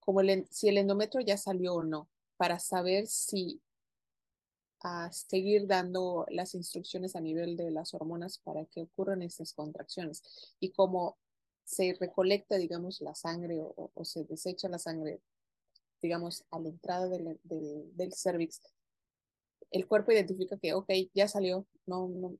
como 0.00 0.20
si 0.50 0.68
el 0.68 0.78
endometrio 0.78 1.20
ya 1.20 1.36
salió 1.36 1.74
o 1.74 1.84
no, 1.84 2.08
para 2.36 2.58
saber 2.58 3.06
si 3.06 3.60
a 4.88 5.10
seguir 5.10 5.66
dando 5.66 6.26
las 6.28 6.54
instrucciones 6.54 7.16
a 7.16 7.20
nivel 7.20 7.56
de 7.56 7.72
las 7.72 7.92
hormonas 7.92 8.38
para 8.38 8.64
que 8.66 8.82
ocurran 8.82 9.20
estas 9.20 9.52
contracciones. 9.52 10.22
Y 10.60 10.70
como 10.70 11.18
se 11.64 11.96
recolecta, 11.98 12.56
digamos, 12.56 13.00
la 13.00 13.16
sangre 13.16 13.60
o, 13.60 13.90
o 13.92 14.04
se 14.04 14.22
desecha 14.22 14.68
la 14.68 14.78
sangre, 14.78 15.20
digamos, 16.00 16.44
a 16.52 16.60
la 16.60 16.68
entrada 16.68 17.08
del, 17.08 17.40
del, 17.42 17.96
del 17.96 18.12
cervix, 18.12 18.62
el 19.72 19.88
cuerpo 19.88 20.12
identifica 20.12 20.56
que, 20.56 20.72
ok, 20.72 20.88
ya 21.12 21.26
salió, 21.26 21.66
no, 21.86 22.06
no, 22.06 22.38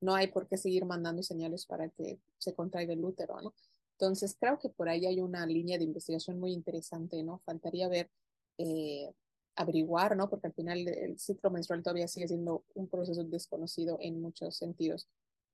no 0.00 0.14
hay 0.14 0.28
por 0.28 0.48
qué 0.48 0.56
seguir 0.56 0.86
mandando 0.86 1.22
señales 1.22 1.66
para 1.66 1.90
que 1.90 2.18
se 2.38 2.54
contraiga 2.54 2.94
el 2.94 3.04
útero, 3.04 3.38
¿no? 3.42 3.54
Entonces, 3.98 4.34
creo 4.40 4.58
que 4.58 4.70
por 4.70 4.88
ahí 4.88 5.04
hay 5.04 5.20
una 5.20 5.44
línea 5.44 5.76
de 5.76 5.84
investigación 5.84 6.40
muy 6.40 6.52
interesante, 6.52 7.22
¿no? 7.22 7.40
Faltaría 7.44 7.88
ver 7.88 8.10
eh, 8.56 9.12
averiguar, 9.56 10.16
¿no? 10.16 10.28
Porque 10.28 10.48
al 10.48 10.52
final 10.52 10.86
el 10.88 11.18
ciclo 11.18 11.50
menstrual 11.50 11.82
todavía 11.82 12.08
sigue 12.08 12.28
siendo 12.28 12.64
un 12.74 12.88
proceso 12.88 13.24
desconocido 13.24 13.98
en 14.00 14.20
muchos 14.20 14.56
sentidos. 14.56 15.08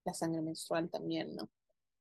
La 0.04 0.14
sangre 0.14 0.42
menstrual 0.42 0.90
también, 0.90 1.36
¿no? 1.36 1.48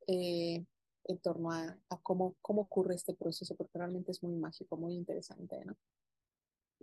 Eh, 0.07 0.65
en 1.05 1.17
torno 1.19 1.51
a, 1.51 1.77
a, 1.89 1.97
cómo, 2.01 2.35
cómo 2.41 2.63
ocurre 2.63 2.95
este 2.95 3.13
proceso, 3.13 3.55
porque 3.55 3.77
realmente 3.77 4.11
es 4.11 4.21
muy 4.23 4.35
mágico, 4.35 4.77
muy 4.77 4.95
interesante, 4.95 5.63
¿no? 5.65 5.75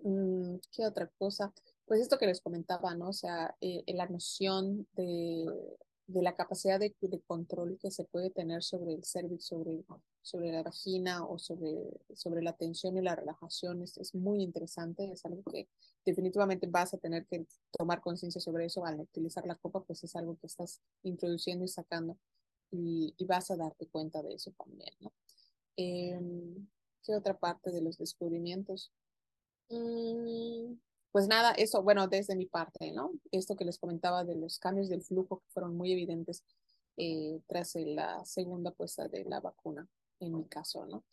Mm, 0.03 0.59
¿Qué 0.71 0.87
otra 0.87 1.09
cosa? 1.19 1.53
Pues 1.87 2.01
esto 2.01 2.19
que 2.19 2.27
les 2.27 2.41
comentaba, 2.41 2.95
¿no? 2.95 3.09
O 3.09 3.13
sea, 3.13 3.57
eh, 3.61 3.83
la 3.89 4.07
noción 4.07 4.87
de, 4.93 5.47
de 6.09 6.23
la 6.23 6.35
capacidad 6.35 6.81
de, 6.81 6.97
de, 7.01 7.21
control 7.21 7.79
que 7.79 7.91
se 7.91 8.05
puede 8.05 8.31
tener 8.31 8.63
sobre 8.63 8.95
el 8.95 9.05
cervix, 9.05 9.45
sobre, 9.45 9.85
sobre 10.23 10.51
la 10.51 10.63
vagina 10.63 11.25
o 11.25 11.39
sobre, 11.39 12.01
sobre 12.15 12.43
la 12.43 12.55
tensión 12.55 12.97
y 12.97 13.03
la 13.03 13.15
relajación 13.15 13.83
es, 13.83 13.99
es 13.99 14.15
muy 14.15 14.43
interesante, 14.43 15.13
es 15.13 15.25
algo 15.27 15.43
que 15.45 15.69
definitivamente 16.07 16.67
vas 16.67 16.95
a 16.95 16.99
tener 16.99 17.27
que 17.27 17.47
tomar 17.73 18.01
conciencia 18.01 18.41
sobre 18.41 18.65
eso 18.65 18.87
al 18.87 19.01
utilizar 19.01 19.47
la 19.47 19.57
copa, 19.57 19.85
pues 19.85 20.03
es 20.03 20.17
algo 20.17 20.39
que 20.39 20.47
estás 20.47 20.81
introduciendo 21.03 21.67
y 21.67 21.69
sacando 21.69 22.17
y, 22.71 23.15
y 23.19 23.27
vas 23.27 23.51
a 23.51 23.57
darte 23.57 23.87
cuenta 23.87 24.23
de 24.23 24.35
eso 24.35 24.51
también, 24.53 24.95
¿no? 25.01 25.13
Eh, 25.77 26.19
¿Qué 27.03 27.15
otra 27.15 27.39
parte 27.39 27.71
de 27.71 27.83
los 27.83 27.99
descubrimientos? 27.99 28.93
Mm, 29.69 30.73
pues 31.13 31.27
nada, 31.27 31.53
eso, 31.53 31.83
bueno, 31.83 32.07
desde 32.09 32.37
mi 32.37 32.47
parte, 32.47 32.93
¿no? 32.93 33.13
Esto 33.31 33.57
que 33.57 33.65
les 33.65 33.79
comentaba 33.79 34.25
de 34.25 34.37
los 34.37 34.59
cambios 34.59 34.89
del 34.89 35.03
flujo 35.03 35.41
que 35.41 35.49
fueron 35.49 35.77
muy 35.77 35.93
evidentes 35.93 36.45
eh, 36.97 37.41
tras 37.47 37.75
la 37.77 38.25
segunda 38.25 38.71
puesta 38.73 39.09
de 39.09 39.25
la 39.25 39.41
vacuna, 39.41 39.89
en 40.21 40.37
mi 40.37 40.45
caso, 40.47 40.87
¿no? 40.87 41.05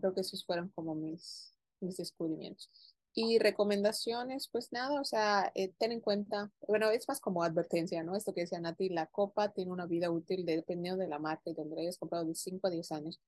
Creo 0.00 0.14
que 0.14 0.22
esos 0.22 0.44
fueron 0.44 0.70
como 0.70 0.94
mis, 0.94 1.54
mis 1.80 1.96
descubrimientos. 1.96 2.70
Y 3.16 3.38
recomendaciones, 3.38 4.48
pues 4.48 4.72
nada, 4.72 5.00
o 5.00 5.04
sea, 5.04 5.52
eh, 5.54 5.72
ten 5.78 5.92
en 5.92 6.00
cuenta, 6.00 6.50
bueno, 6.66 6.90
es 6.90 7.06
más 7.06 7.20
como 7.20 7.44
advertencia, 7.44 8.02
¿no? 8.02 8.16
Esto 8.16 8.34
que 8.34 8.40
decía 8.40 8.58
Nati, 8.58 8.88
la 8.88 9.06
copa 9.06 9.52
tiene 9.52 9.70
una 9.70 9.86
vida 9.86 10.10
útil 10.10 10.44
de, 10.44 10.56
dependiendo 10.56 11.00
de 11.00 11.08
la 11.08 11.20
marca 11.20 11.50
y 11.50 11.54
donde 11.54 11.80
hayas 11.80 11.96
comprado 11.96 12.24
de 12.24 12.34
5 12.34 12.66
a 12.66 12.70
10 12.70 12.90
años. 12.90 13.20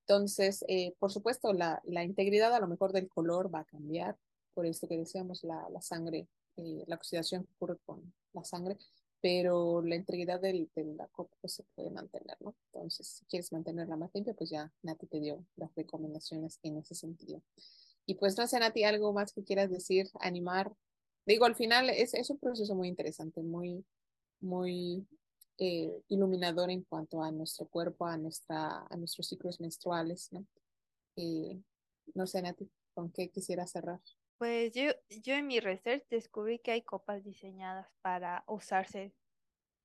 Entonces, 0.00 0.64
eh, 0.68 0.94
por 0.98 1.12
supuesto, 1.12 1.52
la, 1.52 1.80
la 1.84 2.02
integridad 2.02 2.52
a 2.52 2.60
lo 2.60 2.66
mejor 2.66 2.92
del 2.92 3.08
color 3.08 3.54
va 3.54 3.60
a 3.60 3.64
cambiar, 3.64 4.16
por 4.54 4.66
esto 4.66 4.88
que 4.88 4.98
decíamos, 4.98 5.44
la, 5.44 5.68
la 5.70 5.80
sangre, 5.80 6.28
eh, 6.56 6.84
la 6.86 6.96
oxidación 6.96 7.44
que 7.44 7.52
ocurre 7.54 7.78
con 7.84 8.12
la 8.32 8.44
sangre, 8.44 8.76
pero 9.20 9.82
la 9.82 9.96
integridad 9.96 10.40
del, 10.40 10.70
de 10.74 10.84
la 10.94 11.08
copa 11.08 11.36
pues, 11.40 11.54
se 11.54 11.64
puede 11.74 11.90
mantener, 11.90 12.36
¿no? 12.40 12.54
Entonces, 12.66 13.06
si 13.06 13.24
quieres 13.26 13.52
mantenerla 13.52 13.96
más 13.96 14.10
limpia, 14.14 14.34
pues 14.34 14.50
ya 14.50 14.72
Nati 14.82 15.06
te 15.06 15.20
dio 15.20 15.44
las 15.56 15.74
recomendaciones 15.74 16.58
en 16.62 16.78
ese 16.78 16.94
sentido. 16.94 17.42
Y 18.06 18.14
pues 18.14 18.38
no 18.38 18.46
sé, 18.46 18.58
Nati, 18.58 18.84
algo 18.84 19.12
más 19.12 19.32
que 19.32 19.44
quieras 19.44 19.70
decir, 19.70 20.08
animar. 20.20 20.72
Digo, 21.26 21.44
al 21.44 21.56
final 21.56 21.90
es, 21.90 22.14
es 22.14 22.30
un 22.30 22.38
proceso 22.38 22.74
muy 22.74 22.88
interesante, 22.88 23.42
muy, 23.42 23.84
muy 24.40 25.06
eh, 25.58 26.02
iluminador 26.08 26.70
en 26.70 26.84
cuanto 26.84 27.22
a 27.22 27.32
nuestro 27.32 27.66
cuerpo, 27.66 28.06
a, 28.06 28.16
nuestra, 28.16 28.86
a 28.88 28.96
nuestros 28.96 29.26
ciclos 29.26 29.60
menstruales, 29.60 30.32
¿no? 30.32 30.46
Eh, 31.16 31.60
no 32.14 32.26
sé, 32.26 32.40
Nati, 32.40 32.70
¿con 32.94 33.10
qué 33.10 33.28
quisiera 33.28 33.66
cerrar? 33.66 34.00
Pues 34.38 34.72
yo, 34.72 34.92
yo 35.10 35.34
en 35.34 35.48
mi 35.48 35.58
research 35.58 36.06
descubrí 36.08 36.60
que 36.60 36.70
hay 36.70 36.82
copas 36.82 37.24
diseñadas 37.24 37.88
para 38.02 38.44
usarse 38.46 39.12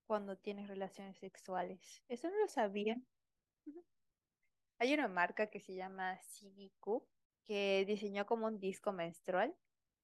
cuando 0.05 0.37
tienes 0.37 0.67
relaciones 0.67 1.17
sexuales. 1.17 2.03
Eso 2.07 2.29
no 2.29 2.37
lo 2.39 2.47
sabía. 2.47 2.95
Hay 4.77 4.93
una 4.93 5.07
marca 5.07 5.47
que 5.47 5.59
se 5.59 5.73
llama 5.73 6.19
Sigiku 6.21 7.03
que 7.45 7.83
diseñó 7.87 8.25
como 8.27 8.45
un 8.45 8.59
disco 8.59 8.91
menstrual 8.91 9.55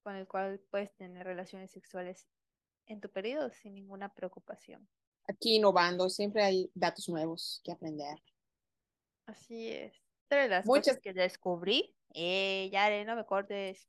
con 0.01 0.15
el 0.15 0.27
cual 0.27 0.59
puedes 0.71 0.91
tener 0.95 1.27
relaciones 1.27 1.71
sexuales 1.71 2.27
en 2.87 3.01
tu 3.01 3.09
periodo 3.11 3.51
sin 3.51 3.75
ninguna 3.75 4.13
preocupación. 4.13 4.89
Aquí 5.27 5.57
innovando, 5.57 6.09
siempre 6.09 6.43
hay 6.43 6.71
datos 6.73 7.07
nuevos 7.07 7.61
que 7.63 7.71
aprender. 7.71 8.17
Así 9.27 9.69
es. 9.69 9.93
De 10.29 10.47
las 10.47 10.65
Muchas... 10.65 10.87
cosas 10.87 11.01
que 11.01 11.13
descubrí, 11.13 11.95
eh, 12.15 12.69
ya 12.71 13.03
no 13.03 13.15
me 13.15 13.25
cortes. 13.25 13.87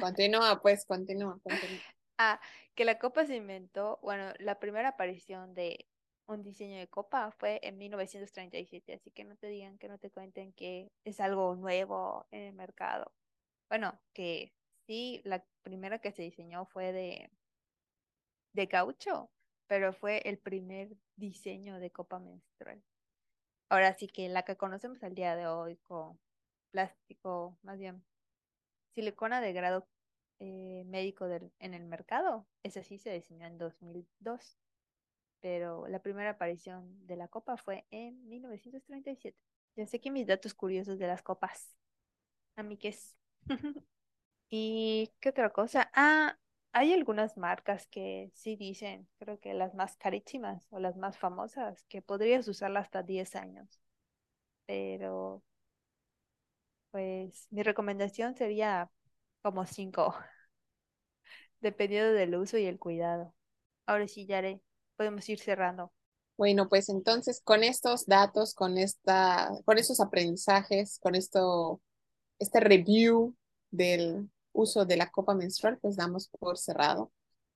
Continúa, 0.00 0.60
pues, 0.60 0.84
continúa, 0.84 1.38
continúa. 1.42 1.80
Ah, 2.18 2.40
que 2.76 2.84
la 2.84 2.98
copa 2.98 3.26
se 3.26 3.34
inventó, 3.34 3.98
bueno, 4.02 4.32
la 4.38 4.60
primera 4.60 4.90
aparición 4.90 5.54
de 5.54 5.88
un 6.26 6.42
diseño 6.42 6.78
de 6.78 6.86
copa 6.86 7.32
fue 7.32 7.58
en 7.62 7.78
1937, 7.78 8.94
así 8.94 9.10
que 9.10 9.24
no 9.24 9.34
te 9.36 9.48
digan 9.48 9.78
que 9.78 9.88
no 9.88 9.98
te 9.98 10.10
cuenten 10.10 10.52
que 10.52 10.92
es 11.04 11.18
algo 11.18 11.56
nuevo 11.56 12.28
en 12.30 12.42
el 12.42 12.52
mercado. 12.52 13.12
Bueno, 13.68 13.98
que 14.12 14.52
sí, 14.86 15.20
la 15.24 15.44
primera 15.62 15.98
que 15.98 16.12
se 16.12 16.22
diseñó 16.22 16.66
fue 16.66 16.92
de, 16.92 17.30
de 18.52 18.68
caucho, 18.68 19.30
pero 19.66 19.92
fue 19.92 20.22
el 20.28 20.38
primer 20.38 20.96
diseño 21.16 21.80
de 21.80 21.90
copa 21.90 22.18
menstrual. 22.20 22.82
Ahora 23.68 23.94
sí 23.94 24.06
que 24.06 24.28
la 24.28 24.42
que 24.44 24.56
conocemos 24.56 25.02
al 25.02 25.14
día 25.14 25.34
de 25.34 25.46
hoy 25.46 25.76
con 25.78 26.20
plástico, 26.70 27.58
más 27.62 27.78
bien 27.78 28.04
silicona 28.94 29.40
de 29.40 29.52
grado 29.52 29.86
eh, 30.40 30.84
médico 30.86 31.26
en 31.58 31.74
el 31.74 31.84
mercado. 31.84 32.46
Ese 32.62 32.82
sí 32.84 32.98
se 32.98 33.12
diseñó 33.12 33.46
en 33.46 33.58
2002, 33.58 34.58
pero 35.40 35.86
la 35.88 36.00
primera 36.00 36.30
aparición 36.30 37.06
de 37.06 37.16
la 37.16 37.28
copa 37.28 37.56
fue 37.56 37.86
en 37.90 38.28
1937. 38.28 39.38
Ya 39.76 39.86
sé 39.86 40.00
que 40.00 40.10
mis 40.10 40.26
datos 40.26 40.54
curiosos 40.54 40.98
de 40.98 41.06
las 41.06 41.22
copas. 41.22 41.74
A 42.56 42.62
es. 42.82 43.16
¿Y 44.50 45.10
qué 45.20 45.30
otra 45.30 45.50
cosa? 45.50 45.90
Ah, 45.94 46.38
hay 46.72 46.92
algunas 46.92 47.36
marcas 47.36 47.86
que 47.86 48.30
sí 48.34 48.56
dicen, 48.56 49.08
creo 49.18 49.40
que 49.40 49.54
las 49.54 49.74
más 49.74 49.96
carísimas 49.96 50.66
o 50.70 50.78
las 50.78 50.96
más 50.96 51.18
famosas, 51.18 51.84
que 51.84 52.02
podrías 52.02 52.46
usarla 52.48 52.80
hasta 52.80 53.02
10 53.02 53.36
años. 53.36 53.80
Pero 54.66 55.42
pues 56.92 57.48
mi 57.50 57.64
recomendación 57.64 58.36
sería 58.36 58.88
como 59.42 59.66
cinco, 59.66 60.14
dependiendo 61.60 62.12
del 62.12 62.36
uso 62.36 62.58
y 62.58 62.66
el 62.66 62.78
cuidado. 62.78 63.34
Ahora 63.86 64.06
sí, 64.06 64.26
Yare, 64.26 64.60
podemos 64.96 65.28
ir 65.28 65.40
cerrando. 65.40 65.92
Bueno, 66.36 66.68
pues 66.68 66.88
entonces 66.88 67.40
con 67.42 67.64
estos 67.64 68.06
datos, 68.06 68.54
con 68.54 68.78
esta, 68.78 69.50
con 69.64 69.78
estos 69.78 70.00
aprendizajes, 70.00 70.98
con 71.00 71.14
esto, 71.14 71.80
este 72.38 72.60
review 72.60 73.34
del 73.70 74.30
uso 74.52 74.84
de 74.84 74.96
la 74.96 75.10
copa 75.10 75.34
menstrual, 75.34 75.78
pues 75.78 75.96
damos 75.96 76.28
por 76.28 76.58
cerrado 76.58 77.10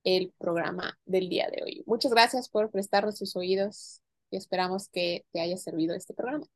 el 0.04 0.32
programa 0.38 0.98
del 1.04 1.28
día 1.28 1.48
de 1.50 1.62
hoy. 1.62 1.84
Muchas 1.86 2.12
gracias 2.12 2.48
por 2.48 2.70
prestarnos 2.70 3.18
sus 3.18 3.36
oídos 3.36 4.02
y 4.30 4.36
esperamos 4.36 4.88
que 4.88 5.26
te 5.32 5.40
haya 5.40 5.56
servido 5.56 5.94
este 5.94 6.14
programa. 6.14 6.46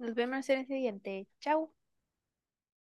Nos 0.00 0.16
vemos 0.16 0.48
en 0.48 0.58
el 0.60 0.66
siguiente. 0.66 1.28
Chao. 1.38 1.72